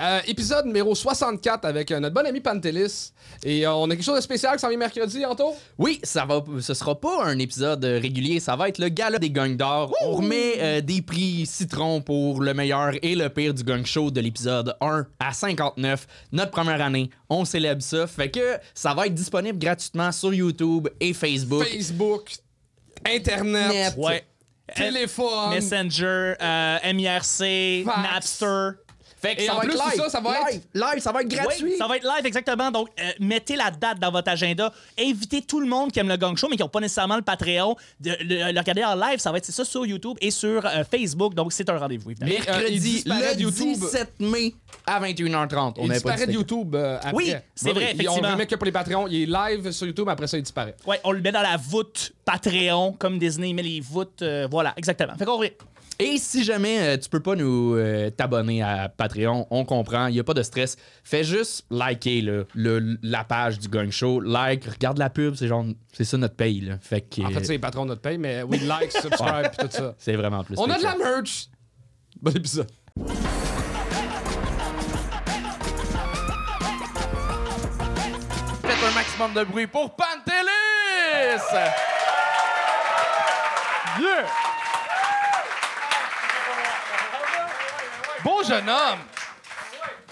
Euh, 0.00 0.20
épisode 0.26 0.64
numéro 0.64 0.94
64 0.94 1.66
avec 1.66 1.90
euh, 1.90 2.00
notre 2.00 2.14
bon 2.14 2.26
ami 2.26 2.40
Pantelis. 2.40 3.12
Et 3.44 3.66
euh, 3.66 3.74
on 3.74 3.90
a 3.90 3.94
quelque 3.94 4.04
chose 4.04 4.16
de 4.16 4.22
spécial 4.22 4.54
qui 4.54 4.60
s'en 4.60 4.68
vient 4.68 4.78
mercredi, 4.78 5.24
Anto? 5.26 5.54
Oui, 5.76 6.00
ça 6.02 6.24
va, 6.24 6.42
ce 6.60 6.72
sera 6.72 6.98
pas 6.98 7.24
un 7.24 7.38
épisode 7.38 7.84
régulier, 7.84 8.40
ça 8.40 8.56
va 8.56 8.68
être 8.68 8.78
le 8.78 8.88
gala 8.88 9.18
des 9.18 9.30
gangs 9.30 9.56
d'or. 9.56 9.92
On 10.02 10.12
remet 10.12 10.80
des 10.80 11.02
prix 11.02 11.44
citron 11.46 12.00
pour 12.00 12.40
le 12.40 12.54
meilleur 12.54 12.92
et 13.02 13.14
le 13.14 13.28
pire 13.28 13.52
du 13.52 13.64
gang 13.64 13.84
show 13.84 14.10
de 14.10 14.20
l'épisode 14.20 14.74
1 14.80 15.06
à 15.20 15.32
59. 15.32 16.06
Notre 16.32 16.50
première 16.50 16.80
année, 16.80 17.10
on 17.28 17.44
célèbre 17.44 17.82
ça. 17.82 18.06
Fait 18.06 18.30
que 18.30 18.56
ça 18.74 18.94
va 18.94 19.06
être 19.06 19.14
disponible 19.14 19.58
gratuitement 19.58 20.10
sur 20.10 20.32
YouTube 20.32 20.88
et 21.00 21.12
Facebook. 21.12 21.64
Facebook, 21.64 22.30
Internet, 23.06 23.72
Net. 23.72 23.94
Ouais. 23.98 24.24
téléphone. 24.74 25.50
Messenger, 25.50 26.34
MIRC, 26.82 27.84
Fax. 27.84 28.02
Napster. 28.02 28.70
Fait 29.22 29.36
que 29.36 29.42
Et 29.42 29.46
ça 29.46 29.52
en 29.52 29.56
va 29.58 29.62
plus 29.62 29.74
être 29.74 29.84
live. 29.84 30.02
ça, 30.02 30.08
ça 30.10 30.20
va 30.20 30.30
être- 30.50 30.62
live. 30.74 31.00
Ça 31.00 31.12
va 31.12 31.20
être 31.22 31.28
gratuit. 31.28 31.64
Oui, 31.64 31.74
ça 31.78 31.86
va 31.86 31.96
être 31.96 32.02
live, 32.04 32.26
exactement. 32.26 32.70
Donc, 32.72 32.88
euh, 33.00 33.04
mettez 33.20 33.54
la 33.54 33.70
date 33.70 34.00
dans 34.00 34.10
votre 34.10 34.28
agenda. 34.30 34.72
Invitez 34.98 35.42
tout 35.42 35.60
le 35.60 35.66
monde 35.66 35.92
qui 35.92 36.00
aime 36.00 36.08
le 36.08 36.16
gang 36.16 36.36
show, 36.36 36.48
mais 36.50 36.56
qui 36.56 36.62
n'ont 36.62 36.68
pas 36.68 36.80
nécessairement 36.80 37.14
le 37.16 37.22
Patreon, 37.22 37.76
de 38.00 38.10
le, 38.20 38.52
le 38.52 38.58
regarder 38.58 38.82
en 38.84 38.96
live. 38.96 39.20
Ça 39.20 39.30
va 39.30 39.38
être 39.38 39.44
c'est 39.46 39.52
ça 39.52 39.64
sur 39.64 39.86
YouTube 39.86 40.16
et 40.20 40.32
sur 40.32 40.66
euh, 40.66 40.82
Facebook. 40.90 41.34
Donc, 41.34 41.52
c'est 41.52 41.70
un 41.70 41.78
rendez-vous, 41.78 42.10
évidemment. 42.10 42.32
Euh, 42.32 42.34
Mercredi, 42.52 43.02
le 43.06 43.36
de 43.36 43.40
YouTube. 43.42 43.78
17 43.80 44.20
mai 44.20 44.54
à 44.86 45.00
21h30. 45.00 45.74
On 45.78 45.84
il 45.86 45.92
disparaît 45.92 46.26
de 46.26 46.32
YouTube 46.32 46.74
euh, 46.74 46.96
après. 46.98 47.12
Oui, 47.12 47.32
c'est 47.54 47.70
vrai, 47.72 47.80
il- 47.82 47.86
On 47.86 47.94
effectivement. 48.00 48.30
le 48.30 48.36
met 48.36 48.46
que 48.48 48.56
pour 48.56 48.64
les 48.66 48.72
Patreons. 48.72 49.06
Il 49.08 49.22
est 49.22 49.26
live 49.26 49.70
sur 49.70 49.86
YouTube, 49.86 50.08
après 50.08 50.26
ça, 50.26 50.36
il 50.36 50.42
disparaît. 50.42 50.74
Ouais, 50.84 51.00
on 51.04 51.12
le 51.12 51.20
met 51.20 51.30
dans 51.32 51.42
la 51.42 51.56
voûte 51.56 52.12
Patreon, 52.24 52.92
comme 52.98 53.18
Disney 53.20 53.52
met 53.52 53.62
les 53.62 53.80
voûtes. 53.80 54.22
euh, 54.22 54.48
voilà, 54.50 54.72
exactement. 54.76 55.14
Fait 55.16 55.24
qu'on. 55.24 55.40
Et 56.04 56.18
si 56.18 56.42
jamais 56.42 56.80
euh, 56.80 56.96
tu 56.98 57.08
peux 57.08 57.20
pas 57.20 57.36
nous 57.36 57.76
euh, 57.76 58.10
t'abonner 58.10 58.60
à 58.60 58.88
Patreon, 58.88 59.46
on 59.50 59.64
comprend, 59.64 60.08
il 60.08 60.16
y 60.16 60.18
a 60.20 60.24
pas 60.24 60.34
de 60.34 60.42
stress. 60.42 60.76
Fais 61.04 61.22
juste 61.22 61.64
liker 61.70 62.22
là, 62.22 62.42
le, 62.54 62.98
la 63.02 63.22
page 63.22 63.60
du 63.60 63.68
Gang 63.68 63.88
Show, 63.88 64.18
like, 64.18 64.64
regarde 64.64 64.98
la 64.98 65.10
pub, 65.10 65.36
c'est 65.36 65.46
genre 65.46 65.64
c'est 65.92 66.02
ça 66.02 66.16
notre 66.16 66.34
paye 66.34 66.60
là. 66.60 66.76
Fait 66.80 67.02
que 67.02 67.22
En 67.22 67.30
fait, 67.30 67.44
c'est 67.44 67.52
les 67.52 67.60
patrons 67.60 67.84
de 67.84 67.90
notre 67.90 68.00
paye, 68.00 68.18
mais 68.18 68.42
oui, 68.42 68.58
like, 68.66 68.90
subscribe, 69.00 69.48
puis 69.56 69.68
tout 69.68 69.70
ça. 69.70 69.94
c'est 69.96 70.16
vraiment 70.16 70.42
plus. 70.42 70.56
On 70.58 70.68
a 70.68 70.76
de 70.76 70.82
la 70.82 70.96
merch. 70.96 71.46
Bon 72.20 72.32
épisode. 72.34 72.68
Faites 78.64 78.84
un 78.90 78.94
maximum 78.94 79.34
de 79.34 79.44
bruit 79.44 79.68
pour 79.68 79.94
Pantelis. 79.94 80.48
Yeah! 84.00 84.51
Beau 88.24 88.42
jeune 88.44 88.68
homme! 88.68 88.98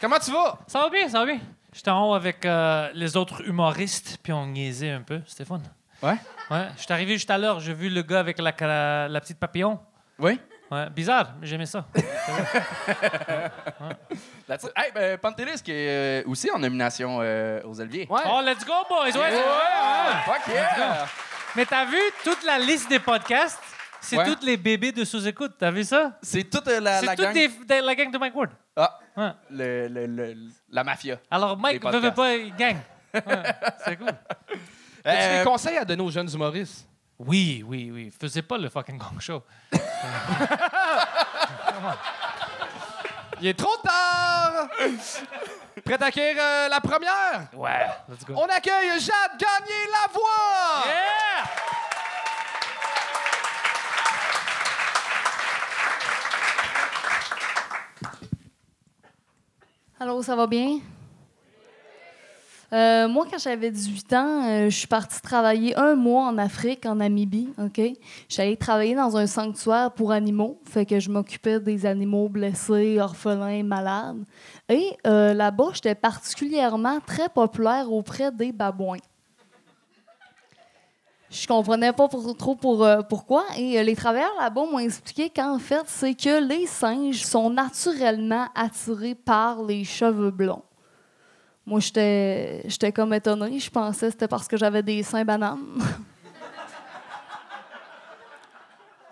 Comment 0.00 0.18
tu 0.18 0.30
vas? 0.32 0.58
Ça 0.66 0.80
va 0.80 0.88
bien, 0.88 1.08
ça 1.08 1.20
va 1.20 1.26
bien. 1.26 1.38
J'étais 1.72 1.90
en 1.90 2.08
haut 2.10 2.14
avec 2.14 2.44
euh, 2.44 2.88
les 2.94 3.16
autres 3.16 3.46
humoristes, 3.46 4.18
puis 4.22 4.32
on 4.32 4.46
niaisait 4.46 4.90
un 4.90 5.02
peu. 5.02 5.20
C'était 5.26 5.44
fun. 5.44 5.60
Ouais? 6.02 6.16
Ouais, 6.50 6.68
je 6.76 6.82
suis 6.82 6.92
arrivé 6.92 7.12
juste 7.14 7.30
à 7.30 7.38
l'heure. 7.38 7.60
J'ai 7.60 7.74
vu 7.74 7.88
le 7.90 8.02
gars 8.02 8.20
avec 8.20 8.38
la, 8.38 8.52
la, 8.60 9.08
la 9.08 9.20
petite 9.20 9.38
papillon. 9.38 9.78
Oui? 10.18 10.40
Ouais, 10.70 10.88
bizarre, 10.90 11.32
mais 11.40 11.46
j'aimais 11.46 11.66
ça. 11.66 11.84
It. 11.96 12.04
Hey, 14.76 14.92
ben, 14.94 15.18
Pantelis 15.18 15.60
qui 15.62 15.72
est 15.72 16.22
euh, 16.22 16.28
aussi 16.28 16.50
en 16.50 16.58
nomination 16.58 17.18
euh, 17.20 17.60
aux 17.64 17.80
Oliviers. 17.80 18.06
Ouais. 18.08 18.20
Oh, 18.26 18.40
let's 18.44 18.64
go, 18.64 18.72
boys! 18.88 19.10
Ouais, 19.10 19.20
ouais. 19.20 20.22
Fuck 20.24 20.46
yeah! 20.54 21.06
Mais 21.56 21.66
t'as 21.66 21.84
vu 21.84 21.98
toute 22.24 22.42
la 22.44 22.58
liste 22.58 22.88
des 22.88 23.00
podcasts? 23.00 23.60
C'est 24.00 24.16
Ouais. 24.16 24.24
tous 24.24 24.44
les 24.44 24.56
bébés 24.56 24.92
de 24.92 25.04
sous-écoute. 25.04 25.52
T'as 25.58 25.70
vu 25.70 25.84
ça? 25.84 26.12
C'est 26.22 26.44
toute 26.44 26.66
euh, 26.68 26.80
la, 26.80 27.00
C'est 27.00 27.06
la 27.06 27.16
toute 27.16 27.24
gang. 27.26 27.34
des- 27.34 27.48
de 27.48 27.86
la 27.86 27.94
gang 27.94 28.10
de 28.10 28.18
Mike 28.18 28.34
Ward. 28.34 28.50
Ah, 28.76 28.98
Ouais. 29.16 29.30
le, 29.50 29.88
le- 29.88 30.06
le- 30.06 30.36
la 30.70 30.84
mafia. 30.84 31.18
Alors, 31.30 31.56
Mike 31.58 31.84
Les 31.84 31.98
veut, 32.00 32.14
pas, 32.14 32.34
il 32.34 32.54
gagne. 32.56 32.80
Ouais, 33.14 33.22
c'est 33.84 33.96
cool. 33.96 34.08
As-tu 35.04 35.22
Euh, 35.22 35.38
des 35.38 35.44
conseils 35.44 35.76
à 35.78 35.84
donner 35.84 36.02
aux 36.02 36.10
jeunes 36.10 36.30
humoristes? 36.32 36.86
Oui, 37.18 37.62
oui, 37.66 37.90
oui. 37.92 38.10
Faisais 38.18 38.42
pas 38.42 38.56
le 38.56 38.68
fucking 38.70 38.96
gang 38.98 39.20
show. 39.20 39.42
Il 43.42 43.46
est 43.48 43.58
trop 43.58 43.76
tard! 43.82 44.68
Prêt 45.84 45.96
à 46.02 46.06
accueillir 46.06 46.36
euh, 46.38 46.68
la 46.68 46.80
première? 46.80 47.48
Ouais, 47.54 47.86
let's 48.08 48.24
go. 48.26 48.34
On 48.36 48.44
accueille 48.44 48.90
Jade 49.00 49.38
Gagné 49.38 49.80
la 49.90 50.12
voix! 50.12 50.84
Yeah! 50.84 51.44
Allô, 60.02 60.22
ça 60.22 60.34
va 60.34 60.46
bien? 60.46 60.78
Euh, 62.72 63.06
moi, 63.06 63.26
quand 63.30 63.36
j'avais 63.36 63.70
18 63.70 64.12
ans, 64.14 64.48
euh, 64.48 64.70
je 64.70 64.74
suis 64.74 64.86
partie 64.86 65.20
travailler 65.20 65.76
un 65.76 65.94
mois 65.94 66.24
en 66.24 66.38
Afrique, 66.38 66.86
en 66.86 66.94
Namibie, 66.94 67.50
OK? 67.58 67.82
J'allais 68.26 68.56
travailler 68.56 68.94
dans 68.94 69.18
un 69.18 69.26
sanctuaire 69.26 69.92
pour 69.92 70.12
animaux, 70.12 70.58
fait 70.64 70.86
que 70.86 70.98
je 71.00 71.10
m'occupais 71.10 71.60
des 71.60 71.84
animaux 71.84 72.30
blessés, 72.30 72.98
orphelins, 72.98 73.62
malades. 73.62 74.24
Et 74.70 74.86
euh, 75.06 75.34
là-bas, 75.34 75.72
j'étais 75.74 75.94
particulièrement 75.94 77.00
très 77.06 77.28
populaire 77.28 77.92
auprès 77.92 78.32
des 78.32 78.52
babouins. 78.52 78.96
Je 81.30 81.46
comprenais 81.46 81.92
pas 81.92 82.08
trop 82.08 82.84
euh, 82.84 83.02
pourquoi. 83.02 83.44
Et 83.56 83.78
euh, 83.78 83.84
les 83.84 83.94
travailleurs 83.94 84.34
là-bas 84.40 84.64
m'ont 84.64 84.80
expliqué 84.80 85.30
qu'en 85.30 85.60
fait, 85.60 85.84
c'est 85.86 86.14
que 86.14 86.44
les 86.44 86.66
singes 86.66 87.22
sont 87.22 87.50
naturellement 87.50 88.48
attirés 88.52 89.14
par 89.14 89.62
les 89.62 89.84
cheveux 89.84 90.32
blonds. 90.32 90.64
Moi, 91.64 91.78
j'étais 91.78 92.92
comme 92.92 93.14
étonnée. 93.14 93.60
Je 93.60 93.70
pensais 93.70 94.06
que 94.06 94.12
c'était 94.12 94.26
parce 94.26 94.48
que 94.48 94.56
j'avais 94.56 94.82
des 94.82 95.04
seins 95.04 95.24
bananes. 95.24 95.60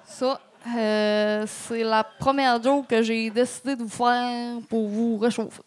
Ça, 0.05 0.41
euh, 0.77 1.47
c'est 1.47 1.85
la 1.85 2.03
première 2.03 2.61
joke 2.61 2.89
que 2.89 3.01
j'ai 3.01 3.31
décidé 3.31 3.77
de 3.77 3.85
vous 3.85 3.89
faire 3.89 4.59
pour 4.69 4.89
vous 4.89 5.17
réchauffer. 5.19 5.63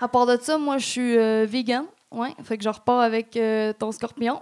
À 0.00 0.06
part 0.06 0.26
de 0.26 0.38
ça, 0.40 0.56
moi, 0.56 0.78
je 0.78 0.86
suis 0.86 1.16
vegan. 1.46 1.86
Ouais, 2.14 2.32
fait 2.44 2.56
que 2.56 2.62
je 2.64 2.68
repars 2.68 3.00
avec 3.00 3.36
euh, 3.36 3.72
ton 3.72 3.90
scorpion. 3.90 4.38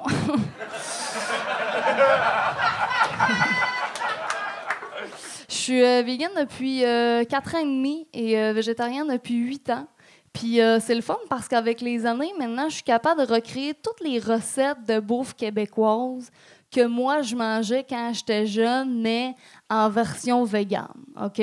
Je 5.49 5.55
suis 5.55 5.83
euh, 5.83 6.03
vegan 6.03 6.31
depuis 6.39 6.85
euh, 6.85 7.25
4 7.25 7.55
ans 7.55 7.59
et 7.59 7.65
demi 7.65 8.07
et 8.13 8.39
euh, 8.39 8.53
végétarienne 8.53 9.09
depuis 9.09 9.37
8 9.37 9.71
ans. 9.71 9.87
Puis 10.33 10.61
euh, 10.61 10.81
c'est 10.81 10.95
le 10.95 11.03
fun 11.03 11.17
parce 11.31 11.49
qu'avec 11.49 11.81
les 11.81 12.05
années, 12.05 12.33
maintenant, 12.39 12.69
je 12.69 12.75
suis 12.75 12.83
capable 12.83 13.27
de 13.27 13.33
recréer 13.33 13.75
toutes 13.75 14.01
les 14.01 14.19
recettes 14.19 14.85
de 14.87 14.99
bouffe 14.99 15.35
québécoise 15.35 16.31
que 16.71 16.87
moi, 16.87 17.23
je 17.23 17.37
mangeais 17.37 17.87
quand 17.89 18.13
j'étais 18.15 18.47
jeune, 18.47 19.01
mais 19.01 19.35
en 19.71 19.89
version 19.89 20.45
végane. 20.45 20.89
OK? 21.23 21.41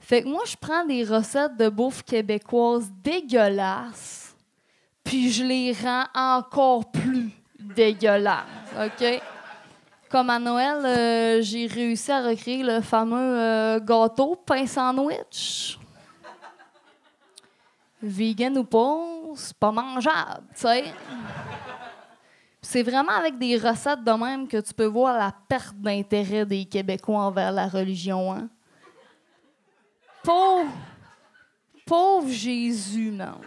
Fait 0.00 0.22
que 0.22 0.28
moi, 0.28 0.42
je 0.44 0.56
prends 0.60 0.84
des 0.84 1.04
recettes 1.04 1.56
de 1.56 1.68
bouffe 1.68 2.02
québécoise 2.02 2.90
dégueulasses, 3.02 4.19
puis 5.04 5.30
je 5.30 5.44
les 5.44 5.72
rends 5.72 6.04
encore 6.14 6.90
plus 6.90 7.30
dégueulasses. 7.58 8.46
OK? 8.78 9.22
Comme 10.10 10.30
à 10.30 10.38
Noël, 10.40 10.84
euh, 10.84 11.42
j'ai 11.42 11.66
réussi 11.66 12.10
à 12.10 12.20
recréer 12.20 12.64
le 12.64 12.80
fameux 12.80 13.38
euh, 13.38 13.78
gâteau 13.78 14.34
pain 14.34 14.66
sandwich. 14.66 15.78
Vegan 18.02 18.58
ou 18.58 18.64
pas, 18.64 18.98
c'est 19.36 19.56
pas 19.56 19.70
mangeable, 19.70 20.44
tu 20.54 20.62
sais. 20.62 20.84
C'est 22.60 22.82
vraiment 22.82 23.12
avec 23.12 23.38
des 23.38 23.56
recettes 23.56 24.02
de 24.02 24.12
même 24.12 24.48
que 24.48 24.56
tu 24.56 24.74
peux 24.74 24.86
voir 24.86 25.16
la 25.16 25.32
perte 25.48 25.76
d'intérêt 25.76 26.44
des 26.44 26.64
Québécois 26.64 27.20
envers 27.20 27.52
la 27.52 27.68
religion. 27.68 28.32
Hein? 28.32 28.48
Pauvre, 30.22 30.72
pauvre 31.86 32.28
Jésus, 32.28 33.10
man. 33.10 33.38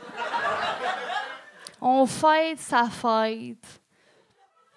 On 1.85 2.05
fête 2.05 2.59
sa 2.59 2.85
fête 2.85 3.83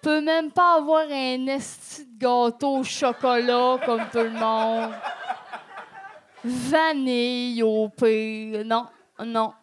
peut 0.07 0.21
même 0.21 0.51
pas 0.51 0.77
avoir 0.77 1.03
un 1.03 1.47
esti 1.47 2.05
de 2.05 2.17
gâteau 2.17 2.77
au 2.77 2.83
chocolat 2.83 3.77
comme 3.85 4.05
tout 4.09 4.19
le 4.19 4.29
monde. 4.29 4.93
Vanille 6.45 7.61
au 7.61 7.89
pire. 7.89 8.63
Non, 8.63 8.87
non. 9.19 9.53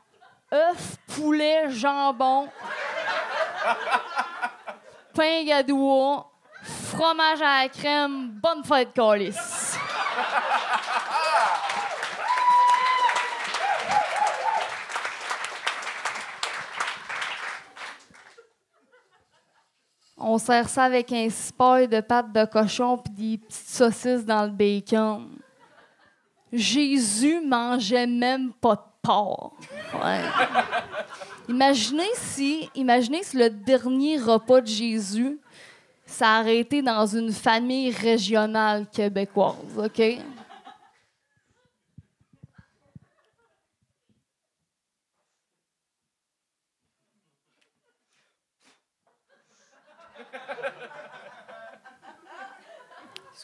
œufs, 0.52 0.98
poulet, 1.06 1.70
jambon, 1.70 2.48
pain 5.14 5.44
gadois, 5.44 6.30
fromage 6.62 7.40
à 7.40 7.62
la 7.62 7.68
crème, 7.70 8.28
bonne 8.28 8.62
fête, 8.64 8.92
calice. 8.92 9.63
On 20.26 20.38
sert 20.38 20.70
ça 20.70 20.84
avec 20.84 21.12
un 21.12 21.28
cipaille 21.28 21.86
de 21.86 22.00
pâte 22.00 22.32
de 22.32 22.46
cochon 22.46 22.96
puis 22.96 23.12
des 23.12 23.38
petites 23.38 23.68
saucisses 23.68 24.24
dans 24.24 24.44
le 24.44 24.50
bacon. 24.50 25.28
Jésus 26.50 27.42
mangeait 27.44 28.06
même 28.06 28.50
pas 28.54 28.76
de 28.76 28.80
porc. 29.02 29.52
Imaginez 31.46 32.08
si, 32.14 32.70
imaginez 32.74 33.22
si 33.22 33.36
le 33.36 33.50
dernier 33.50 34.16
repas 34.16 34.62
de 34.62 34.66
Jésus, 34.66 35.38
été 36.46 36.80
dans 36.80 37.04
une 37.04 37.30
famille 37.30 37.90
régionale 37.90 38.86
québécoise, 38.90 39.76
OK? 39.76 40.02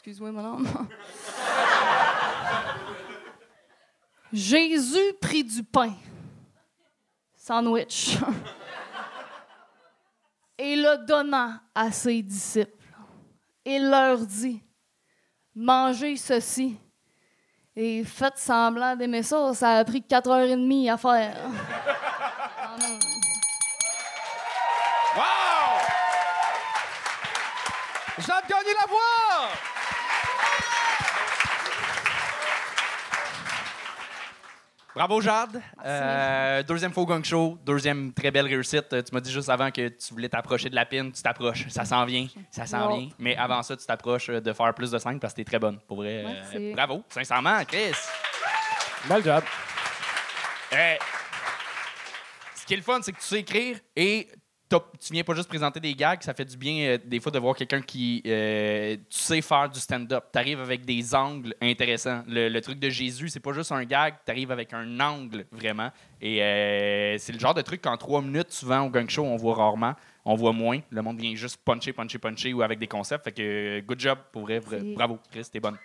Excuse-moi, 0.03 0.31
mon 0.31 0.53
homme. 0.53 0.67
Jésus 4.33 5.13
prit 5.21 5.43
du 5.43 5.63
pain, 5.63 5.93
sandwich, 7.35 8.17
et 10.57 10.75
le 10.75 11.05
donna 11.05 11.61
à 11.75 11.91
ses 11.91 12.23
disciples. 12.23 12.71
Il 13.63 13.91
leur 13.91 14.17
dit 14.17 14.63
Mangez 15.53 16.17
ceci. 16.17 16.79
Et 17.75 18.03
faites 18.03 18.39
semblant 18.39 18.95
d'aimer 18.95 19.21
ça, 19.21 19.53
ça 19.53 19.73
a 19.73 19.85
pris 19.85 20.01
4h30 20.01 20.91
à 20.91 20.97
faire. 20.97 21.37
Wow! 25.15 25.77
Jade 28.17 28.47
gagné 28.49 28.73
la 28.73 28.87
voix! 28.87 29.80
Bravo, 34.93 35.21
Jade. 35.21 35.61
Euh, 35.85 36.63
deuxième 36.63 36.91
faux 36.91 37.05
gang 37.05 37.23
show, 37.23 37.57
deuxième 37.63 38.11
très 38.13 38.29
belle 38.29 38.45
réussite. 38.47 38.89
Tu 38.89 39.13
m'as 39.13 39.21
dit 39.21 39.31
juste 39.31 39.47
avant 39.49 39.71
que 39.71 39.87
tu 39.87 40.13
voulais 40.13 40.27
t'approcher 40.27 40.69
de 40.69 40.75
la 40.75 40.85
pine, 40.85 41.11
tu 41.13 41.21
t'approches. 41.21 41.67
Ça 41.69 41.85
s'en 41.85 42.03
vient, 42.05 42.27
ça 42.49 42.65
s'en 42.65 42.89
Wow. 42.89 42.97
vient. 42.97 43.09
Mais 43.17 43.37
avant 43.37 43.63
ça, 43.63 43.77
tu 43.77 43.85
t'approches 43.85 44.27
de 44.27 44.53
faire 44.53 44.73
plus 44.73 44.91
de 44.91 44.97
5 44.97 45.19
parce 45.21 45.33
que 45.33 45.37
t'es 45.37 45.45
très 45.45 45.59
bonne. 45.59 45.79
Pour 45.87 45.97
vrai, 45.97 46.25
euh, 46.55 46.73
bravo, 46.73 47.03
sincèrement, 47.07 47.63
Chris. 47.65 47.93
Bel 49.07 49.23
job. 49.23 49.43
Euh, 50.73 50.95
ce 52.55 52.65
qui 52.65 52.73
est 52.73 52.77
le 52.77 52.83
fun, 52.83 52.99
c'est 53.01 53.13
que 53.13 53.19
tu 53.19 53.25
sais 53.25 53.39
écrire 53.39 53.77
et 53.95 54.27
tu 54.99 55.13
viens 55.13 55.23
pas 55.23 55.33
juste 55.33 55.49
présenter 55.49 55.79
des 55.79 55.93
gags, 55.93 56.21
ça 56.21 56.33
fait 56.33 56.45
du 56.45 56.55
bien 56.57 56.87
euh, 56.87 56.97
des 57.03 57.19
fois 57.19 57.31
de 57.31 57.39
voir 57.39 57.55
quelqu'un 57.55 57.81
qui 57.81 58.21
euh, 58.25 58.95
tu 59.09 59.17
sais 59.17 59.41
faire 59.41 59.69
du 59.69 59.79
stand-up. 59.79 60.25
Tu 60.31 60.39
arrives 60.39 60.59
avec 60.61 60.85
des 60.85 61.13
angles 61.15 61.53
intéressants. 61.61 62.23
Le, 62.27 62.47
le 62.49 62.61
truc 62.61 62.79
de 62.79 62.89
Jésus, 62.89 63.29
c'est 63.29 63.39
pas 63.39 63.53
juste 63.53 63.71
un 63.71 63.83
gag, 63.83 64.15
tu 64.25 64.31
arrives 64.31 64.51
avec 64.51 64.73
un 64.73 64.99
angle 64.99 65.45
vraiment. 65.51 65.91
Et 66.21 66.41
euh, 66.43 67.17
c'est 67.17 67.33
le 67.33 67.39
genre 67.39 67.53
de 67.53 67.61
truc 67.61 67.81
qu'en 67.81 67.97
trois 67.97 68.21
minutes, 68.21 68.51
souvent 68.51 68.81
au 68.81 68.89
gang 68.89 69.09
show, 69.09 69.23
on 69.25 69.35
voit 69.37 69.55
rarement. 69.55 69.95
On 70.23 70.35
voit 70.35 70.53
moins. 70.53 70.79
Le 70.91 71.01
monde 71.01 71.19
vient 71.19 71.33
juste 71.35 71.57
puncher, 71.65 71.93
puncher, 71.93 72.19
puncher 72.19 72.53
ou 72.53 72.61
avec 72.61 72.77
des 72.77 72.87
concepts. 72.87 73.23
Fait 73.23 73.31
que 73.31 73.79
good 73.81 73.99
job 73.99 74.19
pour 74.31 74.43
vrai. 74.43 74.61
Bravo, 74.95 75.17
Chris, 75.31 75.47
t'es 75.51 75.59
bonne. 75.59 75.77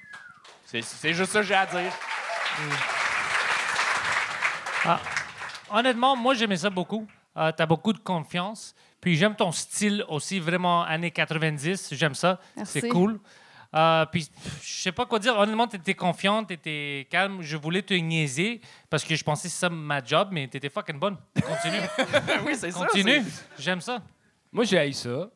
C'est- 0.67 0.83
C'est 0.83 1.15
juste 1.15 1.33
ça 1.33 1.41
que 1.41 1.47
j'ai 1.47 1.55
à 1.55 1.65
dire. 1.67 1.93
Honnêtement, 5.71 6.15
moi, 6.17 6.35
j'aimais 6.35 6.56
ça 6.56 6.71
beaucoup. 6.71 7.06
Euh, 7.37 7.53
tu 7.56 7.62
as 7.62 7.67
beaucoup 7.67 7.93
de 7.93 7.99
confiance. 7.99 8.75
Puis 9.00 9.17
j'aime 9.17 9.35
ton 9.37 9.53
style 9.53 10.05
aussi, 10.09 10.41
vraiment 10.41 10.83
années 10.83 11.11
90. 11.11 11.91
J'aime 11.94 12.15
ça. 12.15 12.41
Merci. 12.56 12.81
C'est 12.81 12.88
cool. 12.88 13.21
Euh, 13.75 14.06
puis 14.06 14.29
je 14.62 14.83
sais 14.83 14.93
pas 14.93 15.05
quoi 15.06 15.19
dire. 15.19 15.37
Honnêtement, 15.38 15.67
tu 15.67 15.77
étais 15.77 15.94
confiante, 15.94 16.49
tu 16.49 16.55
étais 16.55 17.06
calme. 17.11 17.38
Je 17.43 17.56
voulais 17.56 17.83
te 17.83 17.93
niaiser 17.94 18.61
parce 18.88 19.05
que 19.05 19.15
je 19.15 19.23
pensais 19.23 19.49
que 19.49 19.53
c'est 19.55 19.61
ça 19.61 19.69
ma 19.69 20.03
job, 20.03 20.29
mais 20.33 20.49
tu 20.49 20.56
étais 20.56 20.71
fucking 20.71 20.99
bonne. 20.99 21.17
Continue. 21.35 21.81
oui, 22.47 22.55
c'est 22.56 22.71
ça. 22.71 22.87
Continue. 22.87 23.23
J'aime 23.59 23.81
ça. 23.81 24.00
Moi, 24.53 24.65
j'ai 24.65 24.79
haï 24.79 24.94
ça. 24.94 25.09
Euh, 25.09 25.29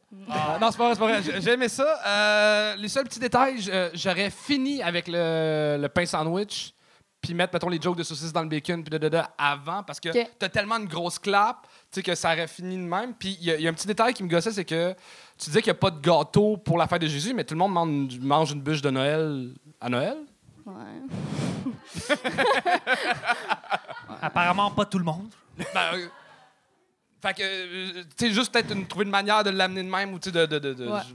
non, 0.60 0.70
c'est 0.70 0.78
pas 0.78 0.84
vrai, 0.86 0.94
c'est 0.94 1.00
pas 1.00 1.06
vrai. 1.08 1.22
J'ai- 1.22 1.40
J'ai 1.42 1.50
aimé 1.52 1.68
ça. 1.68 2.00
Euh, 2.06 2.76
les 2.76 2.88
seuls 2.88 3.04
petits 3.04 3.18
détails, 3.18 3.60
j'aurais 3.92 4.30
fini 4.30 4.82
avec 4.82 5.06
le, 5.08 5.76
le 5.78 5.88
pain 5.88 6.06
sandwich, 6.06 6.72
puis 7.20 7.34
mettre, 7.34 7.52
mettons, 7.54 7.68
les 7.68 7.80
jokes 7.80 7.96
de 7.98 8.02
saucisses 8.02 8.32
dans 8.32 8.42
le 8.42 8.48
bacon, 8.48 8.82
puis 8.82 8.90
de, 8.90 8.96
de, 8.98 9.08
de 9.10 9.20
avant, 9.36 9.82
parce 9.82 10.00
que 10.00 10.08
t'as 10.38 10.48
tellement 10.48 10.76
une 10.78 10.86
grosse 10.88 11.18
clap, 11.18 11.62
tu 11.62 11.68
sais, 11.92 12.02
que 12.02 12.14
ça 12.14 12.32
aurait 12.32 12.48
fini 12.48 12.76
de 12.76 12.82
même. 12.82 13.14
Puis 13.14 13.36
il 13.40 13.46
y, 13.46 13.50
a- 13.50 13.56
il 13.56 13.62
y 13.62 13.66
a 13.66 13.70
un 13.70 13.74
petit 13.74 13.86
détail 13.86 14.14
qui 14.14 14.22
me 14.22 14.28
gossait, 14.28 14.52
c'est 14.52 14.64
que 14.64 14.92
tu 15.38 15.46
disais 15.50 15.60
qu'il 15.62 15.70
n'y 15.72 15.76
a 15.76 15.80
pas 15.80 15.90
de 15.90 16.00
gâteau 16.00 16.56
pour 16.56 16.78
la 16.78 16.86
fête 16.88 17.02
de 17.02 17.06
Jésus, 17.06 17.34
mais 17.34 17.44
tout 17.44 17.54
le 17.54 17.58
monde 17.58 17.72
mange, 17.72 18.18
mange 18.20 18.52
une 18.52 18.60
bûche 18.62 18.80
de 18.82 18.90
Noël 18.90 19.50
à 19.80 19.88
Noël. 19.88 20.16
Ouais. 20.66 20.74
Apparemment, 24.22 24.70
pas 24.70 24.84
tout 24.84 24.98
le 24.98 25.04
monde. 25.04 25.28
Ben, 25.58 25.64
euh, 25.94 26.06
fait 27.22 27.34
que, 27.34 27.42
euh, 27.42 28.02
tu 28.16 28.28
sais, 28.28 28.32
juste 28.32 28.52
peut-être 28.52 28.72
une- 28.72 28.86
trouver 28.86 29.04
une 29.04 29.10
manière 29.10 29.44
de 29.44 29.50
l'amener 29.50 29.82
de 29.82 29.88
même 29.88 30.12
ou, 30.14 30.18
tu 30.18 30.30
sais, 30.30 30.32
de. 30.32 30.46
de, 30.46 30.58
de, 30.58 30.74
de- 30.74 30.88
Ouais. 30.88 31.00
je- 31.08 31.14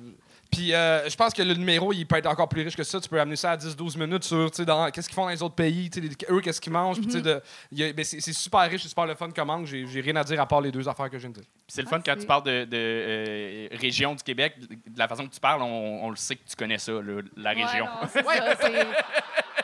Puis, 0.55 0.73
euh, 0.73 1.09
je 1.09 1.15
pense 1.17 1.33
que 1.33 1.41
le 1.41 1.53
numéro, 1.53 1.91
il 1.91 2.05
peut 2.05 2.15
être 2.15 2.27
encore 2.27 2.47
plus 2.47 2.61
riche 2.63 2.77
que 2.77 2.83
ça. 2.83 2.99
Tu 3.01 3.09
peux 3.09 3.19
amener 3.19 3.35
ça 3.35 3.51
à 3.51 3.57
10-12 3.57 3.97
minutes 3.97 4.23
sur, 4.23 4.49
tu 4.51 4.57
sais, 4.57 4.65
dans 4.65 4.89
qu'est-ce 4.89 5.07
qu'ils 5.09 5.15
font 5.15 5.23
dans 5.23 5.29
les 5.29 5.43
autres 5.43 5.55
pays, 5.55 5.89
tu 5.89 6.01
sais, 6.01 6.07
les- 6.07 6.33
eux, 6.35 6.39
qu'est-ce 6.39 6.61
qu'ils 6.61 6.71
mangent. 6.71 6.99
a- 6.99 7.93
ben, 7.93 8.03
c'est 8.05 8.21
c'est 8.21 8.31
super 8.33 8.61
riche, 8.61 8.83
c'est 8.83 8.87
super 8.89 9.05
le 9.05 9.15
fun 9.15 9.29
comme 9.31 9.49
angle. 9.49 9.65
J'ai 9.67 9.85
j'ai 9.85 9.99
rien 10.01 10.15
à 10.15 10.23
dire 10.23 10.39
à 10.39 10.45
part 10.47 10.61
les 10.61 10.71
deux 10.71 10.87
affaires 10.87 11.09
que 11.09 11.17
je 11.17 11.23
viens 11.27 11.29
de 11.31 11.35
dire. 11.41 11.43
Puis 11.53 11.63
C'est 11.67 11.81
le 11.81 11.87
fun 11.89 11.97
quand 11.97 12.03
Merci. 12.07 12.21
tu 12.21 12.27
parles 12.27 12.43
de, 12.43 12.63
de, 12.65 12.77
euh, 12.77 13.67
région 13.73 14.15
du 14.15 14.23
Québec, 14.23 14.55
de 14.59 14.97
la 14.97 15.07
façon 15.09 15.27
que 15.27 15.33
tu 15.33 15.39
parles, 15.41 15.61
on, 15.61 16.05
on 16.05 16.09
le 16.09 16.15
sait 16.15 16.37
que 16.37 16.47
tu 16.47 16.55
connais 16.55 16.77
ça, 16.77 16.93
le- 16.93 17.25
la 17.35 17.49
région. 17.49 17.85
Ouais, 17.85 18.01
non, 18.01 18.07
c'est 18.11 18.23
ça, 18.23 18.55
c'est- 18.61 18.87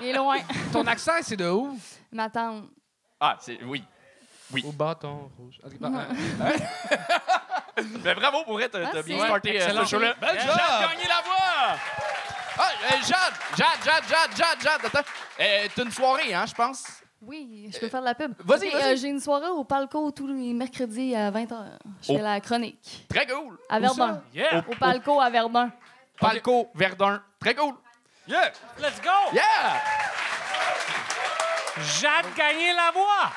Il 0.01 0.07
est 0.07 0.13
loin. 0.13 0.37
Ton 0.73 0.85
accent, 0.87 1.11
c'est 1.21 1.37
de 1.37 1.47
où? 1.47 1.77
Ma 2.11 2.29
tante. 2.29 2.65
Ah, 3.19 3.37
c'est 3.39 3.59
oui. 3.63 3.81
Au 4.65 4.71
bâton 4.73 5.31
rouge. 5.37 5.57
Ben, 7.77 7.83
euh, 7.85 7.97
Mais 8.03 8.13
bravo 8.15 8.44
pour 8.44 8.59
t'as 8.71 8.79
Merci. 8.79 9.03
bien 9.03 9.23
starté 9.25 9.62
euh, 9.62 9.83
ce 9.83 9.89
show-là. 9.89 10.13
Bel 10.19 10.29
Euh, 10.29 10.41
job! 10.41 10.47
Jade 10.57 10.89
gagné 10.89 11.07
la 11.07 11.21
voix! 11.23 11.77
Ah, 12.57 12.69
euh, 12.83 12.95
Jade, 13.07 13.33
Jade, 13.57 13.68
Jade, 13.83 14.03
Jade, 14.09 14.35
Jade, 14.38 14.62
Jade, 14.62 14.85
attends. 14.85 15.09
Euh, 15.39 15.68
T'as 15.73 15.83
une 15.83 15.91
soirée, 15.91 16.33
hein, 16.33 16.45
je 16.47 16.53
pense? 16.53 16.83
Oui, 17.21 17.69
je 17.73 17.79
peux 17.79 17.88
faire 17.88 18.01
de 18.01 18.06
la 18.06 18.15
pub. 18.15 18.33
vas-y, 18.44 18.68
Ok, 18.68 18.73
vas-y. 18.73 18.94
euh, 18.94 18.95
J'ai 18.97 19.07
une 19.07 19.19
soirée 19.19 19.47
au 19.50 19.63
Palco 19.63 20.12
tous 20.12 20.27
les 20.27 20.53
mercredis 20.53 21.15
à 21.15 21.29
20h. 21.31 21.56
Je 22.01 22.12
Oh. 22.12 22.18
fais 22.18 22.21
la 22.21 22.39
chronique. 22.41 23.06
Très 23.09 23.25
cool. 23.27 23.57
À 23.69 23.79
Verdun. 23.79 24.21
Yeah. 24.33 24.63
Au 24.68 24.75
Palco 24.75 25.21
à 25.21 25.29
Verdun. 25.29 25.71
Palco, 26.19 26.69
Verdun. 26.75 27.21
Très 27.39 27.56
cool. 27.56 27.75
Yeah! 28.27 28.51
Let's 28.79 29.00
go. 29.01 29.09
Yeah! 29.33 29.81
Jade 32.00 32.25
gagné 32.35 32.73
la 32.73 32.91
voix. 32.91 33.31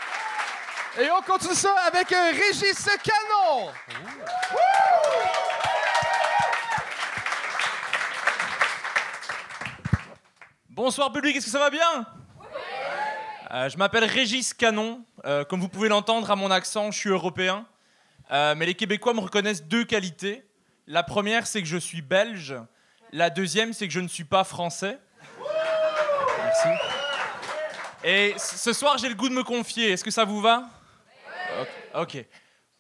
Et 0.96 1.10
on 1.10 1.22
continue 1.22 1.54
ça 1.54 1.74
avec 1.88 2.12
euh, 2.12 2.30
Régis 2.30 2.88
Canon! 3.02 3.72
Bonsoir 10.70 11.12
public, 11.12 11.34
est-ce 11.34 11.46
que 11.46 11.50
ça 11.50 11.58
va 11.58 11.70
bien? 11.70 12.06
Euh, 13.50 13.68
Je 13.68 13.76
m'appelle 13.76 14.04
Régis 14.04 14.54
Canon. 14.54 15.04
Euh, 15.24 15.44
comme 15.44 15.60
vous 15.60 15.68
pouvez 15.68 15.88
l'entendre 15.88 16.30
à 16.30 16.36
mon 16.36 16.52
accent, 16.52 16.92
je 16.92 16.98
suis 16.98 17.10
européen. 17.10 17.66
Euh, 18.30 18.54
mais 18.56 18.66
les 18.66 18.74
Québécois 18.74 19.14
me 19.14 19.20
reconnaissent 19.20 19.64
deux 19.64 19.84
qualités. 19.84 20.44
La 20.86 21.02
première, 21.02 21.48
c'est 21.48 21.60
que 21.60 21.68
je 21.68 21.76
suis 21.76 22.02
belge. 22.02 22.54
La 23.10 23.30
deuxième, 23.30 23.72
c'est 23.72 23.88
que 23.88 23.92
je 23.92 24.00
ne 24.00 24.08
suis 24.08 24.24
pas 24.24 24.44
français. 24.44 25.00
Merci. 26.44 26.68
Et 28.04 28.34
ce 28.38 28.72
soir, 28.72 28.96
j'ai 28.98 29.08
le 29.08 29.16
goût 29.16 29.28
de 29.28 29.34
me 29.34 29.42
confier. 29.42 29.90
Est-ce 29.90 30.04
que 30.04 30.12
ça 30.12 30.24
vous 30.24 30.40
va? 30.40 30.68
Ok. 31.94 32.16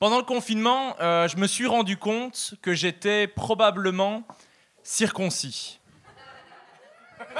Pendant 0.00 0.18
le 0.18 0.24
confinement, 0.24 0.96
euh, 1.00 1.28
je 1.28 1.36
me 1.36 1.46
suis 1.46 1.66
rendu 1.66 1.96
compte 1.96 2.54
que 2.62 2.74
j'étais 2.74 3.28
probablement 3.28 4.26
circoncis. 4.82 5.80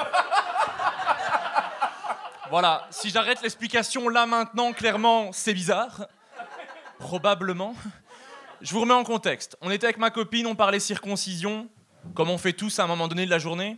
Voilà, 2.51 2.87
si 2.91 3.09
j'arrête 3.09 3.41
l'explication 3.41 4.07
là 4.07 4.27
maintenant, 4.27 4.71
clairement, 4.71 5.31
c'est 5.33 5.53
bizarre. 5.53 6.05
Probablement. 6.99 7.75
Je 8.61 8.71
vous 8.71 8.81
remets 8.81 8.93
en 8.93 9.03
contexte. 9.03 9.57
On 9.61 9.71
était 9.71 9.87
avec 9.87 9.97
ma 9.97 10.11
copine, 10.11 10.45
on 10.45 10.53
parlait 10.53 10.79
circoncision, 10.79 11.67
comme 12.13 12.29
on 12.29 12.37
fait 12.37 12.53
tous 12.53 12.77
à 12.77 12.83
un 12.83 12.87
moment 12.87 13.07
donné 13.07 13.25
de 13.25 13.31
la 13.31 13.39
journée. 13.39 13.77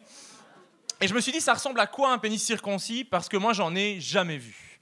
Et 1.00 1.08
je 1.08 1.14
me 1.14 1.22
suis 1.22 1.32
dit, 1.32 1.40
ça 1.40 1.54
ressemble 1.54 1.80
à 1.80 1.88
quoi 1.88 2.12
un 2.12 2.18
pénis 2.18 2.44
circoncis? 2.44 3.06
Parce 3.06 3.30
que 3.30 3.38
moi, 3.38 3.54
j'en 3.54 3.74
ai 3.74 4.02
jamais 4.02 4.38
vu. 4.38 4.82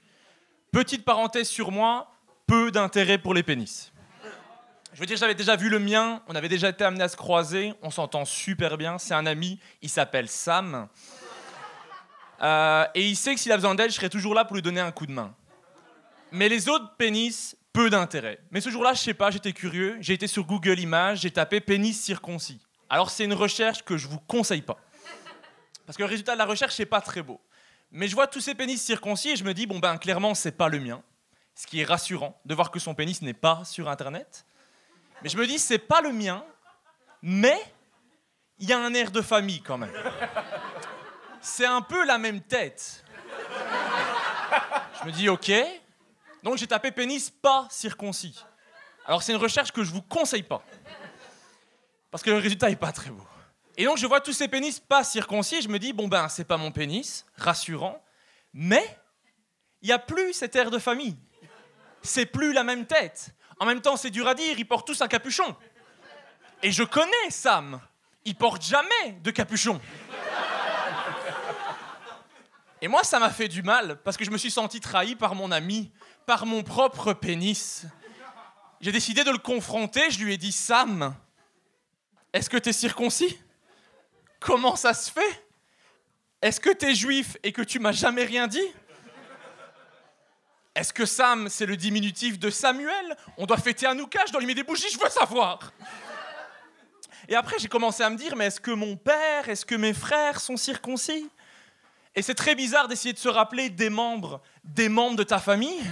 Petite 0.72 1.04
parenthèse 1.04 1.48
sur 1.48 1.70
moi, 1.70 2.15
peu 2.46 2.70
d'intérêt 2.70 3.18
pour 3.18 3.34
les 3.34 3.42
pénis. 3.42 3.92
Je 4.92 5.00
veux 5.00 5.06
dire, 5.06 5.16
j'avais 5.16 5.34
déjà 5.34 5.56
vu 5.56 5.68
le 5.68 5.78
mien, 5.78 6.22
on 6.26 6.34
avait 6.34 6.48
déjà 6.48 6.70
été 6.70 6.82
amené 6.82 7.04
à 7.04 7.08
se 7.08 7.16
croiser, 7.16 7.74
on 7.82 7.90
s'entend 7.90 8.24
super 8.24 8.78
bien, 8.78 8.98
c'est 8.98 9.14
un 9.14 9.26
ami, 9.26 9.60
il 9.82 9.90
s'appelle 9.90 10.28
Sam. 10.28 10.88
Euh, 12.42 12.86
et 12.94 13.06
il 13.06 13.16
sait 13.16 13.34
que 13.34 13.40
s'il 13.40 13.52
a 13.52 13.56
besoin 13.56 13.74
d'aide, 13.74 13.90
je 13.90 13.96
serai 13.96 14.08
toujours 14.08 14.34
là 14.34 14.44
pour 14.44 14.56
lui 14.56 14.62
donner 14.62 14.80
un 14.80 14.92
coup 14.92 15.06
de 15.06 15.12
main. 15.12 15.34
Mais 16.32 16.48
les 16.48 16.68
autres 16.68 16.96
pénis, 16.96 17.56
peu 17.72 17.90
d'intérêt. 17.90 18.38
Mais 18.50 18.62
ce 18.62 18.70
jour-là, 18.70 18.94
je 18.94 19.00
sais 19.00 19.14
pas, 19.14 19.30
j'étais 19.30 19.52
curieux, 19.52 19.98
j'ai 20.00 20.14
été 20.14 20.26
sur 20.26 20.44
Google 20.44 20.78
Images, 20.80 21.20
j'ai 21.20 21.30
tapé 21.30 21.60
pénis 21.60 22.00
circoncis. 22.00 22.60
Alors 22.88 23.10
c'est 23.10 23.24
une 23.24 23.34
recherche 23.34 23.82
que 23.82 23.98
je 23.98 24.08
vous 24.08 24.20
conseille 24.20 24.62
pas. 24.62 24.78
Parce 25.84 25.98
que 25.98 26.02
le 26.02 26.08
résultat 26.08 26.32
de 26.32 26.38
la 26.38 26.46
recherche, 26.46 26.74
c'est 26.74 26.86
pas 26.86 27.00
très 27.00 27.22
beau. 27.22 27.40
Mais 27.90 28.08
je 28.08 28.14
vois 28.14 28.26
tous 28.26 28.40
ces 28.40 28.54
pénis 28.54 28.82
circoncis 28.82 29.30
et 29.30 29.36
je 29.36 29.44
me 29.44 29.52
dis, 29.52 29.66
bon 29.66 29.78
ben 29.78 29.98
clairement, 29.98 30.34
c'est 30.34 30.52
pas 30.52 30.68
le 30.68 30.80
mien. 30.80 31.02
Ce 31.56 31.66
qui 31.66 31.80
est 31.80 31.84
rassurant 31.84 32.38
de 32.44 32.54
voir 32.54 32.70
que 32.70 32.78
son 32.78 32.94
pénis 32.94 33.22
n'est 33.22 33.34
pas 33.34 33.64
sur 33.64 33.88
Internet. 33.88 34.44
Mais 35.22 35.30
je 35.30 35.38
me 35.38 35.46
dis, 35.46 35.58
c'est 35.58 35.78
pas 35.78 36.02
le 36.02 36.12
mien, 36.12 36.44
mais 37.22 37.58
il 38.58 38.68
y 38.68 38.74
a 38.74 38.78
un 38.78 38.92
air 38.92 39.10
de 39.10 39.22
famille 39.22 39.62
quand 39.62 39.78
même. 39.78 39.92
C'est 41.40 41.66
un 41.66 41.80
peu 41.80 42.04
la 42.04 42.18
même 42.18 42.42
tête. 42.42 43.02
Je 45.00 45.06
me 45.06 45.12
dis, 45.12 45.28
ok. 45.30 45.50
Donc 46.42 46.58
j'ai 46.58 46.66
tapé 46.66 46.90
pénis 46.90 47.30
pas 47.30 47.66
circoncis. 47.70 48.44
Alors 49.06 49.22
c'est 49.22 49.32
une 49.32 49.38
recherche 49.38 49.72
que 49.72 49.82
je 49.82 49.90
vous 49.90 50.02
conseille 50.02 50.42
pas. 50.42 50.62
Parce 52.10 52.22
que 52.22 52.30
le 52.30 52.38
résultat 52.38 52.70
est 52.70 52.76
pas 52.76 52.92
très 52.92 53.10
beau. 53.10 53.26
Et 53.78 53.84
donc 53.84 53.96
je 53.96 54.06
vois 54.06 54.20
tous 54.20 54.32
ces 54.32 54.48
pénis 54.48 54.78
pas 54.78 55.04
circoncis 55.04 55.56
et 55.56 55.62
je 55.62 55.68
me 55.68 55.78
dis, 55.78 55.94
bon 55.94 56.06
ben 56.06 56.28
c'est 56.28 56.44
pas 56.44 56.58
mon 56.58 56.70
pénis, 56.70 57.24
rassurant. 57.36 58.02
Mais 58.52 58.98
il 59.80 59.88
y 59.88 59.92
a 59.92 59.98
plus 59.98 60.34
cet 60.34 60.54
air 60.54 60.70
de 60.70 60.78
famille. 60.78 61.16
C'est 62.06 62.26
plus 62.26 62.52
la 62.52 62.62
même 62.62 62.86
tête. 62.86 63.34
En 63.58 63.66
même 63.66 63.80
temps, 63.80 63.96
c'est 63.96 64.10
dur 64.10 64.28
à 64.28 64.34
dire, 64.34 64.58
ils 64.58 64.66
portent 64.66 64.86
tous 64.86 65.02
un 65.02 65.08
capuchon. 65.08 65.56
Et 66.62 66.70
je 66.70 66.82
connais 66.84 67.30
Sam. 67.30 67.80
Il 68.24 68.34
porte 68.34 68.62
jamais 68.62 69.12
de 69.22 69.30
capuchon. 69.30 69.80
Et 72.80 72.88
moi, 72.88 73.02
ça 73.02 73.18
m'a 73.18 73.30
fait 73.30 73.48
du 73.48 73.62
mal 73.62 74.00
parce 74.04 74.16
que 74.16 74.24
je 74.24 74.30
me 74.30 74.38
suis 74.38 74.50
senti 74.50 74.80
trahi 74.80 75.16
par 75.16 75.34
mon 75.34 75.50
ami, 75.50 75.90
par 76.26 76.46
mon 76.46 76.62
propre 76.62 77.12
pénis. 77.12 77.86
J'ai 78.80 78.92
décidé 78.92 79.24
de 79.24 79.30
le 79.30 79.38
confronter. 79.38 80.10
Je 80.10 80.22
lui 80.22 80.34
ai 80.34 80.36
dit 80.36 80.52
Sam, 80.52 81.14
est-ce 82.32 82.50
que 82.50 82.56
t'es 82.56 82.72
circoncis? 82.72 83.38
Comment 84.38 84.76
ça 84.76 84.94
se 84.94 85.10
fait? 85.10 85.46
Est-ce 86.42 86.60
que 86.60 86.70
t'es 86.70 86.94
juif 86.94 87.36
et 87.42 87.52
que 87.52 87.62
tu 87.62 87.78
m'as 87.78 87.92
jamais 87.92 88.24
rien 88.24 88.46
dit? 88.46 88.66
Est-ce 90.76 90.92
que 90.92 91.06
Sam, 91.06 91.48
c'est 91.48 91.64
le 91.64 91.74
diminutif 91.74 92.38
de 92.38 92.50
Samuel? 92.50 93.16
On 93.38 93.46
doit 93.46 93.56
fêter 93.56 93.86
Hanouka, 93.86 94.20
je 94.26 94.32
dois 94.32 94.40
lui 94.40 94.46
mettre 94.46 94.60
des 94.60 94.62
bougies, 94.62 94.90
je 94.92 94.98
veux 94.98 95.08
savoir 95.08 95.72
Et 97.26 97.34
après, 97.34 97.58
j'ai 97.58 97.68
commencé 97.68 98.02
à 98.02 98.10
me 98.10 98.16
dire, 98.18 98.36
mais 98.36 98.44
est-ce 98.44 98.60
que 98.60 98.72
mon 98.72 98.94
père, 98.94 99.48
est-ce 99.48 99.64
que 99.64 99.74
mes 99.74 99.94
frères 99.94 100.38
sont 100.38 100.58
circoncis? 100.58 101.30
Et 102.14 102.20
c'est 102.20 102.34
très 102.34 102.54
bizarre 102.54 102.88
d'essayer 102.88 103.14
de 103.14 103.18
se 103.18 103.28
rappeler 103.30 103.70
des 103.70 103.88
membres, 103.88 104.42
des 104.64 104.90
membres 104.90 105.16
de 105.16 105.22
ta 105.22 105.38
famille. 105.38 105.82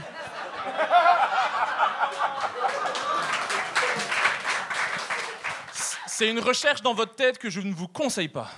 C'est 6.06 6.28
une 6.28 6.40
recherche 6.40 6.82
dans 6.82 6.92
votre 6.92 7.14
tête 7.14 7.38
que 7.38 7.48
je 7.48 7.62
ne 7.62 7.72
vous 7.72 7.88
conseille 7.88 8.28
pas. 8.28 8.50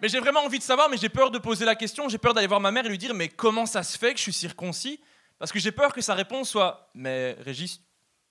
Mais 0.00 0.08
j'ai 0.08 0.20
vraiment 0.20 0.44
envie 0.44 0.58
de 0.58 0.64
savoir, 0.64 0.88
mais 0.88 0.96
j'ai 0.96 1.08
peur 1.08 1.30
de 1.30 1.38
poser 1.38 1.64
la 1.64 1.74
question, 1.74 2.08
j'ai 2.08 2.18
peur 2.18 2.34
d'aller 2.34 2.46
voir 2.46 2.60
ma 2.60 2.70
mère 2.70 2.84
et 2.86 2.88
lui 2.88 2.98
dire 2.98 3.14
mais 3.14 3.28
comment 3.28 3.66
ça 3.66 3.82
se 3.82 3.96
fait 3.96 4.12
que 4.12 4.18
je 4.18 4.24
suis 4.24 4.32
circoncis? 4.32 5.00
Parce 5.38 5.52
que 5.52 5.58
j'ai 5.58 5.72
peur 5.72 5.92
que 5.92 6.00
sa 6.00 6.14
réponse 6.14 6.50
soit 6.50 6.90
mais 6.94 7.36
Régis, 7.40 7.80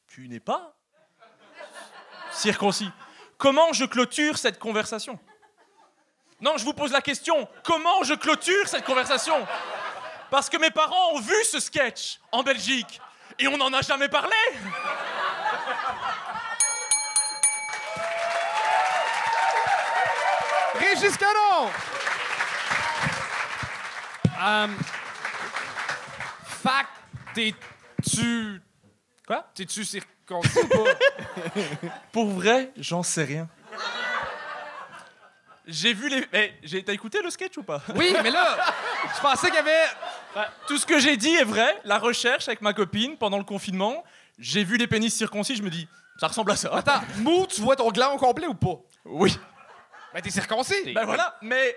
tu 0.08 0.28
n'es 0.28 0.40
pas 0.40 0.76
circoncis. 2.32 2.90
Comment 3.38 3.74
je 3.74 3.86
clôture 3.86 4.38
cette 4.38 4.60
conversation? 4.60 5.20
Non, 6.42 6.58
je 6.58 6.66
vous 6.66 6.74
pose 6.74 6.92
la 6.92 7.02
question, 7.02 7.48
comment 7.64 8.04
je 8.04 8.14
clôture 8.14 8.68
cette 8.68 8.84
conversation? 8.84 9.48
Parce 10.30 10.50
que 10.50 10.58
mes 10.58 10.72
parents 10.72 11.14
ont 11.14 11.20
vu 11.20 11.36
ce 11.46 11.60
sketch 11.60 12.20
en 12.32 12.44
Belgique 12.44 13.00
et 13.40 13.48
on 13.48 13.58
n'en 13.58 13.72
a 13.74 13.82
jamais 13.82 14.10
parlé 14.10 14.36
Régis 20.80 21.18
Canon! 21.18 21.70
Um, 24.42 24.76
fact, 26.46 26.90
t'es-tu. 27.34 28.62
Quoi? 29.26 29.46
T'es-tu 29.56 29.86
circoncis 29.86 30.60
ou 30.60 30.68
pas? 30.68 31.90
Pour 32.12 32.30
vrai, 32.32 32.72
j'en 32.78 33.02
sais 33.04 33.24
rien. 33.24 33.48
J'ai 35.68 35.94
vu 35.94 36.10
les. 36.10 36.26
Mais 36.32 36.54
j'ai- 36.64 36.84
t'as 36.84 36.94
écouté 36.94 37.22
le 37.24 37.30
sketch 37.30 37.58
ou 37.58 37.64
pas? 37.64 37.82
Oui, 37.96 38.14
mais 38.22 38.30
là, 38.30 38.58
je 39.16 39.22
pensais 39.22 39.48
qu'il 39.48 39.56
y 39.56 39.60
avait. 39.60 39.86
Tout 40.68 40.78
ce 40.78 40.86
que 40.86 41.00
j'ai 41.00 41.18
dit 41.18 41.34
est 41.36 41.44
vrai. 41.46 41.80
La 41.86 41.98
recherche 41.98 42.48
avec 42.48 42.62
ma 42.62 42.74
copine 42.74 43.18
pendant 43.18 43.38
le 43.38 43.44
confinement, 43.46 44.04
j'ai 44.38 44.64
vu 44.64 44.78
les 44.78 44.86
pénis 44.88 45.14
circoncis, 45.16 45.56
je 45.56 45.64
me 45.64 45.70
dis, 45.70 45.88
ça 46.20 46.28
ressemble 46.28 46.52
à 46.52 46.56
ça. 46.56 46.70
Attends, 46.76 47.02
Mou, 47.20 47.48
tu 47.48 47.62
vois 47.62 47.76
ton 47.78 47.90
gland 47.90 48.14
au 48.14 48.18
complet 48.18 48.46
ou 48.48 48.54
pas? 48.54 48.76
Oui. 49.06 49.36
Ben, 50.16 50.22
t'es 50.22 50.30
circoncis. 50.30 50.94
Ben 50.94 51.04
voilà. 51.04 51.36
Mais 51.42 51.76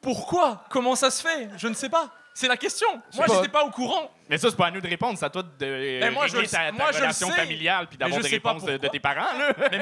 pourquoi? 0.00 0.64
Comment 0.70 0.94
ça 0.94 1.10
se 1.10 1.20
fait? 1.20 1.48
Je 1.56 1.66
ne 1.66 1.74
sais 1.74 1.88
pas. 1.88 2.08
C'est 2.32 2.46
la 2.46 2.56
question. 2.56 2.86
Moi, 3.16 3.26
j'étais 3.28 3.48
pas 3.48 3.64
au 3.64 3.70
courant. 3.70 4.08
Mais 4.28 4.38
ça, 4.38 4.48
c'est 4.48 4.56
pas 4.56 4.68
à 4.68 4.70
nous 4.70 4.80
de 4.80 4.86
répondre, 4.86 5.18
c'est 5.18 5.24
à 5.24 5.30
toi 5.30 5.42
de 5.42 5.98
Mais 5.98 6.10
moi, 6.12 6.28
je 6.28 6.34
régler 6.34 6.48
ta, 6.48 6.66
ta 6.66 6.72
moi, 6.72 6.86
relation 6.86 7.28
familiale 7.30 7.88
puis 7.88 7.98
d'avoir 7.98 8.20
des 8.20 8.28
réponses 8.28 8.62
de, 8.62 8.76
tes 8.76 9.00
parents. 9.00 9.36
Là. 9.36 9.52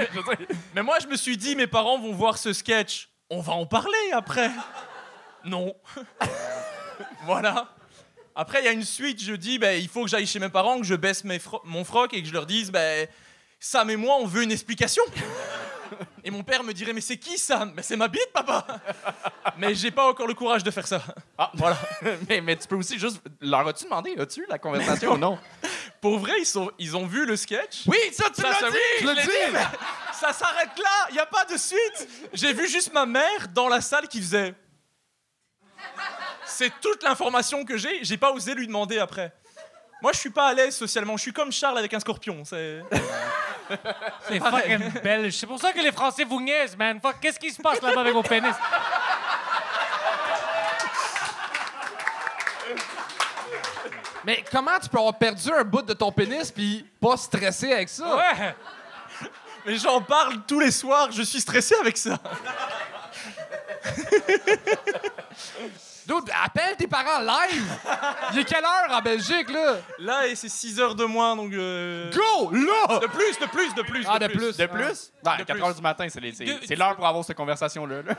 Mais 0.74 0.82
moi, 0.82 0.96
je 1.02 1.06
me 1.06 1.16
suis 1.16 1.36
dit, 1.36 1.54
mes 1.54 1.66
parents 1.66 1.98
vont 1.98 2.14
voir 2.14 2.38
ce 2.38 2.54
sketch. 2.54 3.10
On 3.28 3.42
va 3.42 3.52
en 3.52 3.66
parler 3.66 4.10
après. 4.14 4.50
Non. 5.44 5.74
voilà. 7.26 7.68
Après, 8.34 8.60
il 8.62 8.64
y 8.64 8.68
a 8.68 8.72
une 8.72 8.84
suite. 8.84 9.22
Je 9.22 9.34
dis, 9.34 9.58
ben, 9.58 9.78
il 9.78 9.88
faut 9.88 10.04
que 10.04 10.08
j'aille 10.08 10.26
chez 10.26 10.38
mes 10.38 10.48
parents, 10.48 10.78
que 10.78 10.86
je 10.86 10.94
baisse 10.94 11.24
mes 11.24 11.38
fro- 11.38 11.60
mon 11.64 11.84
froc 11.84 12.14
et 12.14 12.22
que 12.22 12.28
je 12.28 12.32
leur 12.32 12.46
dise, 12.46 12.70
ben, 12.70 13.06
Sam 13.60 13.90
et 13.90 13.96
moi, 13.96 14.16
on 14.18 14.24
veut 14.24 14.44
une 14.44 14.52
explication. 14.52 15.02
Et 16.24 16.30
mon 16.30 16.42
père 16.42 16.62
me 16.62 16.72
dirait, 16.72 16.92
mais 16.92 17.00
c'est 17.00 17.16
qui 17.16 17.38
Sam 17.38 17.72
Ben, 17.72 17.82
c'est 17.82 17.96
ma 17.96 18.08
bite, 18.08 18.32
papa. 18.32 18.66
Mais 19.58 19.74
j'ai 19.74 19.90
pas 19.90 20.08
encore 20.08 20.26
le 20.28 20.34
courage 20.34 20.62
de 20.62 20.70
faire 20.70 20.86
ça. 20.86 21.02
Ah, 21.36 21.50
voilà. 21.54 21.76
mais, 22.28 22.40
mais 22.40 22.56
tu 22.56 22.68
peux 22.68 22.76
aussi 22.76 22.96
juste. 22.96 23.20
Leur 23.40 23.66
as-tu 23.66 23.84
demandé, 23.84 24.14
as-tu 24.16 24.46
la 24.48 24.56
conversation 24.58 25.14
ou 25.14 25.18
non? 25.18 25.36
Pour 26.00 26.18
vrai, 26.20 26.34
ils, 26.38 26.46
sont, 26.46 26.70
ils 26.78 26.96
ont 26.96 27.06
vu 27.06 27.26
le 27.26 27.34
sketch. 27.34 27.82
Oui, 27.86 27.98
ça, 28.12 28.30
tu 28.30 28.40
Ça, 28.40 28.50
l'as 28.50 28.60
ça, 28.60 28.70
dit! 28.70 28.76
je 29.00 29.06
l'ai 29.06 29.14
l'ai 29.14 29.22
dit. 29.22 29.52
mais 29.52 29.64
ça 30.12 30.32
s'arrête 30.32 30.78
là, 30.78 31.06
il 31.10 31.14
n'y 31.14 31.18
a 31.18 31.26
pas 31.26 31.44
de 31.44 31.56
suite. 31.56 32.08
J'ai 32.32 32.52
vu 32.52 32.68
juste 32.68 32.92
ma 32.92 33.04
mère 33.04 33.48
dans 33.52 33.68
la 33.68 33.80
salle 33.80 34.06
qui 34.06 34.20
faisait. 34.20 34.54
C'est 36.44 36.72
toute 36.80 37.02
l'information 37.02 37.64
que 37.64 37.76
j'ai, 37.76 38.04
j'ai 38.04 38.16
pas 38.16 38.30
osé 38.30 38.54
lui 38.54 38.66
demander 38.68 38.98
après. 39.00 39.32
Moi, 40.00 40.12
je 40.12 40.18
suis 40.18 40.30
pas 40.30 40.46
à 40.46 40.54
l'aise 40.54 40.76
socialement, 40.76 41.16
je 41.16 41.22
suis 41.22 41.32
comme 41.32 41.50
Charles 41.50 41.78
avec 41.78 41.92
un 41.92 42.00
scorpion. 42.00 42.44
C'est... 42.44 42.82
C'est 44.28 44.38
fucking 44.38 45.00
belge. 45.02 45.36
C'est 45.36 45.46
pour 45.46 45.58
ça 45.58 45.72
que 45.72 45.80
les 45.80 45.92
Français 45.92 46.24
vous 46.24 46.40
niaisent, 46.40 46.76
man. 46.76 47.00
Fuck, 47.00 47.20
qu'est-ce 47.20 47.38
qui 47.38 47.50
se 47.50 47.60
passe 47.60 47.80
là-bas 47.82 48.00
avec 48.00 48.14
vos 48.14 48.22
pénis? 48.22 48.54
Mais 54.24 54.44
comment 54.50 54.78
tu 54.82 54.88
peux 54.88 54.98
avoir 54.98 55.16
perdu 55.16 55.50
un 55.52 55.64
bout 55.64 55.82
de 55.82 55.94
ton 55.94 56.12
pénis 56.12 56.50
puis 56.50 56.86
pas 57.00 57.16
stresser 57.16 57.72
avec 57.72 57.88
ça? 57.88 58.16
Ouais. 58.16 58.54
Mais 59.64 59.76
j'en 59.76 60.02
parle 60.02 60.42
tous 60.46 60.60
les 60.60 60.70
soirs, 60.70 61.10
je 61.10 61.22
suis 61.22 61.40
stressé 61.40 61.74
avec 61.80 61.96
ça. 61.96 62.18
Dude, 66.08 66.30
appelle 66.42 66.74
tes 66.76 66.86
parents 66.86 67.20
live! 67.20 67.70
Il 68.32 68.38
est 68.38 68.44
quelle 68.44 68.64
heure 68.64 68.90
en 68.96 69.02
Belgique, 69.02 69.50
là? 69.50 69.74
Là, 69.98 70.26
et 70.26 70.34
c'est 70.34 70.48
6 70.48 70.80
heures 70.80 70.94
de 70.94 71.04
moins, 71.04 71.36
donc. 71.36 71.52
euh, 71.52 72.10
Go! 72.10 72.50
Là! 72.50 72.98
De 73.00 73.06
plus, 73.08 73.38
de 73.38 73.44
plus, 73.46 73.74
de 73.74 73.82
plus. 73.82 74.06
Ah, 74.08 74.18
de 74.18 74.26
plus. 74.28 74.56
De 74.56 74.66
plus? 74.66 75.12
De 75.22 75.44
4 75.44 75.52
plus. 75.52 75.62
heures 75.62 75.74
du 75.74 75.82
matin, 75.82 76.06
c'est 76.08 76.20
les- 76.20 76.32
c'est 76.32 76.44
De- 76.46 76.58
c'est 76.66 76.76
l'heure 76.76 76.96
pour 76.96 77.06
avoir 77.06 77.22
cette 77.24 77.36
conversation-là. 77.36 78.02
là. 78.02 78.14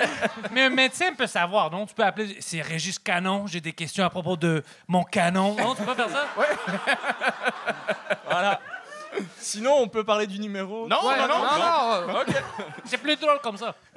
Mais 0.52 0.62
un 0.62 0.70
médecin 0.70 1.12
peut 1.12 1.26
savoir, 1.26 1.70
non? 1.70 1.84
Tu 1.84 1.94
peux 1.94 2.02
appeler. 2.04 2.38
C'est 2.40 2.62
Régis 2.62 2.98
Canon, 2.98 3.46
j'ai 3.46 3.60
des 3.60 3.72
questions 3.74 4.04
à 4.06 4.10
propos 4.10 4.36
de 4.36 4.62
mon 4.88 5.04
canon. 5.04 5.54
Non, 5.58 5.74
tu 5.74 5.82
peux 5.82 5.94
pas 5.94 6.06
faire 6.06 6.08
ça? 6.10 6.26
Voilà. 8.26 8.60
Sinon, 9.38 9.74
on 9.78 9.88
peut 9.88 10.04
parler 10.04 10.26
du 10.26 10.38
numéro. 10.40 10.86
Non, 10.88 10.96
Ouais, 11.06 11.16
non, 11.18 11.28
non, 11.28 11.38
non. 11.38 12.12
non. 12.12 12.32
C'est 12.84 12.98
plus 12.98 13.16
drôle 13.16 13.38
comme 13.42 13.56
ça. 13.56 13.74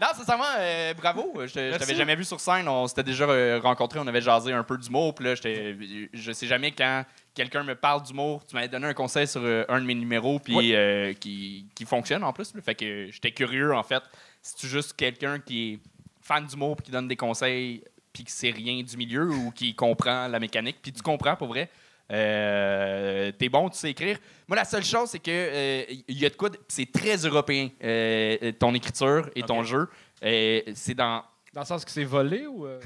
Non, 0.00 0.08
sincèrement, 0.14 0.44
euh, 0.58 0.94
bravo. 0.94 1.32
Je, 1.42 1.46
je 1.48 1.78
t'avais 1.78 1.94
jamais 1.94 2.16
vu 2.16 2.24
sur 2.24 2.38
scène. 2.40 2.68
On 2.68 2.86
s'était 2.86 3.02
déjà 3.02 3.24
euh, 3.24 3.60
rencontrés, 3.62 3.98
on 3.98 4.06
avait 4.06 4.20
jasé 4.20 4.52
un 4.52 4.62
peu 4.62 4.76
d'humour. 4.78 5.14
Puis 5.14 5.24
là, 5.24 5.34
j'étais- 5.34 5.76
je 6.12 6.32
sais 6.32 6.46
jamais 6.46 6.72
quand 6.72 7.04
quelqu'un 7.34 7.62
me 7.62 7.74
parle 7.74 8.02
d'humour. 8.02 8.42
Tu 8.46 8.54
m'avais 8.54 8.68
donné 8.68 8.86
un 8.86 8.94
conseil 8.94 9.26
sur 9.26 9.40
euh, 9.42 9.64
un 9.68 9.80
de 9.80 9.86
mes 9.86 9.94
numéros 9.94 10.38
puis 10.38 10.74
euh, 10.74 11.12
qui, 11.14 11.66
qui 11.74 11.84
fonctionne 11.84 12.22
en 12.24 12.32
plus. 12.32 12.54
là. 12.54 12.60
Fait 12.62 12.74
que 12.74 13.08
j'étais 13.10 13.32
curieux, 13.32 13.74
en 13.74 13.82
fait. 13.82 14.02
Si 14.42 14.54
tu 14.56 14.66
juste 14.68 14.94
quelqu'un 14.94 15.38
qui 15.40 15.72
est 15.74 15.78
fan 16.22 16.46
d'humour 16.46 16.76
puis 16.76 16.86
qui 16.86 16.90
donne 16.90 17.08
des 17.08 17.16
conseils 17.16 17.82
puis 18.12 18.24
qui 18.24 18.32
sait 18.32 18.50
rien 18.50 18.82
du 18.82 18.96
milieu 18.96 19.28
ou 19.30 19.50
qui 19.50 19.74
comprend 19.74 20.26
la 20.28 20.38
mécanique, 20.38 20.78
puis 20.82 20.92
tu 20.92 21.02
comprends 21.02 21.36
pour 21.36 21.48
vrai. 21.48 21.68
Euh, 22.12 23.32
t'es 23.32 23.48
bon, 23.48 23.68
tu 23.68 23.78
sais 23.78 23.90
écrire. 23.90 24.18
Moi, 24.46 24.56
la 24.56 24.64
seule 24.64 24.84
chose, 24.84 25.10
c'est 25.10 25.18
que 25.18 25.30
euh, 25.30 25.82
il 26.06 26.18
y 26.18 26.26
a 26.26 26.30
de 26.30 26.36
quoi. 26.36 26.48
de- 26.50 26.58
C'est 26.68 26.90
très 26.92 27.16
européen, 27.16 27.70
euh, 27.82 28.52
ton 28.52 28.72
écriture 28.74 29.28
et 29.34 29.42
ton 29.42 29.62
jeu. 29.64 29.88
Euh, 30.24 30.60
c'est 30.74 30.94
dans. 30.94 31.24
Dans 31.52 31.62
le 31.62 31.66
sens 31.66 31.84
que 31.84 31.90
c'est 31.90 32.04
volé 32.04 32.46
ou. 32.46 32.66
euh? 32.66 32.78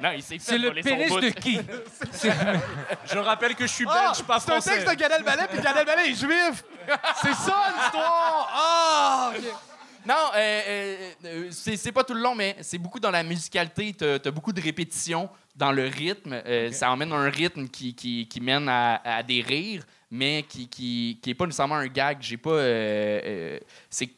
Non, 0.00 0.10
il 0.16 0.22
s'est 0.22 0.36
C'est 0.40 0.58
le 0.58 0.70
pénis 0.72 1.10
de 1.12 1.28
qui? 1.30 1.58
Je 3.12 3.18
rappelle 3.18 3.54
que 3.54 3.66
je 3.66 3.72
suis 3.72 3.84
belge, 3.84 4.22
pas 4.26 4.40
C'est 4.40 4.52
un 4.52 4.60
texte 4.60 4.88
de 4.88 4.94
Gad 4.94 5.12
Elmaleh, 5.12 5.46
puis 5.50 5.60
Gad 5.60 5.76
Elmaleh 5.76 6.10
est 6.10 6.14
juif! 6.14 6.64
C'est 7.22 7.34
ça 7.34 7.72
l'histoire! 7.76 8.50
Ah! 8.54 9.32
Non, 10.06 10.14
euh, 10.36 11.12
euh, 11.24 11.48
c'est 11.50 11.78
c'est 11.78 11.90
pas 11.90 12.04
tout 12.04 12.12
le 12.12 12.20
long, 12.20 12.34
mais 12.34 12.56
c'est 12.60 12.76
beaucoup 12.76 13.00
dans 13.00 13.10
la 13.10 13.22
musicalité. 13.22 13.94
T'as 13.94 14.16
as 14.16 14.30
beaucoup 14.30 14.52
de 14.52 14.60
répétitions 14.60 15.30
dans 15.56 15.72
le 15.72 15.84
rythme. 15.86 16.32
Euh, 16.46 16.70
Ça 16.72 16.90
emmène 16.90 17.12
un 17.12 17.28
rythme 17.30 17.68
qui, 17.68 17.94
qui, 17.94 18.26
qui 18.28 18.40
mène 18.40 18.68
à, 18.68 19.00
à 19.04 19.22
des 19.22 19.40
rires, 19.40 19.84
mais 20.10 20.44
qui, 20.48 20.68
qui, 20.68 21.18
qui 21.22 21.30
est 21.30 21.34
pas 21.34 21.46
nécessairement 21.46 21.76
un 21.76 21.86
gag. 21.86 22.18
J'ai 22.20 22.36
pas. 22.36 22.50
euh, 22.50 23.20
euh, 23.24 23.58
c'est 23.90 24.08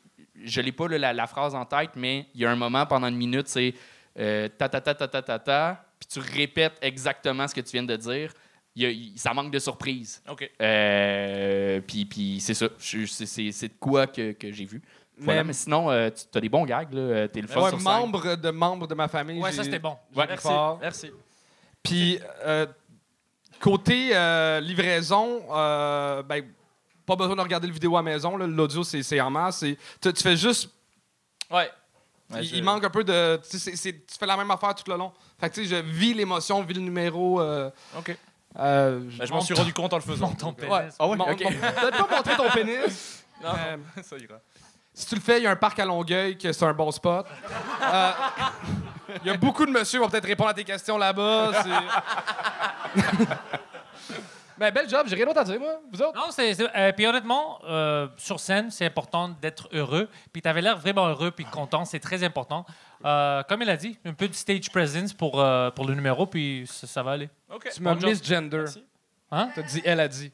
je 0.45 0.61
l'ai 0.61 0.73
pas 0.73 0.87
là, 0.89 0.99
la, 0.99 1.13
la 1.15 1.27
phrase 1.27 1.55
en 1.55 1.65
tête, 1.65 1.91
mais 1.97 2.27
il 2.35 2.43
y 2.43 2.45
a 2.45 2.51
un 2.51 2.57
moment 2.57 2.85
pendant 2.85 3.09
une 3.09 3.17
minute, 3.17 3.49
c'est 3.49 3.73
euh, 4.19 4.49
ta 4.49 4.69
ta 4.69 4.81
ta 4.83 4.95
ta 4.95 5.09
ta 5.09 5.23
ta 5.23 5.39
ta, 5.39 5.85
puis 5.99 6.09
tu 6.13 6.19
répètes 6.21 6.77
exactement 6.83 7.49
ce 7.49 7.55
que 7.55 7.63
tu 7.63 7.73
viens 7.73 7.83
de 7.85 7.97
dire. 7.97 8.33
Il 8.75 8.83
y 8.83 8.87
a- 8.87 8.91
il- 8.91 9.19
ça 9.19 9.33
manque 9.33 9.51
de 9.51 9.59
surprise. 9.59 10.23
OK. 10.29 10.51
Euh, 10.61 11.81
puis, 11.87 12.05
puis 12.05 12.39
c'est 12.41 12.53
ça. 12.55 12.69
C'est- 12.79 13.07
C'est 13.07 13.51
c'est 13.53 13.69
de 13.69 13.75
quoi 13.81 14.07
que, 14.07 14.33
que 14.33 14.53
j'ai 14.53 14.65
vu. 14.67 14.83
Voilà, 15.19 15.43
mais, 15.43 15.49
Mais- 15.49 15.53
sinon, 15.55 15.91
euh, 15.91 16.11
tu 16.11 16.37
as 16.37 16.41
des 16.43 16.49
bons 16.51 16.67
gags. 16.67 16.93
là. 16.93 17.27
T'es 17.29 17.41
le 17.41 17.47
fun 17.49 17.63
Ouais, 17.63 17.71
sur 17.71 17.81
scène. 17.81 17.85
membre 17.91 18.37
de 18.37 18.51
membre 18.51 18.87
de 18.87 18.95
ma 18.95 19.09
famille. 19.09 19.41
Ouais, 19.41 19.53
ça, 19.53 19.65
c'était 19.65 19.79
bon. 19.79 19.97
Merci. 20.15 20.37
fort. 20.47 20.79
Merci. 20.83 21.11
Puis, 21.87 22.19
euh, 22.45 22.67
côté 23.61 24.11
euh, 24.15 24.61
livraison, 24.61 25.43
euh, 25.51 26.23
ben, 26.23 26.45
pas 27.07 27.17
besoin 27.17 27.37
de 27.37 27.41
regarder 27.41 27.67
le 27.67 27.73
vidéo 27.73 27.97
à 27.97 28.01
la 28.01 28.11
maison. 28.11 28.37
là. 28.37 28.47
L'audio, 28.47 28.83
c'est 28.85 29.03
c'est 29.03 29.21
en 29.21 29.31
masse. 29.31 29.59
C'est- 29.59 29.79
Tu, 30.01 30.13
tu 30.13 30.23
fais 30.23 30.37
juste. 30.37 30.69
Ouais. 31.51 31.71
il, 32.31 32.37
Ouais, 32.37 32.43
je- 32.43 32.55
il 32.57 32.65
manque 32.65 32.85
un 32.85 32.91
peu 32.91 33.05
de. 33.05 33.37
Tu, 33.43 33.51
sais, 33.51 33.59
c'est- 33.71 33.77
c'est- 33.77 33.93
tu 34.07 34.19
fais 34.19 34.27
la 34.27 34.37
même 34.37 34.51
affaire 34.51 34.75
tout 34.75 34.91
le 34.91 34.97
long. 34.97 35.13
Fait 35.41 35.49
que, 35.49 35.55
tu 35.55 35.67
sais, 35.67 35.77
je 35.77 35.83
vis 35.83 36.13
l'émotion, 36.15 36.63
vis 36.63 36.75
le 36.75 36.81
numéro. 36.81 37.41
euh, 37.41 37.71
OK. 37.97 38.17
euh, 38.59 39.01
Bah, 39.19 39.25
je 39.27 39.33
m'en 39.33 39.41
suis 39.41 39.55
rendu 39.55 39.73
compte 39.73 39.93
en 39.93 39.97
le 39.97 40.03
faisant. 40.03 40.33
Ton 40.33 40.53
pénis. 40.53 40.73
Ouais. 40.73 40.89
Ah 40.99 41.07
ouais, 41.07 41.17
Mon- 41.17 41.31
ok. 41.31 41.41
mon- 41.45 41.51
Peut-être 41.51 42.07
pas 42.07 42.17
montrer 42.17 42.37
ton 42.37 42.51
pénis. 42.51 43.23
Non, 43.45 43.51
Euh, 43.51 43.77
ça 44.03 44.17
ira. 44.17 44.37
Si 44.95 45.05
tu 45.07 45.15
le 45.15 45.21
fais, 45.21 45.39
il 45.39 45.43
y 45.43 45.47
a 45.47 45.51
un 45.51 45.57
parc 45.57 45.79
à 45.79 45.85
Longueuil, 45.85 46.39
que 46.39 46.51
c'est 46.53 46.65
un 46.65 46.73
bon 46.73 46.91
spot. 46.91 47.27
Euh, 47.83 48.11
Il 49.25 49.27
y 49.29 49.31
a 49.31 49.37
beaucoup 49.37 49.65
de 49.67 49.71
monsieur 49.71 49.99
qui 49.99 50.05
vont 50.05 50.11
peut-être 50.11 50.27
répondre 50.27 50.51
à 50.51 50.55
tes 50.55 50.65
questions 50.65 50.99
là-bas. 50.99 51.53
Mais 54.59 54.71
bel 54.73 54.89
job, 54.89 55.07
j'ai 55.07 55.17
rien 55.17 55.27
d'autre 55.27 55.41
à 55.41 55.45
dire, 55.45 55.61
moi. 55.61 55.81
Vous 55.93 56.01
autres? 56.01 56.15
Non, 56.19 56.31
c'est. 56.31 56.55
c'est- 56.55 56.75
euh, 56.75 56.91
puis 56.93 57.07
honnêtement, 57.07 57.59
euh, 57.69 58.09
sur 58.17 58.41
scène, 58.41 58.71
c'est 58.71 58.87
important 58.87 59.29
d'être 59.29 59.69
heureux. 59.73 60.09
Puis 60.33 60.41
tu 60.41 60.49
avais 60.49 60.63
l'air 60.63 60.79
vraiment 60.79 61.07
heureux 61.09 61.31
puis 61.31 61.45
content. 61.45 61.85
C'est 61.85 62.01
très 62.01 62.25
important. 62.25 62.65
Euh, 63.05 63.43
comme 63.43 63.61
il 63.61 63.69
a 63.69 63.77
dit, 63.77 63.99
un 64.07 64.15
peu 64.15 64.27
de 64.29 64.33
stage 64.33 64.71
presence 64.71 65.13
pour, 65.13 65.41
euh, 65.43 65.71
pour 65.71 65.87
le 65.87 65.95
numéro, 65.95 66.25
puis 66.27 66.65
ça, 66.67 66.87
ça 66.87 67.03
va 67.03 67.13
aller. 67.13 67.29
OK. 67.55 67.69
Tu 67.75 67.83
m'as 67.83 67.95
misgender. 67.97 68.65
Hein? 69.31 69.51
T'as 69.55 69.63
dit 69.63 69.83
elle 69.85 70.01
a 70.01 70.09
dit. 70.09 70.33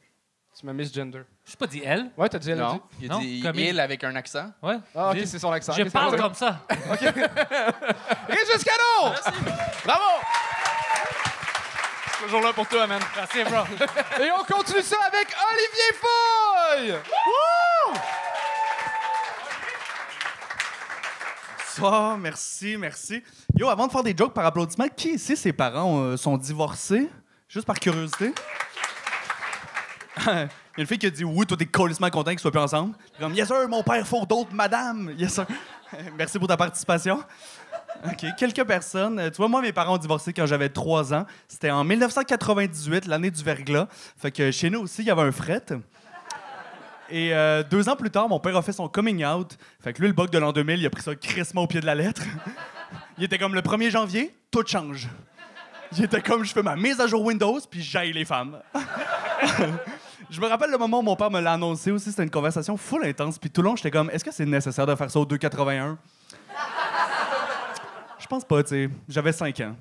Tu 0.58 0.66
m'as 0.66 0.72
misgender. 0.74 1.22
Je 1.46 1.56
pas 1.56 1.66
dit 1.66 1.82
elle. 1.84 2.10
Ouais, 2.16 2.28
t'as 2.28 2.38
dit 2.38 2.50
elle. 2.50 2.58
Non, 2.58 2.82
il 3.00 3.10
a 3.10 3.14
Non, 3.14 3.20
dit 3.20 3.40
comme 3.42 3.54
il 3.58 3.68
il- 3.68 3.80
avec 3.80 4.04
un 4.04 4.14
accent. 4.16 4.52
Ouais. 4.62 4.76
Ah, 4.94 5.10
ok, 5.10 5.16
Je- 5.18 5.24
c'est 5.24 5.38
son 5.38 5.50
accent. 5.50 5.72
Je 5.72 5.80
Ok, 5.80 5.86
c'est 5.88 5.92
parle 5.92 6.16
comme 6.20 6.34
ça. 6.34 6.60
Régis 8.28 8.64
Cano! 8.64 9.14
Bravo! 9.84 10.04
Toujours 12.22 12.40
là 12.42 12.52
pour 12.52 12.68
toi, 12.68 12.86
man. 12.86 13.00
Merci, 13.16 13.42
bro. 13.44 13.64
Et 14.22 14.30
on 14.30 14.44
continue 14.44 14.82
ça 14.82 14.96
avec 15.08 15.34
Olivier 15.50 15.92
Foy! 16.00 16.94
Ça, 21.66 22.16
merci, 22.20 22.76
merci. 22.76 23.22
Yo, 23.56 23.68
avant 23.68 23.86
de 23.86 23.92
faire 23.92 24.02
des 24.02 24.14
jokes 24.16 24.34
par 24.34 24.44
applaudissement, 24.44 24.86
qui 24.94 25.14
ici, 25.14 25.36
ses 25.36 25.52
parents 25.54 25.98
euh, 26.00 26.16
sont 26.18 26.36
divorcés? 26.36 27.08
Juste 27.48 27.66
par 27.66 27.78
curiosité. 27.80 28.34
Il 30.26 30.30
y 30.30 30.30
a 30.30 30.48
une 30.78 30.86
fille 30.86 30.98
qui 30.98 31.06
a 31.06 31.10
dit 31.10 31.24
oui, 31.24 31.46
toi 31.46 31.56
t'es 31.56 31.66
colissement 31.66 32.10
content 32.10 32.30
qu'ils 32.30 32.40
soient 32.40 32.50
plus 32.50 32.60
ensemble. 32.60 32.94
Comme 33.18 33.34
yes 33.34 33.46
sir, 33.46 33.68
mon 33.68 33.82
père 33.82 34.06
faut 34.06 34.24
d'autres 34.26 34.54
madame. 34.54 35.12
Yes 35.16 35.34
sir. 35.34 35.46
Merci 36.18 36.38
pour 36.38 36.48
ta 36.48 36.56
participation. 36.56 37.22
OK, 38.04 38.26
quelques 38.38 38.64
personnes. 38.64 39.18
Euh, 39.18 39.30
Tu 39.30 39.36
vois, 39.36 39.48
moi, 39.48 39.60
mes 39.60 39.72
parents 39.72 39.94
ont 39.94 39.98
divorcé 39.98 40.32
quand 40.32 40.46
j'avais 40.46 40.68
3 40.68 41.14
ans. 41.14 41.26
C'était 41.46 41.70
en 41.70 41.84
1998, 41.84 43.06
l'année 43.06 43.30
du 43.30 43.42
verglas. 43.42 43.86
Fait 44.16 44.30
que 44.30 44.50
chez 44.50 44.70
nous 44.70 44.80
aussi, 44.80 45.02
il 45.02 45.08
y 45.08 45.10
avait 45.10 45.22
un 45.22 45.32
fret. 45.32 45.62
Et 47.10 47.34
euh, 47.34 47.62
deux 47.62 47.88
ans 47.88 47.96
plus 47.96 48.10
tard, 48.10 48.28
mon 48.28 48.40
père 48.40 48.56
a 48.56 48.62
fait 48.62 48.72
son 48.72 48.88
coming 48.88 49.24
out. 49.24 49.58
Fait 49.80 49.92
que 49.92 50.00
lui, 50.00 50.08
le 50.08 50.14
bug 50.14 50.30
de 50.30 50.38
l'an 50.38 50.52
2000, 50.52 50.80
il 50.80 50.86
a 50.86 50.90
pris 50.90 51.02
ça 51.02 51.14
crissement 51.14 51.62
au 51.62 51.66
pied 51.66 51.80
de 51.80 51.86
la 51.86 51.94
lettre. 51.94 52.22
il 53.18 53.24
était 53.24 53.38
comme 53.38 53.54
le 53.54 53.60
1er 53.60 53.90
janvier, 53.90 54.34
tout 54.50 54.64
change. 54.66 55.08
Il 55.96 56.04
était 56.04 56.22
comme 56.22 56.42
je 56.42 56.52
fais 56.52 56.62
ma 56.62 56.74
mise 56.74 56.98
à 57.00 57.06
jour 57.06 57.22
Windows, 57.22 57.60
puis 57.70 57.82
j'aille 57.82 58.12
les 58.14 58.24
femmes. 58.24 58.58
Je 60.32 60.40
me 60.40 60.46
rappelle 60.46 60.70
le 60.70 60.78
moment 60.78 61.00
où 61.00 61.02
mon 61.02 61.14
père 61.14 61.30
me 61.30 61.40
l'a 61.40 61.52
annoncé 61.52 61.90
aussi. 61.90 62.10
C'était 62.10 62.22
une 62.22 62.30
conversation 62.30 62.78
full 62.78 63.04
intense. 63.04 63.38
Puis 63.38 63.50
tout 63.50 63.60
le 63.60 63.68
long, 63.68 63.76
j'étais 63.76 63.90
comme 63.90 64.08
est-ce 64.10 64.24
que 64.24 64.32
c'est 64.32 64.46
nécessaire 64.46 64.86
de 64.86 64.94
faire 64.94 65.10
ça 65.10 65.20
au 65.20 65.26
2,81 65.26 65.96
Je 68.18 68.26
pense 68.26 68.42
pas, 68.42 68.62
tu 68.62 68.68
sais. 68.70 68.90
J'avais 69.08 69.32
5 69.32 69.60
ans. 69.60 69.76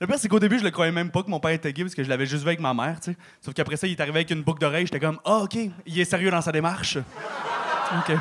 Le 0.00 0.06
pire, 0.06 0.16
c'est 0.18 0.28
qu'au 0.28 0.38
début, 0.38 0.58
je 0.58 0.64
le 0.64 0.70
croyais 0.70 0.92
même 0.92 1.10
pas 1.10 1.22
que 1.24 1.28
mon 1.28 1.40
père 1.40 1.50
était 1.50 1.72
gay 1.72 1.82
parce 1.82 1.96
que 1.96 2.04
je 2.04 2.08
l'avais 2.08 2.26
juste 2.26 2.42
vu 2.42 2.48
avec 2.48 2.60
ma 2.60 2.72
mère, 2.72 3.00
tu 3.00 3.10
sais. 3.10 3.16
Sauf 3.40 3.54
qu'après 3.54 3.76
ça, 3.76 3.88
il 3.88 3.92
est 3.92 4.00
arrivé 4.00 4.20
avec 4.20 4.30
une 4.30 4.42
boucle 4.42 4.60
d'oreille. 4.60 4.86
J'étais 4.86 5.00
comme, 5.00 5.18
ah, 5.24 5.38
OK, 5.38 5.56
il 5.84 6.00
est 6.00 6.04
sérieux 6.04 6.30
dans 6.30 6.40
sa 6.40 6.52
démarche. 6.52 6.96
OK. 6.96 8.16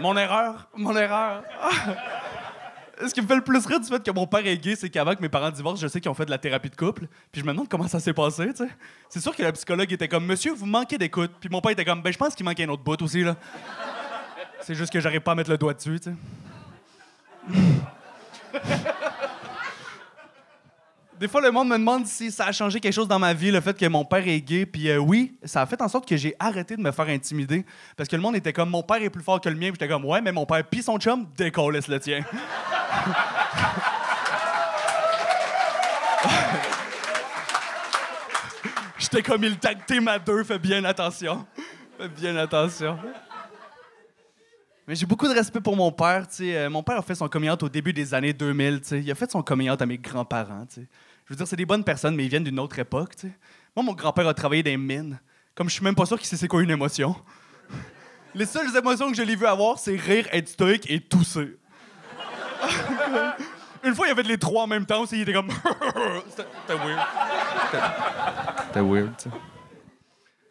Mon 0.00 0.16
erreur, 0.16 0.68
mon 0.74 0.96
erreur. 0.96 1.44
Ce 3.06 3.12
qui 3.14 3.20
me 3.20 3.26
fait 3.26 3.34
le 3.34 3.42
plus 3.42 3.66
rire 3.66 3.80
du 3.80 3.86
fait 3.86 4.02
que 4.02 4.10
mon 4.10 4.26
père 4.26 4.46
est 4.46 4.56
gay, 4.58 4.76
c'est 4.76 4.90
qu'avant 4.90 5.14
que 5.14 5.22
mes 5.22 5.28
parents 5.28 5.50
divorcent, 5.50 5.80
je 5.80 5.88
sais 5.88 6.00
qu'ils 6.00 6.10
ont 6.10 6.14
fait 6.14 6.24
de 6.26 6.30
la 6.30 6.38
thérapie 6.38 6.70
de 6.70 6.76
couple. 6.76 7.06
Puis 7.30 7.40
je 7.40 7.46
me 7.46 7.52
demande 7.52 7.68
comment 7.68 7.88
ça 7.88 8.00
s'est 8.00 8.12
passé. 8.12 8.50
C'est 9.08 9.20
sûr 9.20 9.34
que 9.34 9.42
la 9.42 9.52
psychologue 9.52 9.92
était 9.92 10.08
comme, 10.08 10.26
monsieur, 10.26 10.52
vous 10.52 10.66
manquez 10.66 10.98
d'écoute. 10.98 11.32
Puis 11.40 11.48
mon 11.50 11.60
père 11.60 11.72
était 11.72 11.84
comme, 11.84 12.02
ben, 12.02 12.12
je 12.12 12.18
pense 12.18 12.34
qu'il 12.34 12.44
manque 12.44 12.60
un 12.60 12.68
autre 12.68 12.82
bout 12.82 13.00
aussi, 13.02 13.22
là. 13.22 13.36
C'est 14.60 14.74
juste 14.74 14.92
que 14.92 15.00
j'arrive 15.00 15.20
pas 15.20 15.32
à 15.32 15.34
mettre 15.34 15.50
le 15.50 15.58
doigt 15.58 15.74
dessus. 15.74 15.98
Des 21.22 21.28
fois, 21.28 21.40
le 21.40 21.52
monde 21.52 21.68
me 21.68 21.78
demande 21.78 22.04
si 22.04 22.32
ça 22.32 22.46
a 22.46 22.52
changé 22.52 22.80
quelque 22.80 22.94
chose 22.94 23.06
dans 23.06 23.20
ma 23.20 23.32
vie, 23.32 23.52
le 23.52 23.60
fait 23.60 23.78
que 23.78 23.86
mon 23.86 24.04
père 24.04 24.26
est 24.26 24.40
gay. 24.40 24.66
Puis 24.66 24.90
euh, 24.90 24.98
oui, 24.98 25.36
ça 25.44 25.62
a 25.62 25.66
fait 25.66 25.80
en 25.80 25.86
sorte 25.86 26.04
que 26.04 26.16
j'ai 26.16 26.34
arrêté 26.36 26.74
de 26.76 26.82
me 26.82 26.90
faire 26.90 27.06
intimider. 27.06 27.64
Parce 27.96 28.08
que 28.08 28.16
le 28.16 28.22
monde 28.22 28.34
était 28.34 28.52
comme, 28.52 28.70
mon 28.70 28.82
père 28.82 29.00
est 29.00 29.08
plus 29.08 29.22
fort 29.22 29.40
que 29.40 29.48
le 29.48 29.54
mien. 29.54 29.68
Puis 29.68 29.74
j'étais 29.78 29.86
comme, 29.86 30.04
ouais, 30.04 30.20
mais 30.20 30.32
mon 30.32 30.44
père 30.46 30.64
pis 30.64 30.82
son 30.82 30.98
chum, 30.98 31.28
décolle 31.36 31.78
le 31.86 32.00
tien. 32.00 32.24
j'étais 38.98 39.22
comme, 39.22 39.44
il 39.44 39.56
tag 39.58 39.86
team 39.86 40.08
à 40.08 40.18
deux, 40.18 40.42
fais 40.42 40.58
bien 40.58 40.84
attention. 40.84 41.46
Fais 41.98 42.08
bien 42.08 42.34
attention. 42.36 42.98
Mais 44.88 44.96
j'ai 44.96 45.06
beaucoup 45.06 45.28
de 45.28 45.34
respect 45.34 45.60
pour 45.60 45.76
mon 45.76 45.92
père. 45.92 46.26
tu 46.26 46.34
sais. 46.34 46.56
Euh, 46.56 46.68
mon 46.68 46.82
père 46.82 46.96
a 46.98 47.02
fait 47.02 47.14
son 47.14 47.28
coming 47.28 47.48
out 47.48 47.62
au 47.62 47.68
début 47.68 47.92
des 47.92 48.12
années 48.12 48.32
2000. 48.32 48.80
tu 48.80 48.88
sais. 48.88 49.00
Il 49.00 49.08
a 49.08 49.14
fait 49.14 49.30
son 49.30 49.40
coming 49.40 49.70
out 49.70 49.80
à 49.80 49.86
mes 49.86 49.98
grands-parents. 49.98 50.66
Je 51.32 51.34
veux 51.34 51.38
dire, 51.38 51.48
c'est 51.48 51.56
des 51.56 51.64
bonnes 51.64 51.82
personnes, 51.82 52.14
mais 52.14 52.26
ils 52.26 52.28
viennent 52.28 52.44
d'une 52.44 52.58
autre 52.58 52.78
époque. 52.78 53.16
tu 53.16 53.26
sais. 53.26 53.32
Moi, 53.74 53.82
mon 53.82 53.94
grand-père 53.94 54.28
a 54.28 54.34
travaillé 54.34 54.62
dans 54.62 54.68
les 54.68 54.76
mines. 54.76 55.18
Comme 55.54 55.66
je 55.70 55.72
suis 55.72 55.82
même 55.82 55.94
pas 55.94 56.04
sûr 56.04 56.18
qu'il 56.18 56.26
sait 56.26 56.36
c'est 56.36 56.46
quoi 56.46 56.62
une 56.62 56.70
émotion. 56.70 57.16
Les 58.34 58.44
seules 58.44 58.76
émotions 58.76 59.10
que 59.10 59.16
je 59.16 59.22
l'ai 59.22 59.34
vu 59.34 59.46
avoir, 59.46 59.78
c'est 59.78 59.96
rire, 59.96 60.28
être 60.30 60.46
stoïque 60.46 60.90
et 60.90 61.00
tousser. 61.00 61.56
une 63.82 63.94
fois, 63.94 64.06
il 64.06 64.08
y 64.10 64.12
avait 64.12 64.24
les 64.24 64.36
trois 64.36 64.64
en 64.64 64.66
même 64.66 64.84
temps 64.84 65.00
aussi. 65.00 65.16
Il 65.16 65.22
était 65.22 65.32
comme. 65.32 65.48
C'était 66.28 66.74
weird. 66.74 67.00
C'était- 68.66 68.80
weird, 68.82 69.16
tu 69.16 69.30
sais. 69.30 69.36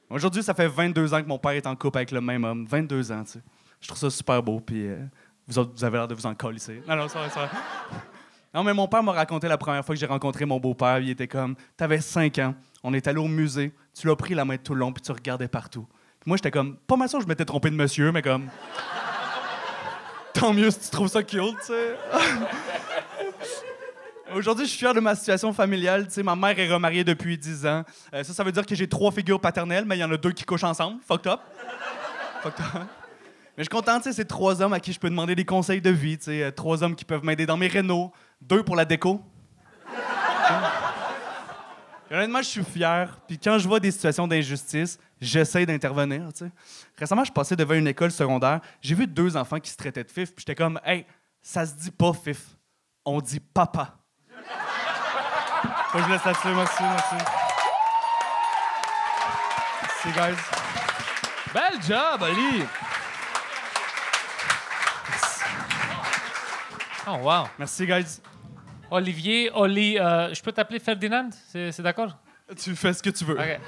Aujourd'hui, 0.10 0.42
ça 0.42 0.56
fait 0.56 0.68
22 0.68 1.14
ans 1.14 1.22
que 1.22 1.28
mon 1.28 1.38
père 1.38 1.52
est 1.52 1.68
en 1.68 1.76
couple 1.76 2.00
avec 2.00 2.10
le 2.10 2.22
même 2.22 2.44
homme. 2.44 2.66
22 2.66 3.12
ans, 3.12 3.24
tu 3.24 3.34
sais. 3.34 3.42
Je 3.82 3.88
trouve 3.88 4.00
ça 4.00 4.10
super 4.10 4.42
beau, 4.42 4.60
puis 4.60 4.88
euh, 4.88 4.98
vous 5.48 5.60
autres, 5.60 5.74
vous 5.76 5.84
avez 5.84 6.00
l'air 6.00 6.08
de 6.08 6.16
vous 6.16 6.26
en 6.26 6.34
colisser. 6.34 6.82
Non, 6.88 6.96
non, 6.96 7.08
c'est 7.08 7.20
vrai, 7.20 7.30
c'est 7.32 7.40
vrai. 7.40 7.50
Non, 8.54 8.64
mais 8.64 8.74
mon 8.74 8.88
père 8.88 9.02
m'a 9.02 9.14
raconté 9.14 9.48
la 9.48 9.58
première 9.58 9.86
fois 9.86 9.96
que 9.96 10.00
j'ai 10.00 10.06
rencontré 10.06 10.46
mon 10.46 10.60
beau-père. 10.60 11.00
Il 11.00 11.10
était 11.10 11.28
comme, 11.28 11.56
t'avais 11.78 12.02
5 12.02 12.38
ans, 12.40 12.56
on 12.84 12.94
est 12.94 13.08
allé 13.08 13.20
au 13.20 13.28
musée, 13.28 13.72
tu 13.98 14.08
l'as 14.08 14.16
pris 14.16 14.34
la 14.34 14.44
main 14.44 14.58
tout 14.58 14.74
le 14.74 14.82
long, 14.82 14.92
puis 14.92 15.02
tu 15.02 15.12
regardais 15.12 15.48
partout. 15.48 15.88
Puis 16.20 16.28
moi, 16.28 16.38
j'étais 16.38 16.52
comme, 16.52 16.76
pas 16.76 16.98
mal 16.98 17.08
sûr 17.08 17.22
je 17.22 17.28
m'étais 17.28 17.46
trompé 17.46 17.70
de 17.70 17.76
monsieur, 17.76 18.12
mais 18.12 18.22
comme, 18.22 18.50
tant 20.34 20.54
mieux 20.54 20.70
si 20.70 20.80
tu 20.82 20.90
trouves 20.90 21.08
ça 21.08 21.24
cute, 21.24 21.58
tu 21.60 21.66
sais. 21.68 21.96
Aujourd'hui, 24.34 24.66
je 24.66 24.70
suis 24.70 24.80
fier 24.80 24.94
de 24.94 25.02
ma 25.02 25.14
situation 25.14 25.52
familiale. 25.52 26.08
Tu 26.08 26.14
sais, 26.14 26.24
ma 26.24 26.38
mère 26.38 26.58
est 26.58 26.72
remariée 26.72 27.04
depuis 27.04 27.38
10 27.38 27.66
ans. 27.66 27.84
Euh, 28.14 28.24
ça, 28.24 28.34
ça 28.34 28.44
veut 28.46 28.52
dire 28.54 28.66
que 28.66 28.76
j'ai 28.76 28.88
trois 28.88 29.12
figures 29.12 29.42
paternelles, 29.42 29.84
mais 29.86 29.98
il 29.98 30.00
y 30.00 30.04
en 30.04 30.12
a 30.12 30.16
deux 30.16 30.32
qui 30.32 30.46
couchent 30.46 30.64
ensemble. 30.64 31.02
Fucked 31.06 31.28
up. 31.28 31.42
Fucked 32.42 32.60
up. 32.60 32.82
Mais 33.58 33.58
je 33.58 33.64
suis 33.64 33.70
content, 33.70 33.98
tu 33.98 34.04
sais, 34.04 34.14
c'est 34.14 34.26
trois 34.26 34.62
hommes 34.62 34.72
à 34.72 34.80
qui 34.80 34.94
je 34.94 35.00
peux 35.00 35.10
demander 35.10 35.36
des 35.36 35.44
conseils 35.44 35.82
de 35.82 35.90
vie. 35.90 36.18
Tu 36.18 36.26
sais, 36.26 36.44
euh, 36.44 36.52
trois 36.52 36.82
hommes 36.82 36.96
qui 36.96 37.04
peuvent 37.04 37.26
m'aider 37.26 37.46
dans 37.46 37.58
mes 37.58 37.68
rénaux, 37.68 38.14
deux 38.42 38.64
pour 38.64 38.76
la 38.76 38.86
déco. 38.86 39.22
Honnêtement, 42.10 42.42
je 42.42 42.48
suis 42.48 42.64
fier. 42.64 43.18
Puis 43.26 43.38
quand 43.38 43.58
je 43.58 43.68
vois 43.68 43.80
des 43.80 43.92
situations 43.92 44.28
d'injustice, 44.28 45.00
j'essaie 45.22 45.66
d'intervenir. 45.66 46.28
tu 46.34 46.46
sais. 46.46 46.52
Récemment, 46.98 47.24
je 47.24 47.32
passais 47.32 47.56
devant 47.56 47.76
une 47.76 47.88
école 47.88 48.12
secondaire. 48.12 48.60
J'ai 48.82 48.96
vu 48.96 49.08
deux 49.08 49.38
enfants 49.38 49.60
qui 49.60 49.72
se 49.72 49.78
traitaient 49.78 50.04
de 50.04 50.12
fif. 50.12 50.34
Puis 50.36 50.44
j'étais 50.46 50.56
comme, 50.56 50.80
hey, 50.84 51.06
ça 51.42 51.66
se 51.66 51.74
dit 51.74 51.92
pas 51.92 52.12
fif. 52.12 52.58
On 53.06 53.22
dit 53.22 53.40
papa. 53.40 53.96
Faut 55.88 55.98
que 55.98 56.04
je 56.04 56.10
laisse 56.10 56.26
là-dessus. 56.26 56.48
Merci, 56.48 56.84
merci. 56.84 57.16
Merci, 60.04 60.20
guys. 60.20 60.42
Bel 61.54 61.82
job, 61.82 62.22
Oli! 62.22 62.66
Oh, 67.08 67.18
wow. 67.24 67.48
Merci, 67.58 67.86
guys. 67.86 68.22
Olivier, 68.92 69.50
Oli, 69.54 69.98
euh, 69.98 70.34
je 70.34 70.42
peux 70.42 70.52
t'appeler 70.52 70.80
Ferdinand? 70.80 71.30
C'est 71.48 71.80
d'accord? 71.82 72.18
Tu 72.62 72.76
fais 72.76 72.92
ce 72.94 73.02
que 73.02 73.10
tu 73.10 73.24
veux. 73.24 73.36
OK. 73.40 73.60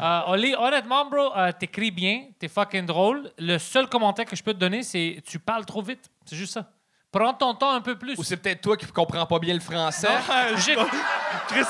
Euh, 0.00 0.20
Oli, 0.28 0.54
honnêtement, 0.56 1.04
bro, 1.08 1.32
euh, 1.36 1.52
t'écris 1.52 1.90
bien, 1.92 2.24
t'es 2.38 2.48
fucking 2.48 2.84
drôle. 2.86 3.30
Le 3.38 3.58
seul 3.58 3.88
commentaire 3.88 4.24
que 4.24 4.34
je 4.34 4.42
peux 4.42 4.52
te 4.52 4.58
donner, 4.58 4.82
c'est 4.82 5.22
tu 5.24 5.38
parles 5.38 5.64
trop 5.64 5.82
vite. 5.82 6.10
C'est 6.24 6.34
juste 6.36 6.54
ça. 6.54 6.68
Prends 7.12 7.34
ton 7.34 7.54
temps 7.54 7.70
un 7.72 7.80
peu 7.82 7.96
plus. 7.96 8.18
Ou 8.18 8.24
c'est 8.24 8.38
peut-être 8.38 8.62
toi 8.62 8.76
qui 8.76 8.86
comprends 8.86 9.26
pas 9.26 9.38
bien 9.38 9.52
le 9.54 9.60
français. 9.60 10.08
J'ai 10.56 10.74
Chris, 11.46 11.64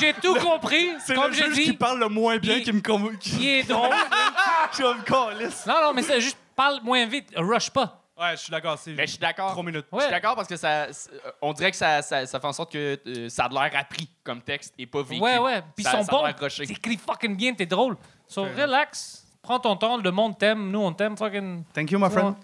j'ai 0.00 0.12
tout 0.14 0.34
compris. 0.34 0.90
c'est 0.98 1.14
Comme 1.14 1.28
le 1.28 1.32
j'ai 1.32 1.44
juge 1.44 1.54
dit, 1.54 1.64
qui 1.64 1.72
parle 1.74 2.00
le 2.00 2.08
moins 2.08 2.38
bien 2.38 2.56
il- 2.56 2.64
qui 2.64 2.72
me 2.72 2.80
convainc. 2.80 3.18
Qui... 3.18 3.48
est 3.48 3.68
drôle. 3.68 3.88
Je 4.76 4.82
me 4.82 5.02
calisse. 5.04 5.64
non, 5.66 5.74
non, 5.82 5.92
mais 5.94 6.02
c'est 6.02 6.20
juste 6.20 6.38
parle 6.56 6.80
moins 6.82 7.06
vite. 7.06 7.28
Rush 7.36 7.70
pas. 7.70 7.99
Ouais, 8.20 8.32
je 8.32 8.36
suis 8.42 8.50
d'accord. 8.50 8.78
C'est 8.78 8.92
Mais 8.92 9.06
je 9.06 9.12
suis 9.12 9.18
d'accord. 9.18 9.52
Trois 9.52 9.62
minutes. 9.64 9.86
Je 9.92 9.96
suis 9.98 10.04
Ouais. 10.06 10.10
d'accord 10.10 10.36
parce 10.36 10.46
que 10.48 10.56
ça, 10.56 10.68
euh, 10.84 10.92
on 11.40 11.52
dirait 11.54 11.70
que 11.70 11.76
ça, 11.76 12.02
ça, 12.02 12.26
ça 12.26 12.38
fait 12.40 12.46
en 12.46 12.52
sorte 12.52 12.70
que 12.72 12.98
euh, 13.06 13.28
ça 13.30 13.44
a 13.44 13.48
de 13.48 13.54
l'air 13.54 13.70
appris 13.74 14.08
comme 14.22 14.42
texte 14.42 14.74
et 14.78 14.86
pas 14.86 15.02
vécu. 15.02 15.22
Ouais, 15.22 15.38
ouais. 15.38 15.62
Puis 15.74 15.84
ils 15.84 15.88
sont 15.88 16.04
bons. 16.04 16.24
T'écris 16.66 16.98
fucking 16.98 17.34
bien, 17.36 17.54
t'es 17.54 17.66
drôle. 17.66 17.96
So, 18.28 18.42
relax. 18.42 19.24
Prends 19.42 19.58
ton 19.58 19.74
temps. 19.76 19.96
Le 19.96 20.10
monde 20.10 20.36
t'aime. 20.38 20.70
Nous, 20.70 20.80
on 20.80 20.92
t'aime. 20.92 21.16
Fucking. 21.16 21.64
Thank 21.72 21.90
you, 21.90 21.98
my 21.98 22.10
friend. 22.10 22.34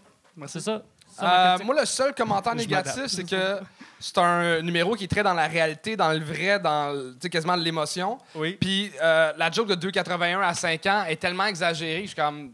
C'est 0.46 0.60
ça. 0.60 0.82
C'est 1.08 1.20
ça, 1.20 1.22
ma 1.22 1.54
Euh, 1.54 1.58
moi, 1.64 1.78
le 1.80 1.86
seul 1.86 2.14
commentaire 2.14 2.54
négatif, 2.54 3.06
c'est 3.06 3.24
que 3.28 3.60
c'est 4.00 4.18
un 4.18 4.60
numéro 4.62 4.94
qui 4.94 5.04
est 5.04 5.08
très 5.08 5.22
dans 5.22 5.32
la 5.34 5.46
réalité, 5.46 5.96
dans 5.96 6.10
le 6.12 6.24
vrai, 6.24 6.58
dans 6.58 6.92
le- 6.92 7.12
tu 7.14 7.18
sais, 7.22 7.30
quasiment 7.30 7.56
de 7.56 7.62
l'émotion. 7.62 8.18
Oui. 8.34 8.52
Puis 8.60 8.92
euh, 9.02 9.32
la 9.36 9.50
joke 9.50 9.68
de 9.68 9.74
2,81 9.74 10.40
à 10.42 10.52
5 10.54 10.84
ans 10.86 11.04
est 11.04 11.16
tellement 11.16 11.44
exagérée, 11.46 12.02
je 12.02 12.06
suis 12.08 12.16
comme. 12.16 12.52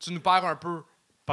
Tu 0.00 0.12
nous 0.12 0.20
perds 0.20 0.44
un 0.46 0.56
peu. 0.56 0.82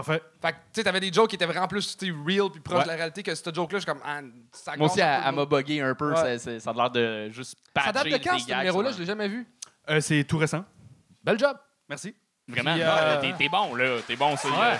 Parfait. 0.05 0.21
Fait 0.41 0.51
que, 0.51 0.55
tu 0.57 0.61
sais, 0.73 0.83
t'avais 0.83 0.99
des 0.99 1.11
jokes 1.11 1.29
qui 1.29 1.35
étaient 1.35 1.45
vraiment 1.45 1.67
plus 1.67 1.97
real 2.25 2.49
puis 2.51 2.61
proches 2.61 2.77
Ouais. 2.79 2.83
de 2.83 2.89
la 2.89 2.95
réalité 2.95 3.21
que 3.23 3.35
cette 3.35 3.53
joke-là, 3.53 3.79
je 3.79 3.83
suis 3.83 3.91
comme. 3.91 4.01
Ah, 4.05 4.19
ça 4.51 4.75
Moi 4.77 4.87
aussi, 4.87 4.99
elle, 5.01 5.35
m'a 5.35 5.45
bugué 5.45 5.81
un 5.81 5.93
peu. 5.95 6.11
Ouais. 6.11 6.15
Ça, 6.15 6.39
c'est- 6.39 6.59
ça 6.59 6.69
a 6.69 6.73
l'air 6.73 6.89
de 6.89 7.29
juste 7.31 7.55
patcher 7.73 7.87
Ça 7.87 7.93
date 7.93 8.05
de 8.07 8.17
quand, 8.23 8.39
ce 8.39 8.53
numéro-là? 8.53 8.91
Je 8.91 8.99
l'ai 8.99 9.05
jamais 9.05 9.27
vu. 9.27 9.45
Euh, 9.89 9.99
c'est 10.01 10.23
tout 10.23 10.37
récent. 10.37 10.63
Bel 11.23 11.37
job. 11.37 11.57
Merci. 11.89 12.15
Vraiment, 12.47 12.75
euh, 12.79 13.33
t'es- 13.37 13.49
bon, 13.49 13.75
là. 13.75 13.97
T'es 14.07 14.15
bon, 14.15 14.35
ça. 14.37 14.47
Ouais. 14.47 14.77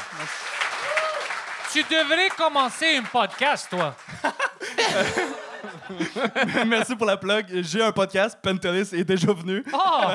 Tu 1.72 1.84
devrais 1.84 2.30
commencer 2.30 2.98
un 2.98 3.04
podcast, 3.04 3.68
toi. 3.70 3.96
Merci 6.68 6.96
pour 6.96 7.06
la 7.08 7.18
plug. 7.18 7.46
J'ai 7.64 7.82
un 7.82 7.92
podcast. 7.92 8.38
Pentelis 8.42 8.90
est 8.94 9.04
déjà 9.04 9.32
venu. 9.34 9.64
Oh! 9.74 9.78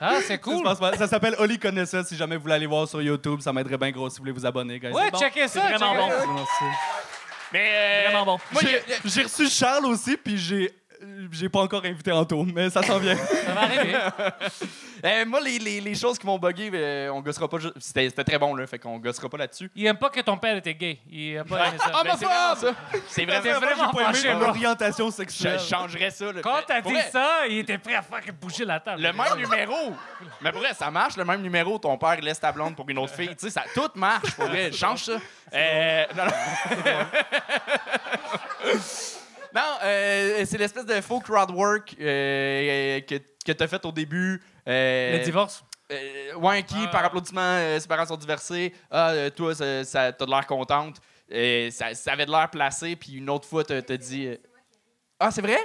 ah, 0.00 0.14
c'est 0.20 0.22
Ça 0.22 0.34
se 0.34 0.38
cool. 0.38 0.62
passe. 0.62 0.98
Ça 0.98 1.06
s'appelle 1.06 1.34
Oli 1.38 1.58
connaît 1.58 1.86
ça. 1.86 2.04
Si 2.04 2.16
jamais 2.16 2.36
vous 2.36 2.42
voulez 2.42 2.54
aller 2.54 2.66
voir 2.66 2.86
sur 2.88 3.00
YouTube, 3.02 3.40
ça 3.40 3.52
m'aiderait 3.52 3.78
bien 3.78 3.90
gros 3.90 4.08
si 4.10 4.16
vous 4.18 4.22
voulez 4.22 4.32
vous 4.32 4.46
abonner, 4.46 4.78
guys. 4.78 4.92
Ouais, 4.92 5.10
Bon? 5.10 5.18
checkez 5.18 5.48
ça. 5.48 5.60
vraiment 5.60 5.78
checkez 5.78 5.96
bon. 6.02 6.08
ça. 6.10 6.26
Merci. 6.34 6.64
Mais. 7.52 7.70
euh, 7.72 8.02
Vraiment 8.10 8.24
bon. 8.26 8.38
Moi, 8.52 8.62
J'ai- 9.04 9.22
reçu 9.22 9.48
Charles 9.48 9.86
aussi, 9.86 10.16
puis 10.16 10.36
j'ai 10.38 10.66
euh, 10.66 10.87
j'ai 11.30 11.48
pas 11.48 11.60
encore 11.60 11.84
invité 11.84 12.12
Anto, 12.12 12.44
mais 12.44 12.70
ça 12.70 12.82
s'en 12.82 12.98
vient. 12.98 13.16
Ça 13.46 13.52
va 13.54 13.60
arriver. 13.62 13.94
euh, 15.04 15.24
moi, 15.26 15.40
les, 15.40 15.58
les, 15.58 15.80
les 15.80 15.94
choses 15.94 16.18
qui 16.18 16.26
m'ont 16.26 16.38
bugué, 16.38 16.70
euh, 16.72 17.10
on 17.10 17.20
gossera 17.20 17.48
pas. 17.48 17.58
C'était 17.78 18.08
c'était 18.08 18.24
très 18.24 18.38
bon, 18.38 18.54
là. 18.54 18.66
Fait 18.66 18.78
qu'on 18.78 18.98
gossera 18.98 19.28
pas 19.28 19.38
là-dessus. 19.38 19.70
Il 19.74 19.86
aime 19.86 19.96
pas 19.96 20.10
que 20.10 20.20
ton 20.20 20.36
père 20.36 20.56
était 20.56 20.74
gay. 20.74 20.98
Il 21.10 21.34
aime 21.34 21.46
pas 21.46 21.68
aimé 21.68 21.78
ça. 21.78 21.92
Ben, 22.08 22.16
c'est 22.16 22.24
vraiment 22.24 22.54
ça. 22.56 22.74
C'est 23.08 23.26
T'es 23.26 23.38
vraiment 23.38 23.60
vraiment 23.60 24.12
J'ai 24.12 24.28
pas 24.28 24.30
aimé 24.34 24.40
l'orientation 24.40 25.10
sexuelle. 25.10 25.58
je 25.58 25.64
changerais 25.68 26.10
ça. 26.10 26.32
là. 26.32 26.40
Quand 26.42 26.60
t'as 26.66 26.80
dit 26.80 26.92
vrai, 26.92 27.10
ça, 27.10 27.46
il 27.48 27.58
était 27.58 27.78
prêt 27.78 27.94
à 27.94 28.02
faire 28.02 28.20
bouger 28.40 28.64
la 28.64 28.80
table. 28.80 29.02
Le 29.02 29.12
même 29.12 29.36
numéro. 29.36 29.92
Mais 30.40 30.50
pour 30.52 30.60
vrai, 30.60 30.74
ça 30.74 30.90
marche, 30.90 31.16
le 31.16 31.24
même 31.24 31.42
numéro. 31.42 31.78
Ton 31.78 31.96
père 31.98 32.20
laisse 32.20 32.40
ta 32.40 32.52
blonde 32.52 32.76
pour 32.76 32.88
une 32.88 32.98
autre 32.98 33.14
fille. 33.14 33.28
Tu 33.28 33.46
sais, 33.46 33.50
ça, 33.50 33.64
tout 33.74 33.90
marche. 33.94 34.32
Pour 34.34 34.46
vrai, 34.46 34.72
change 34.72 35.04
ça. 35.04 35.18
Euh, 35.52 36.04
non, 36.16 36.24
non. 36.24 36.32
Non, 39.54 39.62
euh, 39.82 40.44
c'est 40.46 40.58
l'espèce 40.58 40.84
de 40.86 41.00
faux 41.00 41.20
crowd 41.20 41.50
work 41.50 41.96
euh, 42.00 43.00
que, 43.00 43.14
que 43.44 43.52
t'as 43.52 43.66
fait 43.66 43.84
au 43.84 43.92
début. 43.92 44.42
Euh, 44.68 45.18
Le 45.18 45.24
divorce? 45.24 45.64
euh, 45.90 46.34
ouais, 46.34 46.62
qui, 46.62 46.76
Ah. 46.84 46.88
par 46.88 47.04
applaudissement, 47.04 47.40
euh, 47.40 47.78
ses 47.80 47.88
parents 47.88 48.06
sont 48.06 48.16
divorcés. 48.16 48.74
Ah, 48.90 49.10
euh, 49.10 49.30
toi, 49.30 49.54
ça, 49.54 49.84
ça- 49.84 50.12
t'as 50.12 50.26
de 50.26 50.30
l'air 50.30 50.46
contente. 50.46 50.96
Ça, 51.30 51.94
ça 51.94 52.12
avait 52.12 52.26
de 52.26 52.30
l'air 52.30 52.48
placé, 52.50 52.96
puis 52.96 53.14
une 53.14 53.28
autre 53.30 53.46
fois, 53.48 53.64
t'as 53.64 53.80
t'as 53.82 53.96
dit. 53.96 54.26
euh, 54.26 54.36
Ah, 55.20 55.30
c'est 55.30 55.42
vrai? 55.42 55.58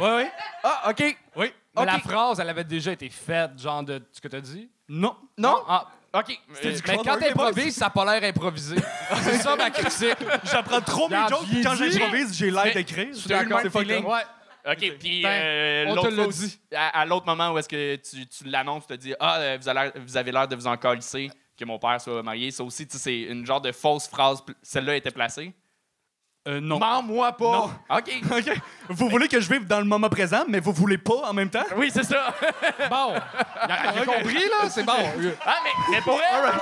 Ouais, 0.00 0.16
ouais. 0.16 0.30
Ah, 0.64 0.90
OK. 0.90 1.00
Oui. 1.36 1.52
Mais 1.76 1.82
Ok. 1.82 1.86
la 1.86 1.98
phrase, 1.98 2.40
elle 2.40 2.48
avait 2.48 2.64
déjà 2.64 2.92
été 2.92 3.08
faite, 3.10 3.58
genre 3.58 3.82
de 3.84 4.02
ce 4.10 4.20
que 4.20 4.28
t'as 4.28 4.40
dit? 4.40 4.68
Non. 4.88 5.16
Non? 5.36 5.62
Ah, 5.68 5.86
OK. 6.18 6.38
C'était 6.54 6.68
Euh, 6.68 6.72
du 6.72 6.82
mais 6.88 6.96
quand 7.04 7.18
t'improvises, 7.18 7.76
ça 7.76 7.86
n'a 7.86 7.90
pas 7.90 8.18
l'air 8.18 8.28
improvisé. 8.30 8.76
c'est 9.22 9.38
ça 9.38 9.56
ma 9.56 9.70
critique. 9.70 10.16
J'apprends 10.50 10.80
trop 10.80 11.08
mes 11.08 11.16
Regarde, 11.16 11.30
jokes, 11.30 11.46
puis 11.48 11.58
il 11.58 11.64
quand 11.64 11.74
dit- 11.74 11.90
j'improvise, 11.92 12.36
j'ai 12.36 12.50
l'air 12.50 12.64
Mais- 12.64 12.72
d'écrire. 12.74 13.08
Je 13.12 13.18
suis 13.18 13.28
d'accord. 13.28 13.60
C'est 13.62 13.70
fucked 13.70 13.90
up. 13.90 14.04
Ouais. 14.04 14.20
OK, 14.68 14.98
puis 14.98 15.22
Ben, 15.22 15.28
euh, 15.28 15.84
on 15.86 15.90
te 15.90 15.96
l'autre 15.96 16.08
l'a 16.10 16.14
fois 16.24 16.32
dit. 16.32 16.44
aussi, 16.44 16.60
à, 16.74 17.00
à 17.00 17.04
l'autre 17.06 17.26
moment 17.26 17.50
où 17.52 17.58
est-ce 17.58 17.68
que 17.68 17.96
tu, 17.96 18.26
tu 18.26 18.44
l'annonces, 18.44 18.84
tu 18.86 18.94
te 18.96 19.00
dis 19.00 19.14
Ah, 19.20 19.36
euh, 19.38 19.58
vous, 19.60 19.68
avez 19.68 19.80
l'air- 19.80 19.92
vous 20.04 20.16
avez 20.16 20.32
l'air 20.32 20.48
de 20.48 20.56
vous 20.56 20.66
en 20.66 20.76
calisser 20.76 21.30
que 21.56 21.64
mon 21.64 21.78
père 21.78 22.00
soit 22.00 22.22
marié. 22.22 22.50
Ça 22.50 22.64
aussi, 22.64 22.86
tu 22.86 22.96
sais, 22.96 23.02
c'est 23.02 23.20
une 23.32 23.46
genre 23.46 23.60
de 23.60 23.70
fausse 23.70 24.08
phrase. 24.08 24.40
pl- 24.44 24.56
Celle-là 24.62 24.96
était 24.96 25.10
placée. 25.12 25.54
Euh, 26.46 26.60
non. 26.60 26.78
Mens-moi 26.78 27.32
pas. 27.32 27.44
Non. 27.44 27.70
OK. 27.90 28.12
OK. 28.30 28.52
Vous 28.88 29.08
voulez 29.08 29.26
que 29.28 29.40
je 29.40 29.52
vive 29.52 29.66
dans 29.66 29.78
le 29.78 29.84
moment 29.84 30.08
présent, 30.08 30.44
mais 30.48 30.60
vous 30.60 30.72
voulez 30.72 30.98
pas 30.98 31.28
en 31.28 31.32
même 31.32 31.50
temps? 31.50 31.64
Oui, 31.76 31.90
c'est 31.92 32.04
ça. 32.04 32.32
Bon, 32.90 33.14
j'ai 33.98 34.04
compris, 34.04 34.34
là, 34.48 34.68
c'est 34.70 34.84
bon. 34.84 34.92
ah, 35.44 35.56
mais, 35.64 35.70
mais 35.96 36.00
pour 36.02 36.20
elle. 36.20 36.52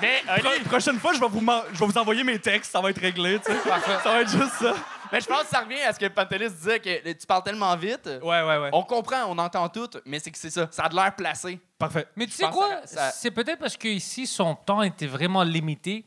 Mais, 0.00 0.22
Oli, 0.32 0.42
Pro- 0.42 0.68
prochaine 0.70 0.98
fois, 0.98 1.12
je 1.12 1.20
vais, 1.20 1.28
vous 1.28 1.40
man- 1.40 1.62
je 1.72 1.78
vais 1.78 1.86
vous 1.86 1.98
envoyer 1.98 2.24
mes 2.24 2.38
textes, 2.38 2.72
ça 2.72 2.80
va 2.80 2.90
être 2.90 3.00
réglé, 3.00 3.38
tu 3.38 3.52
sais. 3.52 3.58
Ça 4.02 4.10
va 4.12 4.20
être 4.22 4.30
juste 4.30 4.52
ça. 4.58 4.74
mais 5.12 5.20
je 5.20 5.26
pense 5.26 5.42
que 5.42 5.48
ça 5.48 5.60
revient 5.60 5.80
à 5.82 5.92
ce 5.92 5.98
que 5.98 6.06
Pantelis 6.06 6.50
disait 6.50 6.80
que 6.80 7.12
tu 7.12 7.26
parles 7.26 7.42
tellement 7.42 7.74
vite. 7.76 8.06
Ouais, 8.22 8.42
ouais, 8.42 8.58
ouais. 8.58 8.70
On 8.72 8.82
comprend, 8.82 9.24
on 9.28 9.36
entend 9.38 9.68
tout, 9.68 9.88
mais 10.06 10.18
c'est 10.18 10.30
que 10.30 10.38
c'est 10.38 10.50
ça. 10.50 10.68
Ça 10.70 10.84
a 10.84 10.88
de 10.88 10.94
l'air 10.96 11.14
placé. 11.14 11.60
Parfait. 11.78 12.06
Mais 12.16 12.24
tu 12.26 12.32
Je 12.32 12.36
sais 12.38 12.48
quoi? 12.50 12.76
que 12.76 12.88
ça- 12.88 13.10
C'est 13.10 13.30
peut-être 13.30 13.58
parce 13.58 13.76
qu'ici, 13.76 14.26
son 14.26 14.54
temps 14.54 14.82
était 14.82 15.06
vraiment 15.06 15.42
limité. 15.42 16.04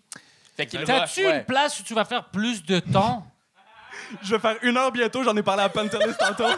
Fait 0.56 0.66
qu'il 0.66 0.84
T'as-tu 0.84 1.22
rush, 1.26 1.32
ouais. 1.32 1.38
une 1.40 1.46
place 1.46 1.80
où 1.80 1.84
tu 1.84 1.94
vas 1.94 2.06
faire 2.06 2.26
plus 2.26 2.64
de 2.64 2.80
temps? 2.80 3.26
Je 4.24 4.36
vais 4.36 4.40
faire 4.40 4.56
une 4.62 4.78
heure 4.78 4.92
bientôt, 4.92 5.24
j'en 5.24 5.36
ai 5.36 5.42
parlé 5.44 5.64
à 5.64 5.70
Pantelis 5.70 6.14
tantôt. 6.20 6.46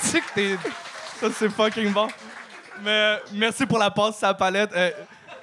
Sais 0.00 0.20
que 0.20 0.34
t'es. 0.34 0.56
Ça, 1.20 1.28
c'est 1.34 1.48
fucking 1.48 1.92
bon. 1.92 2.08
Mais 2.82 2.90
euh, 2.90 3.16
merci 3.32 3.66
pour 3.66 3.78
la 3.78 3.90
passe, 3.90 4.18
sa 4.18 4.34
palette. 4.34 4.70
Euh, 4.74 4.90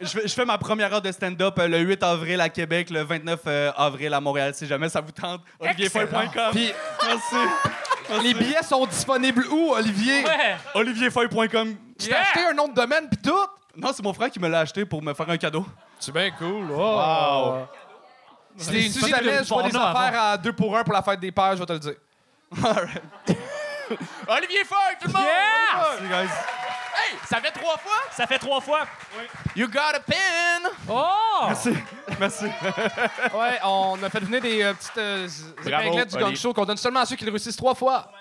je, 0.02 0.08
fais- 0.08 0.28
je 0.28 0.34
fais 0.34 0.46
ma 0.46 0.58
première 0.58 0.94
heure 0.94 1.02
de 1.02 1.12
stand-up 1.12 1.58
euh, 1.60 1.68
le 1.68 1.80
8 1.80 2.04
avril 2.04 2.42
à 2.42 2.50
Québec, 2.50 2.90
le 2.90 3.04
29 3.04 3.40
euh, 3.48 3.72
avril 3.78 4.14
à 4.14 4.20
Montréal, 4.20 4.54
si 4.54 4.66
jamais 4.68 4.90
ça 4.90 5.00
vous 5.02 5.12
tente. 5.12 5.42
olivierfoy.com. 5.60 6.52
Puis 6.52 6.72
Merci. 7.06 8.24
les 8.24 8.34
billets 8.34 8.64
sont 8.64 8.86
disponibles 8.86 9.46
où, 9.52 9.72
Olivier? 9.72 10.24
Ouais! 10.26 10.58
olivierfoy.com. 10.74 11.76
Tu 12.00 12.10
t'as 12.10 12.22
acheté 12.22 12.46
un 12.46 12.54
nom 12.54 12.68
de 12.68 12.74
domaine 12.74 13.08
puis 13.10 13.22
tout? 13.22 13.46
Non, 13.76 13.92
c'est 13.94 14.04
mon 14.04 14.14
frère 14.14 14.30
qui 14.32 14.40
me 14.40 14.48
l'a 14.48 14.62
acheté 14.62 14.86
pour 14.86 15.02
me 15.02 15.14
faire 15.14 15.30
un 15.30 15.38
cadeau. 15.38 15.66
C'est 16.00 16.12
bien 16.12 16.32
cool. 16.32 16.72
Wow. 16.72 17.68
Si, 18.58 18.92
si 18.92 19.10
jamais 19.10 19.44
je 19.44 19.50
vois 19.50 19.64
des 19.64 19.76
affaires 19.76 20.22
à 20.22 20.38
2 20.38 20.54
pour 20.54 20.76
1 20.78 20.84
pour 20.84 20.94
la 20.94 21.02
fête 21.02 21.20
des 21.20 21.32
pères, 21.32 21.56
je 21.56 21.60
vais 21.60 21.66
te 21.66 21.74
le 21.74 21.80
dire. 21.80 21.94
Olivier 24.28 24.64
Foy, 24.66 24.78
tout 25.02 25.08
le 25.08 25.14
monde! 25.14 25.24
Merci, 25.24 26.04
guys. 26.04 26.34
Hey, 26.96 27.18
ça 27.26 27.40
fait 27.42 27.52
trois 27.52 27.78
fois? 27.78 28.02
Ça 28.12 28.28
fait 28.28 28.38
trois 28.40 28.62
fois. 28.62 28.86
You 29.56 29.68
got 29.68 29.96
a 29.96 30.00
pin! 30.00 30.70
Oh! 30.90 31.46
Merci. 31.48 31.74
Merci. 32.20 32.46
Ouais, 33.34 33.60
on 33.64 34.02
a 34.04 34.10
fait 34.10 34.20
venir 34.20 34.42
des 34.42 34.62
euh, 34.64 34.74
petites 34.74 34.98
euh, 34.98 35.28
Bravo, 35.64 35.84
épinglettes 35.88 36.10
du 36.10 36.16
Oli. 36.16 36.24
gang 36.26 36.36
show 36.36 36.54
qu'on 36.54 36.66
donne 36.66 36.78
seulement 36.78 37.02
à 37.02 37.06
ceux 37.06 37.16
qui 37.16 37.26
le 37.26 37.32
réussissent 37.32 37.56
trois 37.56 37.76
fois. 37.76 38.12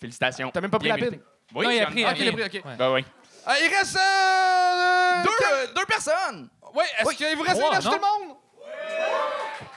Félicitations. 0.00 0.50
T'as 0.52 0.60
même 0.60 0.70
pas 0.70 0.78
pris 0.78 0.88
Bien 0.92 0.96
la 0.96 1.10
pine? 1.10 1.20
Oui, 1.54 1.64
Non, 1.66 1.70
il 1.72 1.80
a 1.82 1.86
pris, 1.86 2.04
Ah, 2.04 2.12
il 2.16 2.28
a 2.28 2.30
ok, 2.30 2.36
il 2.36 2.42
a 2.42 2.48
pris. 2.48 2.58
ok. 2.58 2.64
Ouais. 2.64 2.76
Ben 2.76 2.92
oui. 2.92 3.04
Euh, 3.48 3.52
il 3.64 3.74
reste. 3.74 3.96
euh, 3.96 5.66
Deux, 5.74 5.84
personnes! 5.86 6.48
Oui, 6.74 6.84
est-ce 6.98 7.08
Oui. 7.08 7.16
qu'il 7.16 7.36
vous 7.36 7.42
reste 7.42 7.60
une 7.60 7.78
tout 7.82 7.90
le 7.92 8.00
monde? 8.00 8.36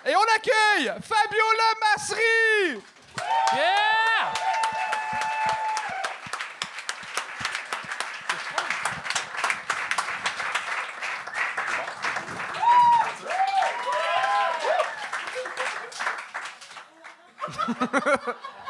Et 0.06 0.16
on 0.16 0.22
accueille 0.36 0.94
Fabiola 1.02 1.74
Massery! 1.82 2.82
Yeah! 3.54 4.34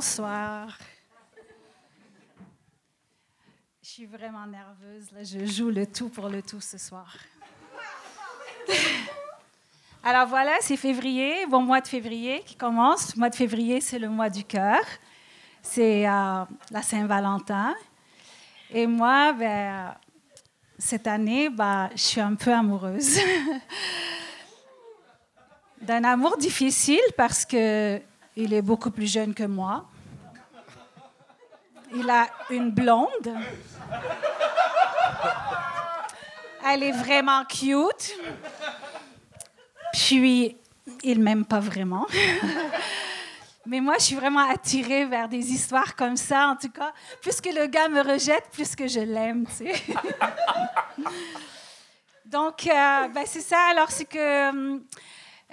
Bonsoir. 0.00 0.78
Je 3.82 3.86
suis 3.86 4.06
vraiment 4.06 4.46
nerveuse. 4.46 5.10
Je 5.22 5.44
joue 5.44 5.68
le 5.68 5.86
tout 5.86 6.08
pour 6.08 6.30
le 6.30 6.40
tout 6.40 6.62
ce 6.62 6.78
soir. 6.78 7.14
Alors 10.02 10.26
voilà, 10.26 10.52
c'est 10.62 10.78
février, 10.78 11.44
bon 11.50 11.60
mois 11.60 11.82
de 11.82 11.86
février 11.86 12.42
qui 12.46 12.54
commence. 12.54 13.14
Le 13.14 13.18
mois 13.18 13.28
de 13.28 13.34
février, 13.34 13.82
c'est 13.82 13.98
le 13.98 14.08
mois 14.08 14.30
du 14.30 14.42
cœur. 14.42 14.80
c'est 15.60 16.08
euh, 16.08 16.44
la 16.70 16.80
Saint-Valentin. 16.80 17.74
Et 18.70 18.86
moi, 18.86 19.34
ben, 19.34 19.94
cette 20.78 21.08
année, 21.08 21.50
bah, 21.50 21.90
je 21.94 22.00
suis 22.00 22.22
un 22.22 22.36
peu 22.36 22.54
amoureuse. 22.54 23.18
D'un 25.82 26.04
amour 26.04 26.38
difficile 26.38 27.04
parce 27.18 27.44
que 27.44 28.00
il 28.34 28.54
est 28.54 28.62
beaucoup 28.62 28.90
plus 28.90 29.12
jeune 29.12 29.34
que 29.34 29.44
moi. 29.44 29.89
Il 31.94 32.08
a 32.08 32.28
une 32.50 32.70
blonde. 32.70 33.34
Elle 36.66 36.82
est 36.84 36.92
vraiment 36.92 37.44
cute. 37.44 38.14
Puis, 39.92 40.56
il 41.02 41.20
m'aime 41.20 41.44
pas 41.44 41.60
vraiment. 41.60 42.06
Mais 43.66 43.80
moi, 43.80 43.94
je 43.98 44.04
suis 44.04 44.16
vraiment 44.16 44.48
attirée 44.48 45.04
vers 45.04 45.28
des 45.28 45.52
histoires 45.52 45.94
comme 45.94 46.16
ça, 46.16 46.48
en 46.48 46.56
tout 46.56 46.70
cas. 46.70 46.92
Plus 47.20 47.40
que 47.40 47.50
le 47.50 47.66
gars 47.66 47.88
me 47.88 48.00
rejette, 48.02 48.44
plus 48.52 48.74
que 48.74 48.88
je 48.88 49.00
l'aime, 49.00 49.46
tu 49.46 49.66
sais. 49.66 49.72
Donc, 52.24 52.66
euh, 52.66 53.08
ben, 53.08 53.24
c'est 53.26 53.40
ça. 53.40 53.58
Alors, 53.70 53.90
c'est 53.90 54.06
que 54.06 54.80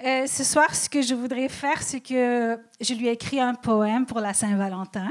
euh, 0.04 0.26
ce 0.26 0.44
soir, 0.44 0.74
ce 0.74 0.88
que 0.88 1.02
je 1.02 1.14
voudrais 1.14 1.48
faire, 1.48 1.82
c'est 1.82 2.00
que 2.00 2.58
je 2.80 2.94
lui 2.94 3.08
ai 3.08 3.12
écrit 3.12 3.40
un 3.40 3.54
poème 3.54 4.06
pour 4.06 4.20
la 4.20 4.32
Saint-Valentin. 4.32 5.08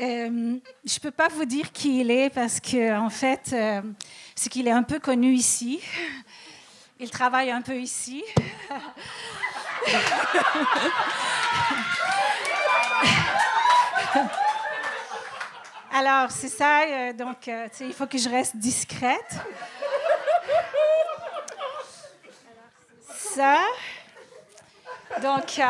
Euh, 0.00 0.58
je 0.84 0.94
ne 0.94 1.00
peux 1.00 1.10
pas 1.10 1.26
vous 1.26 1.44
dire 1.44 1.72
qui 1.72 2.00
il 2.00 2.10
est 2.12 2.30
parce 2.30 2.60
que, 2.60 2.96
en 2.96 3.10
fait, 3.10 3.50
euh, 3.52 3.82
c'est 4.36 4.48
qu'il 4.48 4.68
est 4.68 4.72
un 4.72 4.84
peu 4.84 5.00
connu 5.00 5.32
ici. 5.32 5.80
Il 7.00 7.10
travaille 7.10 7.50
un 7.50 7.62
peu 7.62 7.74
ici. 7.76 8.22
Alors, 15.92 16.30
c'est 16.30 16.48
ça. 16.48 16.82
euh, 16.82 17.12
donc, 17.12 17.48
euh, 17.48 17.66
il 17.80 17.92
faut 17.92 18.06
que 18.06 18.18
je 18.18 18.28
reste 18.28 18.56
discrète. 18.56 19.34
Ça. 23.16 23.58
Donc, 25.22 25.60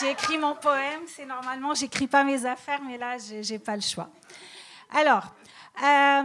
j'ai 0.00 0.10
écrit 0.10 0.38
mon 0.38 0.54
poème. 0.54 1.02
C'est 1.06 1.26
normalement, 1.26 1.74
j'écris 1.74 2.06
pas 2.06 2.24
mes 2.24 2.46
affaires, 2.46 2.80
mais 2.82 2.98
là, 2.98 3.16
j'ai 3.18 3.58
pas 3.58 3.74
le 3.76 3.82
choix. 3.82 4.08
Alors, 4.90 5.34
euh, 5.82 6.22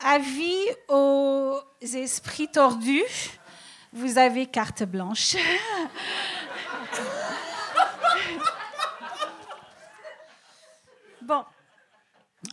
avis 0.00 0.64
aux 0.88 1.60
esprits 1.80 2.48
tordus, 2.48 3.04
vous 3.92 4.18
avez 4.18 4.46
carte 4.46 4.82
blanche. 4.84 5.36
bon, 11.22 11.44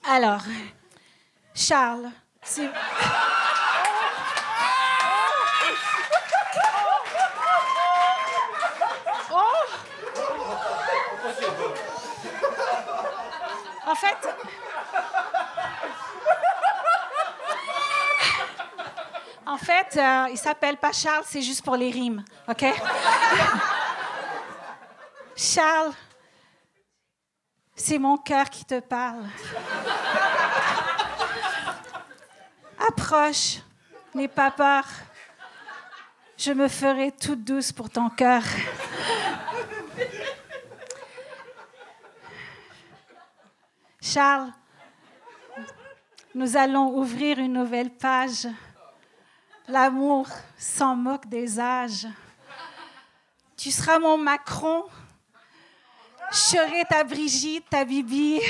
alors, 0.04 0.44
Charles, 1.54 2.10
c'est. 2.41 2.70
En 13.95 13.97
fait. 13.97 14.29
En 19.45 19.58
fait, 19.58 19.97
euh, 19.97 20.27
il 20.31 20.38
s'appelle 20.38 20.75
pas 20.75 20.91
Charles, 20.91 21.23
c'est 21.25 21.41
juste 21.41 21.63
pour 21.63 21.77
les 21.77 21.89
rimes, 21.91 22.25
OK? 22.49 22.65
Charles, 25.38 25.93
c'est 27.73 27.97
mon 27.97 28.17
cœur 28.17 28.49
qui 28.49 28.65
te 28.65 28.81
parle. 28.81 29.23
Approche, 32.86 33.60
n'aie 34.13 34.27
pas 34.27 34.51
peur. 34.51 34.84
Je 36.38 36.51
me 36.51 36.67
ferai 36.67 37.13
toute 37.13 37.45
douce 37.45 37.71
pour 37.71 37.89
ton 37.89 38.10
cœur. 38.10 38.43
Charles, 44.08 44.54
nous 46.36 46.56
allons 46.56 46.96
ouvrir 46.96 47.39
une 47.39 47.54
nouvelle 47.54 47.89
page. 47.89 48.48
L'amour 49.68 50.28
s'en 50.60 50.96
moque 50.96 51.26
des 51.26 51.60
âges. 51.60 52.06
Tu 53.58 53.72
seras 53.72 53.98
mon 53.98 54.20
Macron. 54.20 54.84
Je 56.32 56.38
serai 56.38 56.84
ta 56.88 57.04
Brigitte, 57.04 57.68
ta 57.68 57.84
Bibi. 57.84 58.41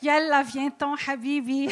Yalla, 0.00 0.42
viens-t'en, 0.42 0.94
Habibi. 1.08 1.68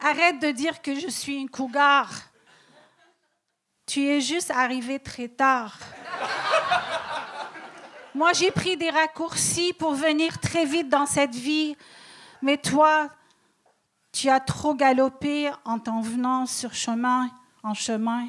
Arrête 0.00 0.38
de 0.38 0.50
dire 0.50 0.82
que 0.82 1.00
je 1.00 1.08
suis 1.08 1.36
une 1.36 1.48
cougar. 1.48 2.10
Tu 3.86 4.06
es 4.06 4.20
juste 4.20 4.50
arrivé 4.50 4.98
très 4.98 5.28
tard. 5.28 5.78
Moi, 8.14 8.34
j'ai 8.34 8.50
pris 8.50 8.76
des 8.76 8.90
raccourcis 8.90 9.72
pour 9.72 9.94
venir 9.94 10.38
très 10.40 10.66
vite 10.66 10.90
dans 10.90 11.06
cette 11.06 11.34
vie. 11.34 11.74
Mais 12.42 12.58
toi, 12.58 13.08
tu 14.12 14.28
as 14.28 14.40
trop 14.40 14.74
galopé 14.74 15.50
en 15.64 15.78
t'en 15.78 16.02
venant 16.02 16.44
sur 16.44 16.74
chemin, 16.74 17.30
en 17.62 17.72
chemin. 17.72 18.26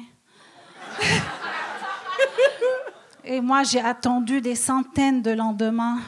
Et 3.30 3.42
moi, 3.42 3.62
j'ai 3.62 3.82
attendu 3.82 4.40
des 4.40 4.54
centaines 4.54 5.20
de 5.20 5.32
lendemains. 5.32 6.00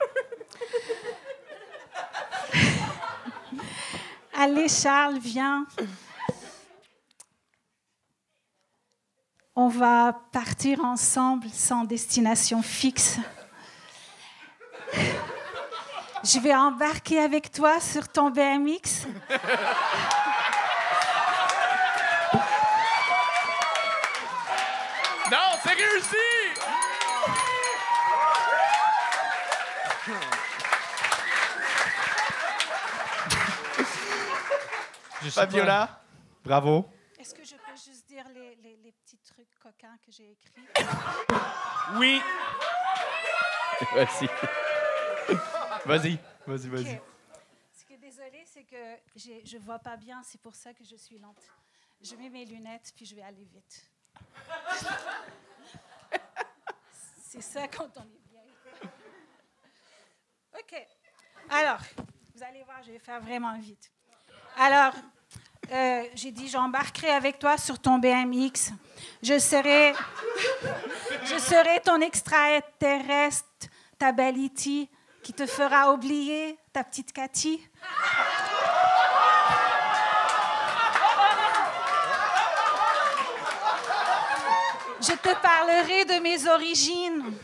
Allez, 4.34 4.68
Charles, 4.68 5.20
viens. 5.20 5.68
On 9.54 9.68
va 9.68 10.20
partir 10.32 10.84
ensemble 10.84 11.48
sans 11.50 11.84
destination 11.84 12.60
fixe. 12.60 13.20
Je 16.24 16.40
vais 16.40 16.56
embarquer 16.56 17.20
avec 17.20 17.52
toi 17.52 17.78
sur 17.78 18.08
ton 18.08 18.30
BMX. 18.30 19.06
Non, 25.30 25.36
c'est 25.70 25.82
réussi! 25.84 26.16
Fabiola, 35.30 36.02
bravo. 36.44 36.86
Est-ce 37.18 37.34
que 37.34 37.44
je 37.44 37.54
peux 37.54 37.76
juste 37.76 38.06
dire 38.08 38.24
les, 38.34 38.56
les- 38.56 38.76
les 38.76 38.92
petits 38.92 39.18
trucs 39.18 39.48
coquins 39.58 39.96
que 40.04 40.10
j'ai 40.10 40.30
écrits? 40.32 40.66
Oui. 41.96 42.20
Vas-y. 43.94 44.28
Vas-y, 45.84 46.18
vas-y, 46.46 46.68
vas-y. 46.68 46.94
Ok. 46.96 47.02
Ce 47.72 47.84
qui 47.84 47.94
est 47.94 47.98
désolé, 47.98 48.44
c'est 48.46 48.64
que 48.64 48.96
j'ai- 49.16 49.44
je 49.44 49.58
vois 49.58 49.78
pas 49.78 49.96
bien, 49.96 50.22
c'est 50.24 50.40
pour 50.40 50.54
ça 50.54 50.72
que 50.72 50.84
je 50.84 50.96
suis 50.96 51.18
lente. 51.18 51.42
Je 52.02 52.14
mets 52.16 52.30
mes 52.30 52.44
lunettes, 52.46 52.92
puis 52.96 53.04
je 53.04 53.14
vais 53.14 53.22
aller 53.22 53.44
vite. 53.44 53.90
C'est 57.32 57.42
ça 57.42 57.68
quand 57.68 57.88
on 57.96 58.02
est 58.02 58.28
vieille. 58.28 58.54
OK. 60.58 60.86
Alors, 61.48 61.78
vous 62.34 62.42
allez 62.42 62.64
voir, 62.64 62.82
je 62.84 62.90
vais 62.90 62.98
faire 62.98 63.20
vraiment 63.20 63.56
vite. 63.56 63.92
Alors, 64.58 64.94
euh, 65.70 66.08
j'ai 66.14 66.32
dit, 66.32 66.48
j'embarquerai 66.48 67.10
avec 67.10 67.38
toi 67.38 67.56
sur 67.56 67.78
ton 67.78 67.98
BMX. 67.98 68.72
Je 69.22 69.38
serai, 69.38 69.92
je 71.24 71.38
serai 71.38 71.80
ton 71.84 72.00
extraterrestre, 72.00 73.46
ta 73.96 74.10
belle 74.10 74.50
qui 74.52 74.88
te 75.32 75.46
fera 75.46 75.92
oublier 75.92 76.58
ta 76.72 76.82
petite 76.82 77.12
Cathy. 77.12 77.64
Je 85.10 85.16
te 85.16 85.34
parlerai 85.42 86.04
de 86.04 86.20
mes 86.20 86.48
origines. 86.48 87.36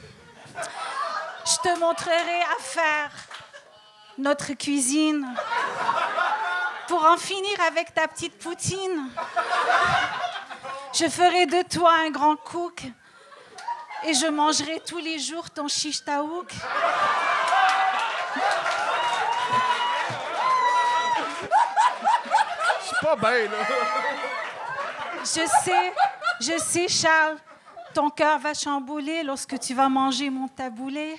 Je 1.44 1.56
te 1.68 1.78
montrerai 1.80 2.42
à 2.42 2.62
faire 2.62 3.10
notre 4.18 4.52
cuisine. 4.52 5.26
pour 6.86 7.04
en 7.04 7.16
finir 7.16 7.60
avec 7.66 7.92
ta 7.92 8.06
petite 8.06 8.38
poutine. 8.38 9.10
Je 10.94 11.08
ferai 11.08 11.46
de 11.46 11.62
toi 11.62 11.92
un 12.06 12.10
grand 12.10 12.36
cook 12.36 12.82
et 14.04 14.14
je 14.14 14.26
mangerai 14.28 14.80
tous 14.86 14.98
les 14.98 15.18
jours 15.18 15.50
ton 15.50 15.66
shish 15.66 16.04
taouk. 16.04 16.52
C'est 22.82 23.00
pas 23.02 23.16
bien, 23.16 23.50
là. 23.50 23.58
Je 25.20 25.44
sais, 25.64 25.94
je 26.40 26.58
sais, 26.58 26.86
Charles, 26.88 27.38
ton 27.96 28.10
cœur 28.10 28.38
va 28.38 28.52
chambouler 28.52 29.22
lorsque 29.22 29.58
tu 29.58 29.72
vas 29.72 29.88
manger 29.88 30.28
mon 30.28 30.48
taboulé. 30.48 31.16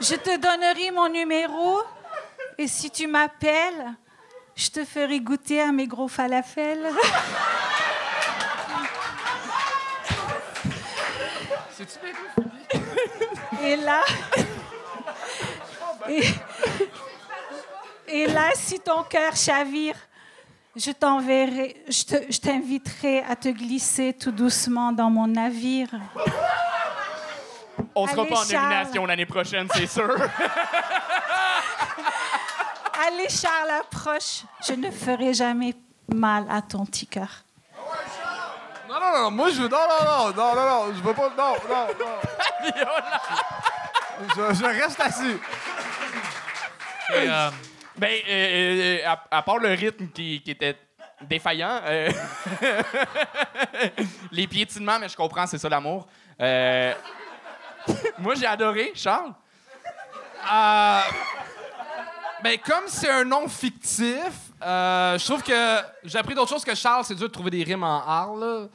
Je 0.00 0.16
te 0.16 0.36
donnerai 0.36 0.90
mon 0.90 1.08
numéro 1.08 1.80
et 2.58 2.66
si 2.66 2.90
tu 2.90 3.06
m'appelles, 3.06 3.94
je 4.56 4.70
te 4.70 4.84
ferai 4.84 5.20
goûter 5.20 5.62
à 5.62 5.70
mes 5.70 5.86
gros 5.86 6.08
falafels. 6.08 6.90
Et 13.62 13.76
là, 13.76 14.02
et, 16.08 16.24
et 18.08 18.26
là, 18.26 18.50
si 18.54 18.80
ton 18.80 19.04
cœur 19.04 19.36
chavire, 19.36 19.94
je 20.76 20.90
t'enverrai, 20.90 21.76
je 21.88 22.02
te- 22.04 22.32
je 22.32 22.38
t'inviterai 22.38 23.24
à 23.28 23.36
te 23.36 23.48
glisser 23.48 24.14
tout 24.14 24.32
doucement 24.32 24.92
dans 24.92 25.10
mon 25.10 25.26
navire. 25.26 25.88
On 27.94 28.06
sera 28.06 28.22
Allez, 28.22 28.30
pas 28.30 28.40
en 28.40 28.44
Charles. 28.44 28.68
nomination 28.70 29.06
l'année 29.06 29.26
prochaine, 29.26 29.68
c'est 29.74 29.86
sûr. 29.86 30.08
Allez, 33.06 33.28
Charles, 33.28 33.70
approche. 33.80 34.42
Je 34.66 34.72
ne 34.74 34.90
ferai 34.90 35.34
jamais 35.34 35.74
mal 36.14 36.46
à 36.50 36.62
ton 36.62 36.86
petit 36.86 37.06
cœur. 37.06 37.28
Non, 38.88 39.00
non, 39.00 39.12
non, 39.22 39.30
moi, 39.30 39.48
je 39.50 39.62
veux. 39.62 39.68
Non, 39.68 39.78
non, 39.78 40.04
non, 40.04 40.32
non, 40.34 40.54
non, 40.54 40.66
non, 40.86 40.94
je 40.94 41.02
veux 41.02 41.14
pas. 41.14 41.30
Non, 41.36 41.54
non, 41.68 41.86
non. 41.98 42.18
je, 44.36 44.54
je 44.54 44.64
reste 44.64 45.00
assis. 45.00 45.36
Et, 47.14 47.28
euh, 47.28 47.50
Ben, 47.96 48.10
euh, 48.28 48.30
euh, 48.30 48.98
à, 49.06 49.24
à 49.30 49.42
part 49.42 49.58
le 49.58 49.68
rythme 49.70 50.08
qui, 50.08 50.40
qui 50.42 50.50
était 50.50 50.76
défaillant, 51.20 51.80
euh, 51.84 52.10
les 54.32 54.46
piétinements, 54.46 54.98
mais 54.98 55.08
je 55.08 55.16
comprends, 55.16 55.46
c'est 55.46 55.58
ça 55.58 55.68
l'amour. 55.68 56.06
Moi, 58.18 58.34
j'ai 58.36 58.46
adoré, 58.46 58.92
Charles. 58.94 59.32
Euh, 60.52 61.00
ben, 62.42 62.58
comme 62.58 62.84
c'est 62.88 63.10
un 63.10 63.24
nom 63.24 63.46
fictif, 63.46 64.32
je 64.60 65.24
trouve 65.24 65.42
que 65.42 65.78
j'ai 66.04 66.18
appris 66.18 66.34
d'autres 66.34 66.50
choses 66.50 66.64
que 66.64 66.74
Charles, 66.74 67.04
c'est 67.04 67.14
dur 67.14 67.28
de 67.28 67.32
trouver 67.32 67.50
des 67.50 67.62
rimes 67.62 67.84
en 67.84 68.02
art, 68.06 68.34
là. 68.34 68.66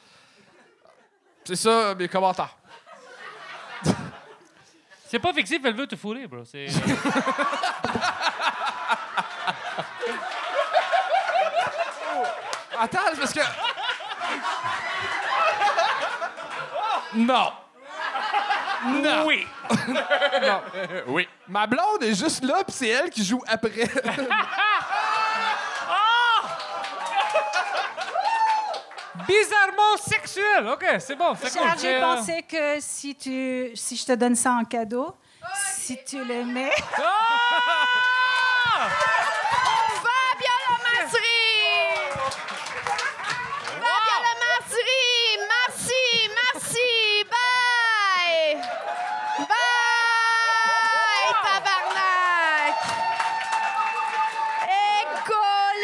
C'est 1.44 1.56
ça, 1.56 1.96
mes 1.96 2.08
commentaires. 2.08 2.56
c'est 5.08 5.20
pas 5.20 5.34
fictif, 5.34 5.60
elle 5.64 5.76
veut 5.76 5.88
te 5.88 5.96
fourrer, 5.96 6.28
bro. 6.28 6.44
C'est... 6.46 6.68
Attends, 12.80 13.00
parce 13.20 13.34
que. 13.34 13.40
Non. 17.16 17.52
Non. 18.86 19.26
Oui. 19.26 19.48
oui. 21.08 21.28
Ma 21.48 21.66
blonde 21.66 22.04
est 22.04 22.14
juste 22.14 22.44
là, 22.44 22.64
puis 22.64 22.76
c'est 22.78 22.90
elle 22.90 23.10
qui 23.10 23.26
joue 23.26 23.42
après. 23.48 23.72
Bizarrement 29.28 29.98
sexuel. 29.98 30.68
OK, 30.72 30.86
c'est 31.00 31.16
bon. 31.16 31.34
C'est 31.42 31.52
cool. 31.52 31.68
Charles, 31.68 31.80
j'ai 31.82 31.96
euh, 31.96 32.02
pensé 32.02 32.44
que 32.50 32.80
si, 32.80 33.16
tu, 33.16 33.72
si 33.76 33.98
je 33.98 34.06
te 34.06 34.14
donne 34.14 34.36
ça 34.36 34.52
en 34.52 34.64
cadeau, 34.64 35.18
si 35.74 35.98
tu 36.06 36.24
le 36.24 36.46
mets 36.46 36.72
Masserie! 41.08 42.04
Fabiola 43.80 44.34
Masserie! 44.44 45.40
Merci, 45.48 46.04
merci! 46.42 46.92
Bye! 47.32 48.60
Bye! 49.48 51.32
Tabarnak! 51.44 52.76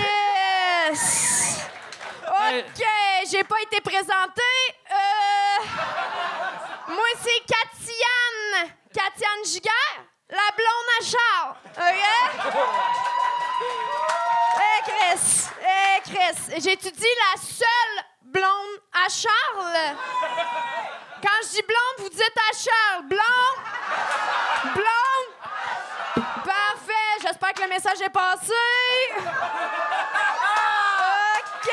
Écolisse! 0.03 1.61
OK, 2.27 2.81
j'ai 3.31 3.43
pas 3.43 3.61
été 3.61 3.79
présentée. 3.81 4.59
Euh, 4.91 5.57
moi, 6.89 7.09
c'est 7.21 7.41
Katiane. 7.47 8.73
Katiane 8.93 9.45
Giguère, 9.45 10.03
la 10.29 10.51
blonde 10.57 10.89
à 10.99 11.01
Charles. 11.03 11.55
OK? 11.77 12.03
Eh, 14.55 14.79
Chris! 14.83 15.49
Eh, 15.61 16.01
Chris! 16.01 16.42
J'étudie 16.55 17.03
la 17.33 17.41
seule 17.41 18.05
blonde 18.21 18.79
à 18.93 19.09
Charles. 19.09 19.95
Quand 21.21 21.39
je 21.43 21.47
dis 21.49 21.61
blonde, 21.63 21.97
vous 21.99 22.09
dites 22.09 22.37
à 22.37 22.53
Charles. 22.55 23.03
Blonde? 23.07 23.59
Blonde? 24.75 26.23
Parfait. 26.45 27.21
J'espère 27.23 27.53
que 27.53 27.61
le 27.63 27.69
message 27.69 28.01
est 28.01 28.09
passé. 28.09 28.53
OK. 31.55 31.69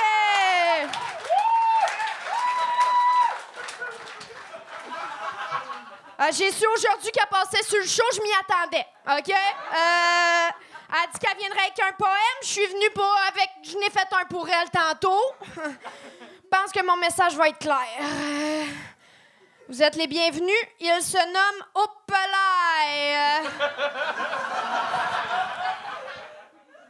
Euh, 6.20 6.24
J'ai 6.32 6.52
su 6.52 6.66
aujourd'hui 6.66 7.10
qu'elle 7.12 7.26
passait 7.26 7.62
sur 7.62 7.78
le 7.78 7.86
show, 7.86 8.02
je 8.14 8.20
m'y 8.20 8.30
attendais. 8.32 8.86
OK? 9.18 9.30
Euh, 9.30 10.48
elle 10.92 11.10
dit 11.12 11.18
qu'elle 11.18 11.36
viendrait 11.38 11.60
avec 11.60 11.80
un 11.80 11.92
poème. 11.92 12.38
Je 12.42 12.48
suis 12.48 12.66
venue 12.66 12.90
pour 12.94 13.16
avec. 13.28 13.50
Je 13.62 13.76
n'ai 13.76 13.90
fait 13.90 14.08
un 14.12 14.24
pour 14.26 14.48
elle 14.48 14.70
tantôt. 14.70 15.34
Je 15.56 16.58
pense 16.58 16.72
que 16.72 16.84
mon 16.84 16.96
message 16.96 17.36
va 17.36 17.48
être 17.48 17.58
clair. 17.58 18.66
Vous 19.68 19.82
êtes 19.82 19.94
les 19.94 20.08
bienvenus. 20.08 20.66
Il 20.80 21.00
se 21.00 21.16
nomme 21.16 21.64
Opelay. 21.74 23.46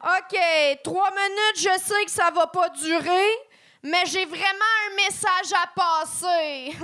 OK, 0.03 0.39
trois 0.83 1.11
minutes, 1.11 1.57
je 1.57 1.79
sais 1.79 2.05
que 2.07 2.11
ça 2.11 2.31
va 2.31 2.47
pas 2.47 2.71
durer, 2.71 3.29
mais 3.83 4.07
j'ai 4.07 4.25
vraiment 4.25 4.73
un 4.89 4.95
message 4.95 5.53
à 5.53 5.67
passer. 5.79 6.75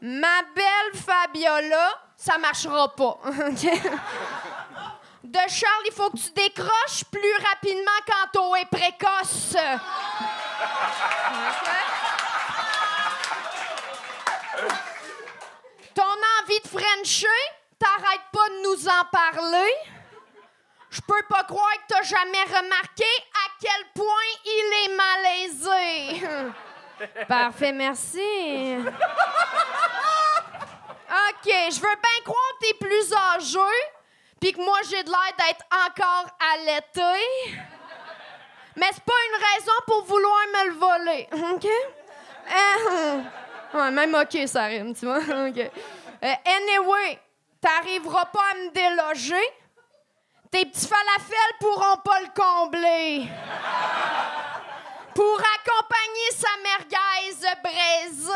Ma 0.00 0.42
belle 0.54 0.94
Fabiola, 0.94 2.00
ça 2.16 2.38
marchera 2.38 2.94
pas. 2.94 3.18
De 5.26 5.40
Charles, 5.48 5.86
il 5.86 5.92
faut 5.92 6.08
que 6.10 6.18
tu 6.18 6.30
décroches 6.30 7.02
plus 7.10 7.34
rapidement 7.50 7.90
quand 8.06 8.28
t'eau 8.32 8.54
est 8.54 8.70
précoce. 8.70 9.56
Ton 15.94 16.02
envie 16.04 16.60
de 16.60 16.68
Frencher, 16.68 17.26
t'arrêtes 17.76 18.20
pas 18.32 18.48
de 18.50 18.62
nous 18.62 18.88
en 18.88 19.04
parler. 19.10 19.72
Je 20.90 21.00
peux 21.00 21.22
pas 21.28 21.42
croire 21.42 21.72
que 21.72 21.94
t'as 21.94 22.02
jamais 22.02 22.44
remarqué 22.44 23.04
à 23.04 23.50
quel 23.60 23.84
point 23.96 24.28
il 24.44 24.72
est 24.84 24.94
malaisé. 24.96 26.54
Parfait, 27.28 27.72
merci. 27.72 28.76
OK, 31.08 31.44
je 31.44 31.80
veux 31.80 31.96
bien 31.96 32.20
croire 32.24 32.52
que 32.60 32.66
t'es 32.66 32.74
plus 32.74 33.12
âgé, 33.12 33.58
que 34.52 34.60
moi, 34.62 34.78
j'ai 34.88 35.02
de 35.02 35.10
l'air 35.10 35.32
d'être 35.38 35.64
encore 35.72 36.30
allaité. 36.54 37.24
Mais 38.76 38.86
c'est 38.92 39.04
pas 39.04 39.12
une 39.30 39.42
raison 39.42 39.72
pour 39.86 40.04
vouloir 40.04 40.40
me 40.54 40.68
le 40.68 40.74
voler, 40.74 41.28
OK? 41.52 41.66
Euh, 43.74 43.90
même 43.90 44.14
OK, 44.14 44.46
ça 44.46 44.68
tu 44.68 45.06
vois? 45.06 45.18
OK. 45.18 45.58
Euh, 45.58 46.34
anyway, 46.44 47.18
t'arriveras 47.60 48.26
pas 48.26 48.44
à 48.52 48.54
me 48.54 48.70
déloger. 48.70 49.48
Tes 50.50 50.66
petits 50.66 50.86
falafels 50.86 51.56
pourront 51.58 51.96
pas 52.04 52.20
le 52.20 52.28
combler. 52.34 53.28
Pour 55.14 55.40
accompagner 55.40 56.30
sa 56.32 56.48
merguez 56.62 56.96
braisée, 57.62 58.32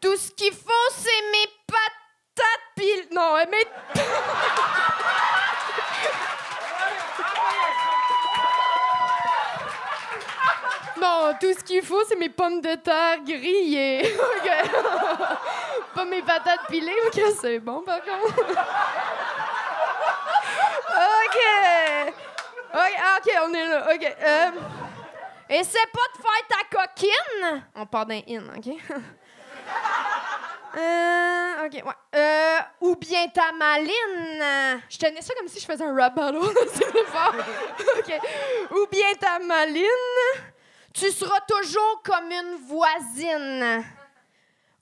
tout 0.00 0.16
ce 0.16 0.30
qu'il 0.30 0.52
faut, 0.52 0.88
c'est 0.90 1.22
mes 1.32 1.46
patates 1.66 2.60
pis... 2.76 3.14
Non, 3.14 3.36
mes... 3.50 3.66
Non, 11.00 11.32
tout 11.40 11.54
ce 11.58 11.64
qu'il 11.64 11.82
faut, 11.82 12.04
c'est 12.06 12.16
mes 12.16 12.28
pommes 12.28 12.60
de 12.60 12.74
terre 12.74 13.18
grillées. 13.24 14.02
OK. 14.14 14.50
pas 15.94 16.04
mes 16.04 16.20
patates 16.20 16.66
pilées, 16.68 16.92
que 17.14 17.30
c'est 17.40 17.58
bon, 17.58 17.80
par 17.80 18.02
contre? 18.02 18.38
OK. 21.24 21.38
OK, 22.72 22.94
ah, 22.98 23.18
OK, 23.18 23.32
on 23.46 23.54
est 23.54 23.66
là. 23.66 23.94
OK. 23.94 24.16
Euh, 24.22 24.50
essaie 25.48 25.86
pas 25.92 26.08
de 26.14 26.22
faire 26.22 26.46
ta 26.48 26.62
coquine? 26.76 27.64
On 27.74 27.86
part 27.86 28.04
d'un 28.04 28.20
in, 28.28 28.42
OK? 28.56 28.68
Euh, 30.76 31.66
OK, 31.66 31.72
ouais. 31.74 31.92
Euh, 32.14 32.58
ou 32.80 32.96
bien 32.96 33.28
ta 33.28 33.52
maline. 33.52 34.80
Je 34.88 34.98
tenais 34.98 35.20
ça 35.20 35.34
comme 35.34 35.48
si 35.48 35.60
je 35.60 35.66
faisais 35.66 35.84
un 35.84 35.94
rap 35.94 36.14
battle. 36.14 36.38
C'est. 36.72 36.86
OK. 37.98 38.20
Ou 38.70 38.86
bien 38.90 39.14
ta 39.18 39.38
maline. 39.38 39.84
Tu 40.92 41.10
seras 41.10 41.40
toujours 41.48 42.02
comme 42.04 42.30
une 42.30 42.56
voisine. 42.66 43.84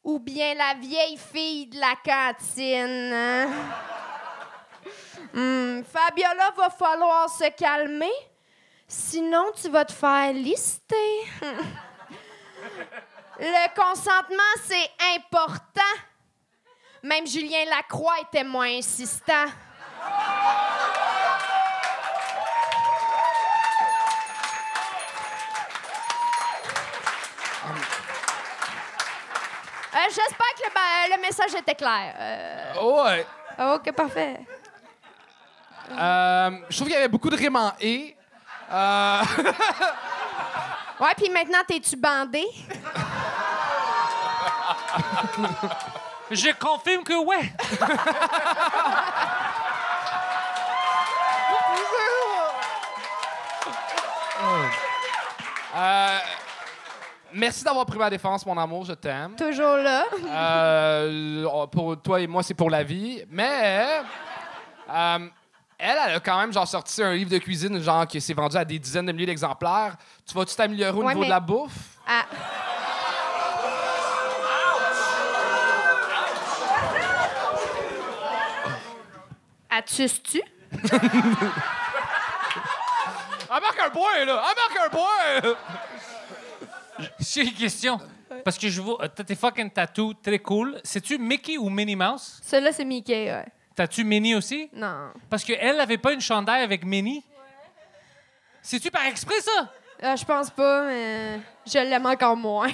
Ou 0.04 0.18
bien 0.18 0.54
la 0.54 0.74
vieille 0.74 1.18
fille 1.18 1.66
de 1.66 1.78
la 1.78 1.94
cantine. 2.04 3.52
Hmm, 5.32 5.82
Fabiola, 5.84 6.50
va 6.56 6.70
falloir 6.70 7.28
se 7.28 7.50
calmer. 7.50 8.12
Sinon, 8.86 9.52
tu 9.60 9.68
vas 9.68 9.84
te 9.84 9.92
faire 9.92 10.32
lister. 10.32 10.94
Le 13.38 13.74
consentement, 13.74 14.42
c'est 14.64 14.90
important. 15.14 15.80
Même 17.02 17.26
Julien 17.26 17.64
Lacroix 17.66 18.16
était 18.20 18.42
moins 18.42 18.78
insistant. 18.78 19.46
Euh, 29.94 29.98
J'espère 30.08 30.54
que 30.56 31.14
le, 31.14 31.20
message 31.20 31.54
était 31.54 31.74
clair. 31.74 32.14
Euh, 32.18 32.74
Ouais. 32.82 33.26
OK, 33.74 33.92
parfait. 33.92 34.40
Euh, 35.90 36.50
je 36.68 36.76
trouve 36.76 36.88
qu'il 36.88 36.94
y 36.94 36.98
avait 36.98 37.08
beaucoup 37.08 37.30
de 37.30 37.36
rimes 37.36 37.56
en 37.56 37.72
et. 37.80 38.16
Ouais, 41.00 41.14
puis 41.16 41.30
maintenant, 41.30 41.58
t'es-tu 41.66 41.96
bandé? 41.96 42.44
Je 46.30 46.50
confirme 46.58 47.04
que 47.04 47.14
ouais. 47.24 47.52
euh, 55.76 56.18
merci 57.32 57.64
d'avoir 57.64 57.86
pris 57.86 57.98
ma 57.98 58.10
défense, 58.10 58.44
mon 58.44 58.58
amour, 58.58 58.84
je 58.84 58.92
t'aime. 58.92 59.36
Toujours 59.36 59.76
là. 59.76 60.04
Euh, 60.26 61.66
pour 61.68 62.00
toi 62.02 62.20
et 62.20 62.26
moi, 62.26 62.42
c'est 62.42 62.54
pour 62.54 62.70
la 62.70 62.82
vie. 62.82 63.24
Mais 63.30 64.02
euh, 64.90 65.18
elle, 65.78 65.96
elle 66.08 66.14
a 66.16 66.20
quand 66.20 66.38
même 66.38 66.52
genre 66.52 66.66
sorti 66.66 67.02
un 67.02 67.14
livre 67.14 67.30
de 67.30 67.38
cuisine 67.38 67.80
genre 67.80 68.06
qui 68.06 68.20
s'est 68.20 68.34
vendu 68.34 68.56
à 68.56 68.64
des 68.64 68.78
dizaines 68.78 69.06
de 69.06 69.12
milliers 69.12 69.26
d'exemplaires. 69.26 69.96
Tu 70.26 70.34
vas-tu 70.34 70.54
t'améliorer 70.56 70.92
au 70.98 71.02
Ouais, 71.02 71.08
niveau 71.08 71.20
mais- 71.20 71.26
de 71.26 71.30
la 71.30 71.40
bouffe? 71.40 71.72
Ah. 72.06 72.24
As-tu-tu? 79.70 80.42
Embarque 83.50 83.80
un 83.86 83.90
point, 83.90 84.24
là! 84.24 84.34
Embarque 84.42 84.78
un 84.86 84.90
point! 84.90 85.56
J'ai 87.20 87.42
une 87.42 87.54
question. 87.54 88.00
Parce 88.44 88.58
que 88.58 88.68
je 88.68 88.80
vois, 88.80 89.04
euh, 89.04 89.08
t'as 89.14 89.24
tes 89.24 89.34
fucking 89.34 89.70
tattoos 89.70 90.14
très 90.22 90.38
cool. 90.38 90.80
C'est-tu 90.84 91.18
Mickey 91.18 91.58
ou 91.58 91.68
Minnie 91.70 91.96
Mouse? 91.96 92.40
Celui-là, 92.44 92.72
c'est 92.72 92.84
Mickey, 92.84 93.30
ouais. 93.32 93.46
T'as-tu 93.78 94.02
Minnie 94.02 94.34
aussi? 94.34 94.68
Non. 94.72 95.12
Parce 95.30 95.44
qu'elle 95.44 95.76
n'avait 95.76 95.98
pas 95.98 96.12
une 96.12 96.20
chandail 96.20 96.64
avec 96.64 96.84
Minnie. 96.84 97.22
C'est-tu 98.60 98.90
par 98.90 99.06
exprès, 99.06 99.40
ça? 99.40 99.72
Ah, 100.02 100.16
je 100.16 100.24
pense 100.24 100.50
pas, 100.50 100.86
mais 100.88 101.38
je 101.64 101.78
l'aime 101.78 102.06
encore 102.06 102.36
moins. 102.36 102.66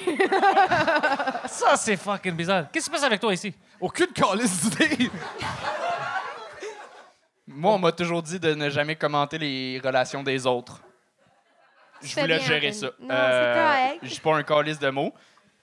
Ça, 1.47 1.77
c'est 1.77 1.99
fucking 1.99 2.33
bizarre. 2.33 2.71
Qu'est-ce 2.73 2.87
qui 2.87 2.91
se 2.91 2.91
passe 2.91 3.05
avec 3.05 3.21
toi 3.21 3.35
ici? 3.35 3.53
Aucune 3.79 4.07
calice 4.15 4.63
d'idée! 4.63 5.11
Moi, 7.49 7.75
on 7.75 7.79
m'a 7.79 7.93
toujours 7.93 8.23
dit 8.23 8.41
de 8.41 8.55
ne 8.55 8.71
jamais 8.71 8.97
commenter 8.97 9.37
les 9.37 9.83
relations 9.85 10.23
des 10.23 10.47
autres. 10.47 10.81
Je 12.01 12.15
voulais 12.15 12.39
bien, 12.39 12.47
gérer 12.47 12.69
Anthony. 12.69 12.81
ça. 12.81 12.87
Non, 12.99 13.09
c'est 13.11 13.61
correct. 13.61 13.99
Je 14.05 14.09
suis 14.09 14.21
pas 14.23 14.37
un 14.37 14.43
calice 14.43 14.79
de 14.79 14.89
mots, 14.89 15.13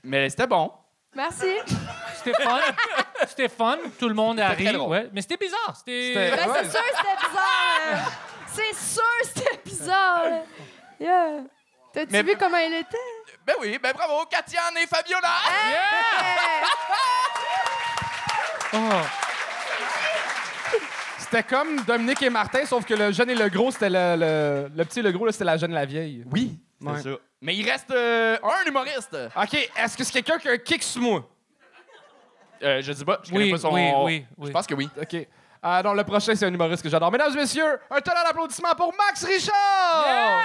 mais 0.03 0.29
c'était 0.29 0.45
bon. 0.45 0.71
Merci. 1.15 1.53
C'était 2.15 2.41
fun. 2.43 2.59
c'était 3.27 3.49
fun. 3.49 3.77
Tout 3.99 4.07
le 4.07 4.13
monde 4.15 4.39
a 4.39 4.49
ri. 4.49 4.63
très 4.65 4.73
drôle. 4.73 4.89
Ouais. 4.91 5.09
Mais 5.11 5.21
c'était 5.21 5.37
bizarre. 5.37 5.75
C'était... 5.77 6.13
Ben, 6.15 6.49
Ouais. 6.49 6.59
c'est 6.63 6.71
sûr 6.71 6.81
que 6.81 6.95
c'était 6.97 7.27
bizarre. 7.27 8.11
C'est 8.47 8.75
sûr 8.75 9.03
que 9.21 9.27
c'était 9.27 9.61
bizarre. 9.65 10.23
là. 10.29 10.41
Yeah. 10.99 11.43
T'as-tu 11.93 12.11
Mais- 12.11 12.23
vu 12.23 12.35
comment 12.39 12.57
il 12.57 12.73
était? 12.75 12.97
Ben 13.45 13.55
oui, 13.59 13.77
ben 13.81 13.91
bravo, 13.93 14.23
Katiane 14.29 14.77
et 14.81 14.87
Fabiola! 14.87 15.27
Hey! 15.49 15.75
Oh. 18.73 18.77
C'était 21.17 21.43
comme 21.43 21.81
Dominique 21.81 22.21
et 22.23 22.29
Martin, 22.29 22.65
sauf 22.65 22.85
que 22.85 22.93
le 22.93 23.11
jeune 23.11 23.29
et 23.29 23.35
le 23.35 23.49
gros, 23.49 23.71
c'était 23.71 23.89
le, 23.89 24.15
le, 24.17 24.71
le 24.75 24.85
petit 24.85 24.99
et 24.99 25.01
le 25.01 25.11
gros, 25.11 25.25
là, 25.25 25.31
c'était 25.31 25.43
la 25.45 25.57
jeune 25.57 25.71
et 25.71 25.75
la 25.75 25.85
vieille. 25.85 26.23
Oui, 26.31 26.59
Ouais. 26.81 27.01
ça. 27.01 27.09
Mais 27.41 27.55
il 27.55 27.69
reste 27.69 27.91
euh, 27.91 28.37
un 28.43 28.67
humoriste. 28.67 29.15
OK, 29.35 29.53
est-ce 29.77 29.97
que 29.97 30.03
c'est 30.03 30.11
quelqu'un 30.13 30.37
qui 30.37 30.47
a 30.49 30.51
un 30.53 30.57
kick 30.57 30.83
sous 30.83 31.01
moi? 31.01 31.27
Euh, 32.63 32.81
je 32.81 32.91
dis 32.91 33.05
pas, 33.05 33.19
je 33.23 33.31
connais 33.31 33.45
Oui, 33.45 33.51
pas 33.51 33.57
son... 33.57 33.73
oui, 33.73 33.91
oui, 34.03 34.25
oui. 34.37 34.47
Je 34.47 34.51
pense 34.51 34.67
que 34.67 34.75
oui. 34.75 34.89
OK. 35.01 35.27
Ah 35.63 35.81
non, 35.83 35.93
le 35.93 36.03
prochain, 36.03 36.35
c'est 36.35 36.45
un 36.45 36.53
humoriste 36.53 36.81
que 36.83 36.89
j'adore. 36.89 37.11
Mesdames 37.11 37.33
et 37.33 37.37
messieurs, 37.37 37.79
un 37.89 38.01
tonnerre 38.01 38.23
d'applaudissements 38.23 38.75
pour 38.75 38.93
Max 38.95 39.23
Richard! 39.23 40.43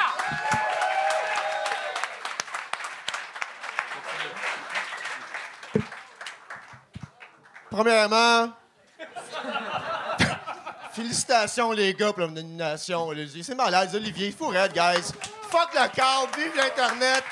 Premièrement, 7.71 8.53
félicitations 10.93 11.73
les 11.73 11.93
gars 11.95 12.13
pour 12.13 12.23
la 12.23 12.29
nomination. 12.29 13.11
C'est 13.43 13.55
malade, 13.55 13.91
Olivier. 13.95 14.33
Fourette, 14.33 14.73
guys. 14.73 15.13
Fuck 15.57 15.73
la 15.73 15.89
carte, 15.89 16.37
vive 16.37 16.55
l'Internet. 16.55 17.25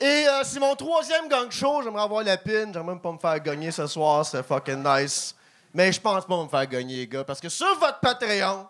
Et 0.00 0.26
euh, 0.26 0.42
c'est 0.42 0.58
mon 0.58 0.74
troisième 0.74 1.28
gang 1.28 1.48
show. 1.48 1.80
J'aimerais 1.80 2.02
avoir 2.02 2.24
la 2.24 2.36
pine. 2.36 2.72
J'aimerais 2.72 2.94
même 2.94 3.00
pas 3.00 3.12
me 3.12 3.18
faire 3.18 3.38
gagner 3.38 3.70
ce 3.70 3.86
soir. 3.86 4.26
C'est 4.26 4.42
fucking 4.42 4.82
nice. 4.82 5.36
Mais 5.72 5.92
je 5.92 6.00
pense 6.00 6.26
pas 6.26 6.42
me 6.42 6.48
faire 6.48 6.66
gagner, 6.66 7.06
gars. 7.06 7.22
Parce 7.22 7.40
que 7.40 7.48
sur 7.48 7.72
votre 7.78 8.00
Patreon, 8.00 8.66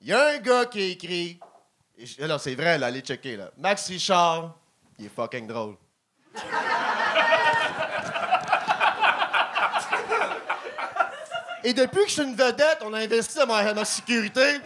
il 0.00 0.06
y 0.06 0.12
a 0.12 0.28
un 0.28 0.38
gars 0.38 0.66
qui 0.66 0.80
a 0.80 0.86
écrit. 0.86 1.40
et 1.98 2.24
Là, 2.24 2.38
c'est 2.38 2.54
vrai, 2.54 2.78
là, 2.78 2.86
allez 2.86 3.00
checker. 3.00 3.36
Là. 3.36 3.50
Max 3.58 3.88
Richard, 3.88 4.54
il 4.96 5.06
est 5.06 5.08
fucking 5.08 5.48
drôle. 5.48 5.74
Et 11.64 11.72
depuis 11.72 12.02
que 12.02 12.08
je 12.08 12.12
suis 12.12 12.22
une 12.22 12.36
vedette, 12.36 12.78
on 12.82 12.92
a 12.92 12.98
investi 13.00 13.38
dans 13.38 13.46
ma 13.46 13.84
sécurité. 13.84 14.60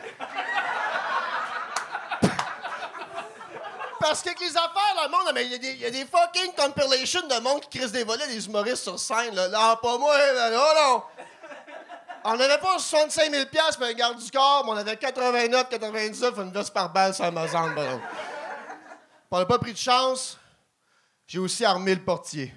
Parce 4.08 4.22
qu'avec 4.22 4.40
les 4.40 4.56
affaires, 4.56 4.94
le 5.04 5.08
monde, 5.10 5.30
mais 5.34 5.44
il 5.44 5.52
y, 5.80 5.84
a 5.84 5.90
des- 5.90 6.06
fucking 6.06 6.52
compilations 6.54 7.26
de 7.26 7.40
monde 7.40 7.60
qui 7.60 7.78
crisse 7.78 7.92
des 7.92 8.04
volets 8.04 8.26
des 8.26 8.46
humoristes 8.46 8.82
sur 8.84 8.98
scène. 8.98 9.34
Là, 9.34 9.48
Là, 9.48 9.76
pas 9.76 9.98
moi, 9.98 10.16
là, 10.16 10.50
oh 10.54 10.72
non! 10.76 11.02
On 12.24 12.36
n'avait 12.36 12.56
pas 12.58 12.78
65 12.78 13.30
000 13.30 13.44
pour 13.76 13.86
un 13.86 13.92
garde 13.92 14.18
du 14.18 14.30
corps, 14.30 14.64
mais 14.64 14.70
on 14.72 14.76
avait 14.76 14.96
89, 14.96 15.68
99 15.68 16.38
une 16.38 16.52
veste 16.52 16.72
par 16.72 16.90
balle 16.90 17.14
sur 17.14 17.26
Amazon. 17.26 17.70
On 19.30 19.38
n'a 19.38 19.44
pas 19.46 19.58
pris 19.58 19.72
de 19.74 19.78
chance. 19.78 20.38
J'ai 21.26 21.38
aussi 21.38 21.64
armé 21.64 21.94
le 21.94 22.02
portier. 22.02 22.54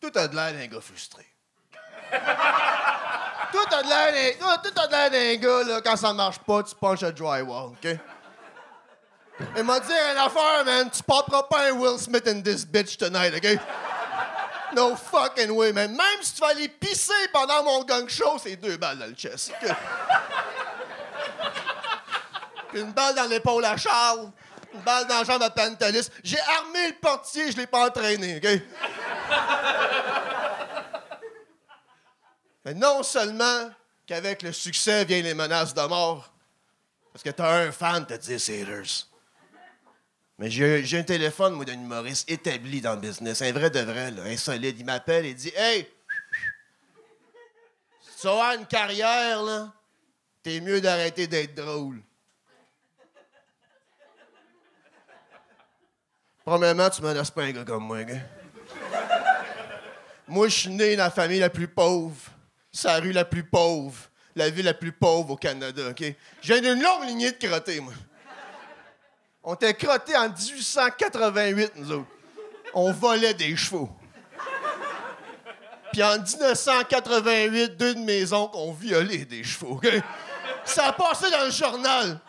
Tout 0.00 0.10
a 0.14 0.26
de 0.26 0.34
l'air 0.34 0.52
d'un 0.54 0.66
gars 0.66 0.80
frustré. 0.80 1.26
Tout 3.52 3.74
a 3.76 3.82
de 3.82 4.92
l'air 4.92 5.10
d'un 5.10 5.34
gars, 5.36 5.62
là, 5.64 5.80
quand 5.82 5.96
ça 5.96 6.12
marche 6.14 6.38
pas, 6.38 6.62
tu 6.62 6.74
punches 6.74 7.02
le 7.02 7.12
drywall, 7.12 7.72
OK? 7.72 7.86
Il 9.56 9.64
m'a 9.64 9.80
dit 9.80 9.92
une 9.92 10.18
affaire, 10.18 10.64
man, 10.64 10.90
tu 10.90 11.02
porteras 11.02 11.42
pas 11.44 11.70
un 11.70 11.72
Will 11.72 11.98
Smith 11.98 12.26
in 12.26 12.42
this 12.42 12.64
bitch 12.64 12.96
tonight, 12.96 13.34
OK? 13.34 13.58
No 14.74 14.96
fucking 14.96 15.50
way, 15.50 15.72
man. 15.72 15.90
Même 15.90 16.22
si 16.22 16.34
tu 16.34 16.40
vas 16.40 16.48
aller 16.48 16.68
pisser 16.68 17.12
pendant 17.32 17.62
mon 17.62 17.84
gang 17.84 18.08
show, 18.08 18.38
c'est 18.42 18.56
deux 18.56 18.76
balles 18.76 18.98
dans 18.98 19.06
le 19.06 19.14
chest, 19.14 19.52
une 22.74 22.92
balle 22.92 23.14
dans 23.14 23.28
l'épaule 23.28 23.64
à 23.64 23.76
Charles, 23.76 24.30
une 24.72 24.80
balle 24.80 25.06
dans 25.06 25.18
la 25.18 25.24
jambe 25.24 25.42
à 25.42 25.50
Pantelis. 25.50 26.08
J'ai 26.24 26.40
armé 26.40 26.88
le 26.88 26.94
portier, 26.94 27.52
je 27.52 27.56
l'ai 27.58 27.66
pas 27.66 27.86
entraîné, 27.86 28.36
OK? 28.36 28.62
Mais 32.64 32.74
non 32.74 33.02
seulement 33.02 33.70
qu'avec 34.06 34.42
le 34.42 34.52
succès 34.52 35.04
viennent 35.04 35.24
les 35.24 35.34
menaces 35.34 35.74
de 35.74 35.82
mort, 35.82 36.32
parce 37.12 37.22
que 37.22 37.30
t'as 37.30 37.66
un 37.66 37.72
fan, 37.72 38.06
t'as 38.06 38.16
10 38.16 38.48
haters. 38.48 39.11
Mais 40.42 40.50
j'ai 40.50 40.98
un 40.98 41.04
téléphone, 41.04 41.54
moi, 41.54 41.64
d'un 41.64 41.74
humoriste 41.74 42.28
établi 42.28 42.80
dans 42.80 42.94
le 42.94 43.00
business, 43.00 43.40
un 43.42 43.52
vrai 43.52 43.70
de 43.70 43.78
vrai, 43.78 44.10
là, 44.10 44.24
un 44.24 44.36
solide. 44.36 44.74
Il 44.76 44.84
m'appelle 44.84 45.24
et 45.24 45.34
dit 45.34 45.52
Hey, 45.54 45.86
tu 48.20 48.26
avoir 48.26 48.54
une 48.54 48.66
carrière, 48.66 49.40
là, 49.40 49.72
t'es 50.42 50.58
mieux 50.58 50.80
d'arrêter 50.80 51.28
d'être 51.28 51.54
drôle. 51.54 52.02
Premièrement, 56.44 56.90
tu 56.90 57.02
menaces 57.02 57.30
pas 57.30 57.44
un 57.44 57.52
gars 57.52 57.64
comme 57.64 57.84
moi, 57.84 58.02
gars. 58.02 58.16
Moi, 60.26 60.48
je 60.48 60.56
suis 60.56 60.70
né 60.70 60.96
dans 60.96 61.04
la 61.04 61.10
famille 61.12 61.38
la 61.38 61.50
plus 61.50 61.68
pauvre, 61.68 62.20
sa 62.72 62.98
rue 62.98 63.12
la 63.12 63.24
plus 63.24 63.44
pauvre, 63.44 64.10
la 64.34 64.50
ville 64.50 64.64
la 64.64 64.74
plus 64.74 64.90
pauvre 64.90 65.30
au 65.30 65.36
Canada, 65.36 65.90
OK? 65.90 66.02
J'ai 66.40 66.58
une 66.58 66.82
longue 66.82 67.06
lignée 67.06 67.30
de 67.30 67.46
crottés, 67.46 67.78
moi. 67.78 67.92
On 69.44 69.54
était 69.54 69.74
crottés 69.74 70.16
en 70.16 70.28
1888, 70.28 71.72
nous 71.76 71.92
autres. 71.92 72.08
On 72.74 72.92
volait 72.92 73.34
des 73.34 73.56
chevaux. 73.56 73.90
Puis 75.92 76.02
en 76.02 76.18
1988, 76.18 77.76
deux 77.76 77.94
de 77.94 78.00
mes 78.00 78.32
oncles 78.32 78.56
ont 78.56 78.72
violé 78.72 79.24
des 79.24 79.44
chevaux, 79.44 79.74
OK? 79.74 79.88
Ça 80.64 80.86
a 80.86 80.92
passé 80.92 81.30
dans 81.30 81.44
le 81.44 81.50
journal. 81.50 82.20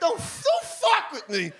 Don't, 0.00 0.16
don't 0.16 0.62
fuck 0.62 1.12
with 1.12 1.28
me! 1.28 1.52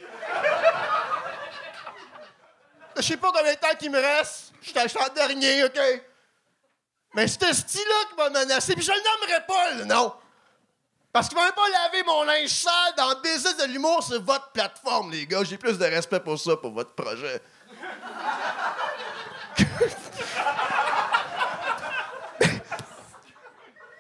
Je 2.97 3.03
sais 3.03 3.17
pas 3.17 3.31
combien 3.33 3.53
de 3.53 3.59
temps 3.59 3.77
qu'il 3.79 3.91
me 3.91 4.01
reste. 4.01 4.53
Je 4.61 4.71
suis 4.71 4.99
en 4.99 5.15
dernier, 5.15 5.65
OK? 5.65 5.79
Mais 7.15 7.29
c'est 7.29 7.45
ce 7.45 7.55
style-là 7.55 8.09
qui 8.11 8.17
m'a 8.17 8.31
menacé. 8.31 8.75
Puis 8.75 8.85
je 8.85 8.93
le 8.93 8.99
nommerai 8.99 9.47
pas, 9.47 9.75
le 9.75 9.85
nom. 9.85 10.15
Parce 11.13 11.29
qu'il 11.29 11.37
va 11.39 11.45
même 11.45 11.53
pas 11.53 11.69
laver 11.69 12.03
mon 12.05 12.23
linge 12.25 12.49
sale 12.49 12.95
dans 12.97 13.09
le 13.11 13.23
business 13.23 13.57
de 13.57 13.65
l'humour 13.73 14.03
sur 14.03 14.23
votre 14.23 14.51
plateforme, 14.53 15.11
les 15.11 15.27
gars. 15.27 15.43
J'ai 15.43 15.57
plus 15.57 15.79
de 15.79 15.85
respect 15.85 16.21
pour 16.21 16.39
ça, 16.39 16.57
pour 16.57 16.73
votre 16.73 16.93
projet. 16.93 17.41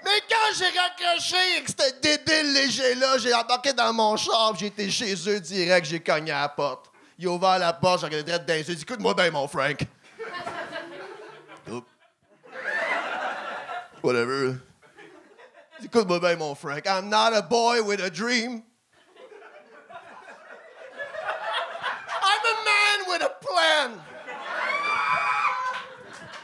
Mais 0.04 0.22
quand 0.28 0.54
j'ai 0.56 0.78
raccroché 0.78 1.36
avec 1.56 1.68
ce 1.68 2.00
débile 2.00 2.52
léger-là, 2.52 3.18
j'ai 3.18 3.34
embarqué 3.34 3.72
dans 3.72 3.92
mon 3.92 4.16
char, 4.16 4.54
j'ai 4.58 4.66
été 4.66 4.90
chez 4.90 5.14
eux 5.28 5.40
direct, 5.40 5.86
j'ai 5.86 6.00
cogné 6.00 6.30
à 6.30 6.42
la 6.42 6.48
porte. 6.48 6.90
Il 7.18 7.26
a 7.26 7.30
ouvert 7.30 7.58
la 7.58 7.72
porte, 7.72 8.00
j'ai 8.00 8.06
regardé 8.06 8.24
direct 8.24 8.48
dans 8.48 8.54
les 8.54 8.68
yeux, 8.68 8.74
dit 8.74 8.82
Écoute-moi 8.82 9.14
bien, 9.14 9.30
mon 9.30 9.48
Frank. 9.48 9.80
Whatever. 14.02 14.67
Écoute-moi 15.84 16.18
bien, 16.18 16.36
mon 16.36 16.54
Frank. 16.54 16.86
I'm 16.86 17.08
not 17.08 17.32
a 17.34 17.42
boy 17.42 17.82
with 17.82 18.00
a 18.00 18.10
dream. 18.10 18.62
I'm 22.22 22.42
a 22.44 22.54
man 22.64 23.08
with 23.08 23.22
a 23.22 23.30
plan. 23.40 24.00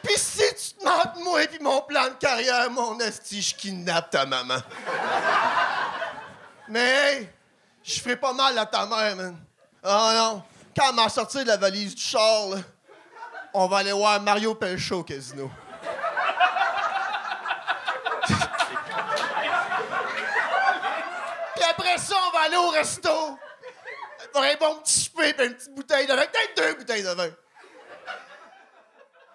Pis 0.02 0.18
si 0.18 0.42
tu 0.54 0.74
te 0.78 0.84
moques 0.84 1.14
de 1.16 1.24
moi 1.24 1.42
et 1.42 1.58
mon 1.60 1.80
plan 1.82 2.04
de 2.04 2.14
carrière, 2.14 2.70
mon 2.70 3.00
esti, 3.00 3.42
je 3.42 3.54
kidnappe 3.54 4.10
ta 4.10 4.24
maman. 4.24 4.62
Mais 6.68 6.80
hey, 6.80 7.28
je 7.82 8.00
ferai 8.00 8.16
pas 8.16 8.32
mal 8.32 8.56
à 8.56 8.66
ta 8.66 8.86
mère, 8.86 9.16
man. 9.16 9.36
Oh 9.82 10.10
non. 10.14 10.42
Quand 10.76 10.90
elle 10.90 10.94
m'a 10.94 11.08
sorti 11.08 11.38
de 11.38 11.48
la 11.48 11.56
valise 11.56 11.94
du 11.94 12.02
char, 12.02 12.48
on 13.52 13.66
va 13.66 13.78
aller 13.78 13.92
voir 13.92 14.20
Mario 14.20 14.54
Pelcho 14.54 15.00
au 15.00 15.04
casino. 15.04 15.50
Après 21.76 21.98
ça, 21.98 22.14
on 22.28 22.30
va 22.30 22.44
aller 22.44 22.56
au 22.56 22.68
resto. 22.68 23.38
Pour 24.32 24.42
un 24.42 24.54
bon 24.56 24.76
petit 24.76 25.00
souper 25.00 25.34
puis 25.34 25.46
une 25.46 25.54
petite 25.54 25.74
bouteille 25.74 26.06
de 26.06 26.14
vin. 26.14 26.22
Peut-être 26.26 26.56
deux 26.56 26.74
bouteilles 26.74 27.02
de 27.02 27.08
vin. 27.10 27.30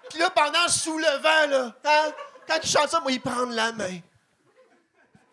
Puis 0.09 0.19
là, 0.19 0.29
pendant 0.31 0.67
soulevant, 0.67 1.47
là, 1.47 1.71
hein, 1.85 2.11
quand 2.47 2.57
il 2.61 2.69
chante 2.69 2.89
ça, 2.89 2.99
moi, 2.99 3.11
il 3.11 3.21
prend 3.21 3.45
la 3.45 3.71
main. 3.71 3.99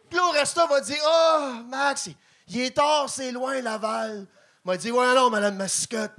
Puis 0.09 0.19
là, 0.19 0.25
au 0.27 0.31
resto, 0.31 0.67
va 0.67 0.81
dire 0.81 1.03
Oh, 1.05 1.53
Max, 1.67 2.11
il 2.49 2.61
est 2.61 2.77
tard, 2.77 3.09
c'est 3.09 3.33
loin, 3.33 3.61
Laval. 3.61 4.27
M'a 4.65 4.77
dit 4.77 4.91
Ouais, 4.91 5.15
non, 5.15 5.31
Madame 5.31 5.57
Mascotte. 5.57 6.13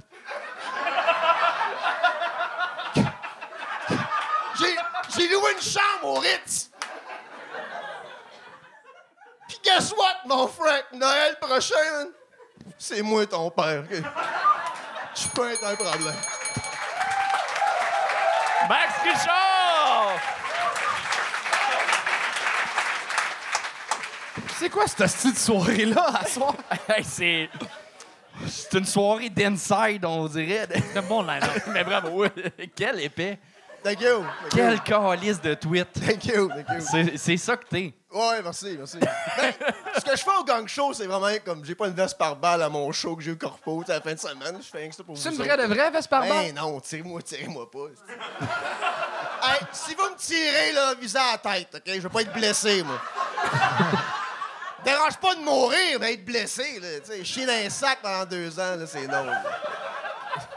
J'ai 5.16 5.28
loué 5.28 5.52
une 5.52 5.62
chambre 5.62 6.04
au 6.04 6.14
Ritz. 6.14 6.70
Puis 9.48 9.57
guess 9.68 9.92
what, 9.92 10.26
mon 10.26 10.46
Frank? 10.48 10.84
Noël 10.92 11.36
prochain, 11.40 12.08
c'est 12.78 13.02
moi 13.02 13.26
ton 13.26 13.50
père. 13.50 13.82
ok? 13.90 14.02
Je 15.14 15.28
peux 15.28 15.50
être 15.52 15.64
un 15.64 15.74
problème. 15.74 16.14
Max 18.68 18.92
Richard! 19.02 20.12
C'est 24.58 24.70
quoi 24.70 24.86
cette 24.86 24.98
petite 25.12 25.38
soirée-là 25.38 26.12
à 26.20 26.26
soir? 26.26 26.54
Hey, 26.88 27.04
c'est. 27.04 27.48
C'est 28.46 28.78
une 28.78 28.84
soirée 28.84 29.30
d'inside, 29.30 30.04
on 30.04 30.26
dirait. 30.26 30.66
C'est 30.70 30.98
un 30.98 31.02
bon 31.02 31.22
line-up. 31.22 31.62
Mais 31.68 31.82
bravo, 31.84 32.24
quel 32.76 33.00
épais. 33.00 33.38
Thank 33.82 34.00
you. 34.00 34.24
Thank 34.50 34.52
Quel 34.54 34.80
calice 34.82 35.40
de 35.40 35.54
tweet. 35.54 35.88
Thank 35.92 36.26
you. 36.26 36.48
Thank 36.48 36.68
you. 36.68 36.86
C'est 36.90 37.16
c'est 37.16 37.36
ça 37.36 37.56
que 37.56 37.66
t'es. 37.66 37.94
Ouais, 38.10 38.40
merci, 38.42 38.74
merci. 38.78 38.98
Ben, 38.98 39.52
ce 39.96 40.00
que 40.00 40.16
je 40.16 40.22
fais 40.22 40.36
au 40.40 40.44
gang 40.44 40.66
show, 40.66 40.94
c'est 40.94 41.06
vraiment 41.06 41.28
comme 41.44 41.62
j'ai 41.64 41.74
pas 41.74 41.88
une 41.88 41.94
veste 41.94 42.16
par 42.16 42.36
balle 42.36 42.62
à 42.62 42.68
mon 42.70 42.90
show 42.90 43.14
que 43.14 43.22
j'ai 43.22 43.32
eu 43.32 43.36
corpo 43.36 43.84
à 43.86 43.92
la 43.92 44.00
fin 44.00 44.14
de 44.14 44.18
semaine. 44.18 44.58
Je 44.62 44.66
fais 44.66 44.78
rien 44.78 44.88
que 44.88 44.94
ça 44.94 45.04
pour 45.04 45.14
vous. 45.14 45.20
C'est 45.20 45.28
une 45.28 45.34
autres. 45.34 45.44
vraie 45.44 45.56
de 45.58 45.74
vraie 45.74 45.90
veste 45.90 46.08
par 46.08 46.20
balle? 46.20 46.30
Ben 46.30 46.54
non, 46.54 46.80
tirez-moi, 46.80 47.20
tirez-moi 47.20 47.70
pas. 47.70 47.88
hey, 49.44 49.60
si 49.72 49.94
vous 49.94 50.04
me 50.04 50.16
tirez, 50.16 50.72
là, 50.72 50.94
visez 50.94 51.18
à 51.18 51.32
la 51.32 51.38
tête, 51.38 51.68
OK? 51.74 51.82
Je 51.86 52.00
veux 52.00 52.08
pas 52.08 52.22
être 52.22 52.32
blessé, 52.32 52.82
moi. 52.82 52.98
Dérange 54.84 55.18
pas 55.18 55.34
de 55.34 55.40
mourir, 55.40 55.98
mais 56.00 56.14
être 56.14 56.24
blessé, 56.24 56.80
là. 56.80 57.00
Tu 57.00 57.12
sais, 57.12 57.24
chier 57.24 57.44
dans 57.44 57.52
un 57.52 57.68
sac 57.68 57.98
pendant 58.00 58.24
deux 58.24 58.58
ans, 58.58 58.76
là, 58.76 58.86
c'est 58.86 59.06
non. 59.06 59.24
là. 59.24 59.42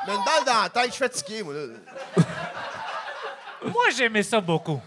Mais 0.07 0.15
une 0.15 0.23
balle 0.23 0.45
dans 0.45 0.61
la 0.61 0.69
tête, 0.69 0.85
je 0.85 0.91
suis 0.91 1.03
fatigué, 1.03 1.43
moi, 1.43 1.53
là. 1.53 2.23
Moi, 3.65 3.83
j'aimais 3.95 4.23
ça 4.23 4.39
beaucoup. 4.39 4.81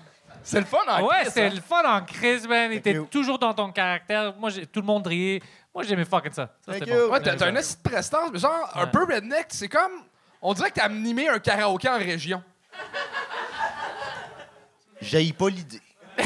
C'est 0.46 0.60
le 0.60 0.66
fun 0.66 0.78
en 0.86 1.02
ouais, 1.02 1.08
Christ, 1.22 1.30
c'est 1.34 1.46
hein? 1.46 1.52
le 1.54 1.60
fun 1.60 1.82
en 1.84 2.04
crise, 2.04 2.46
man. 2.46 2.70
Il 2.70 2.76
était 2.76 2.92
you. 2.92 3.06
toujours 3.10 3.38
dans 3.38 3.54
ton 3.54 3.72
caractère. 3.72 4.34
Moi, 4.36 4.50
j'ai- 4.50 4.66
tout 4.66 4.80
le 4.80 4.86
monde 4.86 5.06
riait. 5.06 5.40
Moi, 5.74 5.84
j'aimais 5.84 6.04
fucking 6.04 6.32
ça. 6.32 6.50
ça 6.64 6.72
Thank 6.72 6.80
c'était 6.84 6.90
you. 6.96 7.06
bon. 7.08 7.12
Ouais, 7.14 7.20
t'as 7.22 7.34
t'as 7.34 7.46
un 7.48 7.56
esti 7.56 7.76
de 7.82 7.88
prestance, 7.88 8.30
mais 8.32 8.38
genre, 8.38 8.70
un 8.74 8.84
Ouais. 8.84 8.90
peu 8.90 9.04
redneck, 9.04 9.46
c'est 9.48 9.68
comme. 9.68 9.92
On 10.42 10.52
dirait 10.52 10.70
que 10.70 10.74
t'as 10.74 10.84
animé 10.84 11.28
un 11.28 11.38
karaoké 11.38 11.88
en 11.88 11.96
région. 11.98 12.42
J'haïs 15.00 15.32
pas 15.32 15.48
l'idée. 15.48 15.80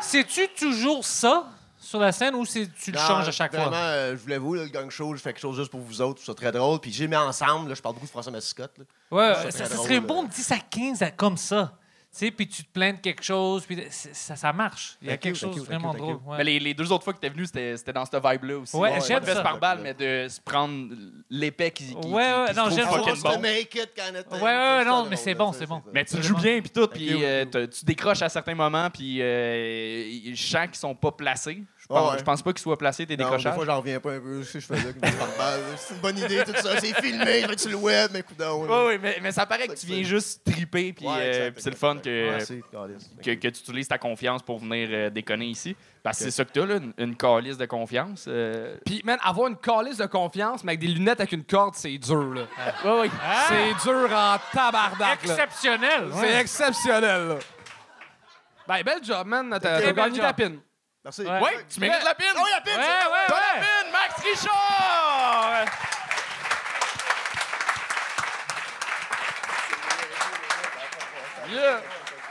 C'est-tu 0.00 0.48
toujours 0.58 1.04
ça 1.04 1.46
sur 1.78 1.98
la 2.00 2.12
scène 2.12 2.34
ou 2.36 2.44
c'est- 2.44 2.70
tu 2.74 2.90
le 2.92 2.98
Non, 2.98 3.04
changes 3.06 3.28
à 3.28 3.32
chaque 3.32 3.52
vraiment, 3.52 3.70
fois? 3.70 3.78
euh, 3.78 4.12
je 4.16 4.22
voulais 4.22 4.38
vous, 4.38 4.54
là, 4.54 4.62
le 4.62 4.68
gang 4.70 4.88
show, 4.90 5.14
je 5.14 5.20
fais 5.20 5.32
quelque 5.32 5.42
chose 5.42 5.56
juste 5.56 5.70
pour 5.70 5.80
vous 5.80 6.00
autres, 6.00 6.20
je 6.20 6.24
trouve 6.26 6.34
ça 6.36 6.40
très 6.40 6.52
drôle. 6.52 6.78
Puis 6.80 6.92
j'ai 6.92 7.06
mis 7.08 7.16
ensemble, 7.16 7.68
là, 7.68 7.74
je 7.74 7.82
parle 7.82 7.94
beaucoup 7.96 8.06
de 8.06 8.10
François 8.10 8.32
Mascotte. 8.32 8.72
là. 8.78 8.84
Ouais, 9.10 9.34
ça, 9.34 9.40
très 9.42 9.50
ça 9.66 9.74
drôle, 9.74 9.84
serait 9.86 9.94
là. 9.96 10.00
bon 10.00 10.22
de 10.24 10.28
10 10.30 10.50
à 10.52 10.58
15 10.58 11.02
à- 11.02 11.10
comme 11.10 11.36
ça. 11.36 11.72
Tu 12.14 12.18
sais, 12.18 12.30
puis 12.30 12.46
tu 12.46 12.62
te 12.62 12.70
plains 12.70 12.92
de 12.92 12.98
quelque 12.98 13.22
chose, 13.22 13.64
puis 13.64 13.82
ça, 13.88 14.36
ça 14.36 14.52
marche. 14.52 14.98
Il 15.00 15.06
y 15.06 15.10
a 15.10 15.14
Thank 15.14 15.20
quelque 15.22 15.38
chose 15.38 15.56
de 15.56 15.62
vraiment 15.62 15.94
drôle. 15.94 16.16
ouais. 16.26 16.36
Mais 16.36 16.44
les, 16.44 16.60
les 16.60 16.74
deux 16.74 16.92
autres 16.92 17.04
fois 17.04 17.14
que 17.14 17.18
t'es 17.18 17.30
venu, 17.30 17.46
c'était 17.46 17.74
c'était 17.78 17.94
dans 17.94 18.04
cette 18.04 18.22
vibe-là 18.22 18.58
aussi. 18.58 18.76
Ouais, 18.76 18.90
Pas 18.98 19.00
j'aime 19.00 19.24
de 19.24 19.32
par 19.42 19.58
balle, 19.58 19.80
mais 19.82 19.94
de 19.94 20.28
se 20.28 20.38
prendre 20.38 20.94
l'épée 21.30 21.70
qui, 21.70 21.86
qui, 21.86 21.94
Ouais, 21.94 22.02
qui- 22.02 22.08
ouais, 22.12 22.44
qui 22.48 22.52
se 22.54 22.58
non, 22.58 22.66
trouve 22.66 22.76
j'aime 22.76 22.84
ça. 22.84 22.92
fucking 22.98 23.08
Just 23.14 23.22
bon. 23.22 23.32
to 23.32 23.38
make 23.40 23.74
it 23.74 23.94
kind 23.96 24.14
of 24.16 24.28
thing. 24.28 24.42
Ouais, 24.42 24.42
ouais, 24.42 24.84
non, 24.84 25.06
mais 25.08 25.16
c'est 25.16 25.34
bon, 25.34 25.52
c'est 25.54 25.64
bon. 25.66 25.82
Mais 25.94 26.04
tu 26.04 26.22
joues 26.22 26.36
bien 26.36 26.60
puis 26.60 26.70
tout, 26.70 26.86
puis 26.86 27.24
euh, 27.24 27.46
tu 27.66 27.84
décroches 27.86 28.20
à 28.20 28.28
certains 28.28 28.54
moments, 28.54 28.90
puis 28.90 29.16
je 29.20 30.32
sens 30.36 30.66
qu'ils 30.66 30.74
sont 30.76 30.94
pas 30.94 31.12
placés. 31.12 31.62
Je 31.92 31.98
pense, 31.98 32.04
Ouais, 32.06 32.12
ouais. 32.12 32.18
je 32.20 32.24
pense 32.24 32.42
pas 32.42 32.52
qu'ils 32.52 32.62
soient 32.62 32.78
placés 32.78 33.04
tes 33.06 33.16
Non, 33.16 33.18
des 33.18 33.24
décrochages. 33.24 33.54
fois, 33.54 33.66
j'en 33.66 33.78
reviens 33.78 34.00
pas 34.00 34.12
un 34.12 34.20
peu. 34.20 34.42
Si 34.44 34.60
je 34.60 34.66
fais 34.66 34.76
là, 34.76 34.82
que 34.82 35.06
je 35.06 35.12
parle 35.16 35.30
mal. 35.38 35.60
C'est 35.76 35.94
une 35.94 36.00
bonne 36.00 36.18
idée, 36.18 36.42
tout 36.44 36.52
ça. 36.56 36.80
C'est 36.80 36.94
filmé, 37.02 37.40
je 37.42 37.46
vais 37.46 37.52
être 37.52 37.60
sur 37.60 37.70
le 37.70 37.76
web, 37.76 38.10
mais 38.14 38.22
coudoncs. 38.22 38.66
Oui, 38.68 38.76
oui, 38.88 38.98
mais, 39.02 39.18
mais 39.22 39.30
ça 39.32 39.44
paraît 39.44 39.68
que 39.68 39.74
tu 39.74 39.86
que 39.86 39.92
viens 39.92 40.02
juste 40.02 40.42
triper, 40.44 40.92
puis 40.94 41.06
Ouais, 41.06 41.12
euh, 41.18 41.50
c'est 41.58 41.68
le 41.70 41.76
fun 41.76 41.96
que, 41.98 42.38
que, 43.22 43.30
que 43.34 43.48
tu 43.48 43.60
utilises 43.60 43.88
ta 43.88 43.98
confiance 43.98 44.42
pour 44.42 44.58
venir 44.58 44.88
euh, 44.90 45.10
déconner 45.10 45.46
ici. 45.46 45.76
Parce 46.02 46.18
que 46.18 46.24
c'est 46.24 46.30
ça 46.30 46.44
que 46.44 46.50
t'as, 46.52 46.66
là, 46.66 46.76
une, 46.76 46.92
une 46.98 47.16
calice 47.16 47.58
de 47.58 47.66
confiance. 47.66 48.24
euh. 48.26 48.76
Puis, 48.84 49.02
man, 49.04 49.18
avoir 49.22 49.48
une 49.48 49.56
calice 49.56 49.98
de 49.98 50.06
confiance, 50.06 50.64
mais 50.64 50.72
avec 50.72 50.80
des 50.80 50.88
lunettes 50.88 51.20
avec 51.20 51.32
une 51.32 51.44
corde, 51.44 51.74
c'est 51.76 51.96
dur, 51.98 52.32
là. 52.34 52.42
Ouais, 52.84 53.00
ouais. 53.02 53.10
Ah! 53.22 53.44
C'est 53.48 53.88
dur 53.88 54.08
en 54.12 54.36
tabarnak, 54.52 55.24
là. 55.26 55.34
Exceptionnel! 55.34 56.08
C'est 56.20 56.40
exceptionnel, 56.40 57.28
là. 57.28 57.36
Ben, 58.66 58.82
bel 58.82 58.98
job, 59.04 59.26
man. 59.26 59.58
T'as 59.60 59.92
gagné 59.92 60.18
ta 60.20 60.32
pin. 60.32 60.52
Merci. 61.04 61.22
Ouais. 61.22 61.40
Ouais, 61.40 61.66
tu 61.68 61.80
mérites 61.80 62.04
la 62.04 62.14
pine! 62.14 62.28
Oh, 62.36 62.44
la 62.48 62.60
pine! 62.60 62.74
Ouais, 62.76 62.80
ouais, 62.80 63.26
T'as 63.26 63.34
la 63.34 63.60
pine, 63.60 63.92
Max 63.92 64.22
Richard! 64.22 65.64
Yeah. 71.50 71.80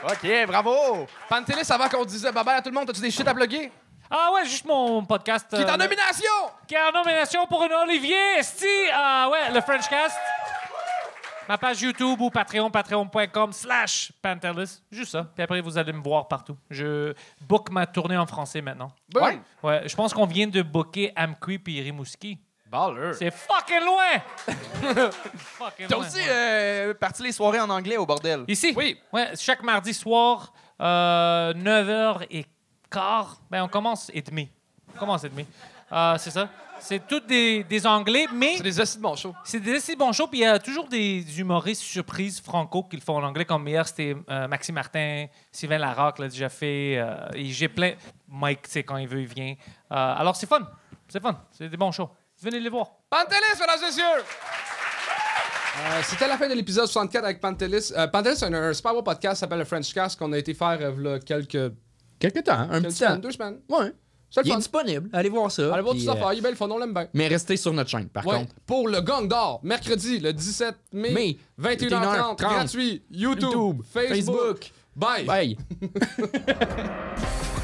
OK, 0.04 0.46
bravo! 0.46 1.06
Pantelis, 1.28 1.70
avant 1.70 1.88
qu'on 1.88 2.04
disait 2.04 2.32
bye 2.32 2.42
bye 2.42 2.56
à 2.56 2.62
tout 2.62 2.70
le 2.70 2.74
monde, 2.74 2.88
as-tu 2.88 3.02
des 3.02 3.10
shit 3.10 3.28
à 3.28 3.34
plugger? 3.34 3.70
Ah 4.10 4.30
ouais, 4.32 4.44
juste 4.44 4.64
mon 4.64 5.04
podcast. 5.04 5.46
Qui 5.50 5.62
est 5.62 5.64
en 5.70 5.74
euh, 5.74 5.76
nomination! 5.76 6.32
qui 6.66 6.74
est 6.74 6.82
en 6.82 6.92
nomination 6.92 7.46
pour 7.46 7.62
un 7.62 7.82
Olivier. 7.82 8.38
Esti, 8.38 8.66
ah 8.92 9.28
ouais, 9.30 9.50
le 9.52 9.60
Frenchcast. 9.60 10.18
Ma 11.48 11.58
page 11.58 11.82
YouTube 11.82 12.20
ou 12.20 12.30
Patreon, 12.30 12.70
patreon.com 12.70 13.52
slash 13.52 14.12
Pantelis. 14.22 14.80
Juste 14.90 15.12
ça. 15.12 15.24
Puis 15.34 15.42
après, 15.42 15.60
vous 15.60 15.76
allez 15.76 15.92
me 15.92 16.02
voir 16.02 16.28
partout. 16.28 16.56
Je 16.70 17.14
book 17.40 17.70
ma 17.70 17.86
tournée 17.86 18.16
en 18.16 18.26
français 18.26 18.62
maintenant. 18.62 18.92
Ouais. 19.14 19.40
Ouais, 19.62 19.82
je 19.88 19.94
pense 19.96 20.14
qu'on 20.14 20.26
vient 20.26 20.46
de 20.46 20.62
booker 20.62 21.12
Amqui 21.16 21.58
puis 21.58 21.80
Rimouski. 21.80 22.38
Baller. 22.70 23.12
C'est 23.12 23.30
fucking 23.30 23.84
loin! 23.84 24.22
fucking 25.36 25.88
T'as 25.88 25.94
loin, 25.96 26.06
aussi 26.06 26.16
ouais. 26.20 26.26
euh, 26.28 26.94
parti 26.94 27.22
les 27.22 27.32
soirées 27.32 27.60
en 27.60 27.68
anglais 27.68 27.98
au 27.98 28.06
bordel. 28.06 28.44
Ici? 28.48 28.72
Oui. 28.74 28.98
Ouais, 29.12 29.32
chaque 29.38 29.62
mardi 29.62 29.92
soir, 29.92 30.54
euh, 30.80 31.52
9h15, 31.52 32.46
ben 33.50 33.62
on 33.64 33.68
commence 33.68 34.10
et 34.14 34.22
demi. 34.22 34.48
On 34.94 34.98
commence 34.98 35.24
et 35.24 35.28
demi. 35.28 35.46
Euh, 35.92 36.16
c'est 36.16 36.30
ça. 36.30 36.48
C'est 36.84 37.06
tous 37.06 37.20
des, 37.20 37.62
des 37.64 37.86
Anglais, 37.86 38.26
mais 38.34 38.56
C'est 38.56 38.62
des 38.64 38.80
acides 38.80 38.98
de 38.98 39.02
bon 39.02 39.14
show. 39.14 39.34
c'est 39.44 39.60
des 39.60 39.76
assez 39.76 39.94
bons 39.96 40.12
shows. 40.12 40.26
Puis 40.26 40.40
il 40.40 40.42
y 40.42 40.46
a 40.46 40.58
toujours 40.58 40.88
des 40.88 41.24
humoristes 41.38 41.82
surprises 41.82 42.40
franco 42.40 42.82
qui 42.84 42.96
le 42.96 43.02
font 43.02 43.16
en 43.16 43.22
anglais. 43.22 43.44
Comme 43.44 43.66
hier, 43.68 43.86
c'était 43.86 44.16
euh, 44.28 44.48
Maxime 44.48 44.74
Martin, 44.74 45.26
Sylvain 45.52 45.78
Larocque 45.78 46.18
l'a 46.18 46.28
déjà 46.28 46.48
fait. 46.48 46.96
euh, 46.98 47.14
et 47.34 47.46
j'ai 47.46 47.68
plein. 47.68 47.92
Mike, 48.28 48.62
tu 48.62 48.70
sais, 48.72 48.82
quand 48.82 48.96
il 48.96 49.06
veut, 49.08 49.20
il 49.20 49.26
vient. 49.26 49.52
Euh, 49.52 49.54
alors 49.90 50.34
c'est 50.36 50.48
fun. 50.48 50.60
C'est 51.08 51.22
fun. 51.22 51.38
C'est 51.52 51.68
des 51.68 51.76
bons 51.76 51.92
shows. 51.92 52.10
Venez 52.42 52.58
les 52.58 52.68
voir. 52.70 52.88
Pantelis, 53.08 53.36
mesdames 53.60 53.78
et 53.80 53.86
messieurs! 53.86 54.24
Euh, 55.78 56.00
C'était 56.04 56.26
la 56.28 56.36
fin 56.36 56.48
de 56.48 56.54
l'épisode 56.54 56.86
64 56.86 57.24
avec 57.24 57.40
Pantelis. 57.40 57.92
Euh, 57.96 58.06
Pantelis, 58.08 58.36
c'est 58.36 58.46
un, 58.46 58.52
un 58.54 58.72
super 58.74 58.92
beau 58.92 59.02
podcast 59.02 59.34
qui 59.36 59.40
s'appelle 59.40 59.58
le 59.60 59.64
French 59.64 59.92
Cast 59.94 60.18
qu'on 60.18 60.32
a 60.32 60.38
été 60.38 60.52
faire 60.52 60.78
euh, 60.80 61.18
quelques, 61.20 61.72
Quelque 62.18 62.40
temps, 62.40 62.52
un 62.58 62.68
quelques 62.68 62.84
petit 62.88 62.96
semaines, 62.96 63.14
temps. 63.14 63.18
deux 63.20 63.30
semaines. 63.30 63.60
Ouais. 63.68 63.92
Il 64.36 64.48
est 64.48 64.52
fun. 64.52 64.58
disponible. 64.58 65.10
Allez 65.12 65.28
voir 65.28 65.50
ça. 65.50 65.72
Allez 65.72 65.82
voir 65.82 65.94
tout 65.94 66.00
ça 66.00 66.12
euh, 66.12 66.16
faire. 66.16 66.32
Il 66.32 66.38
est 66.38 66.42
belle, 66.42 66.56
on 66.60 66.78
l'aime 66.78 66.94
bien. 66.94 67.08
Mais 67.12 67.28
restez 67.28 67.56
sur 67.56 67.72
notre 67.72 67.90
chaîne, 67.90 68.08
par 68.08 68.26
Ouais. 68.26 68.38
contre. 68.38 68.54
Pour 68.66 68.88
le 68.88 69.00
Gang 69.00 69.28
d'Or, 69.28 69.60
mercredi, 69.62 70.18
le 70.20 70.32
17 70.32 70.74
mai, 70.92 71.10
Mai, 71.10 71.36
21h30, 71.60 72.36
21h30, 72.36 72.38
gratuit, 72.38 73.02
YouTube, 73.10 73.42
YouTube, 73.52 73.82
Facebook. 73.92 74.14
Facebook. 74.14 74.70
Bye. 74.96 75.24
Bye. 75.24 75.56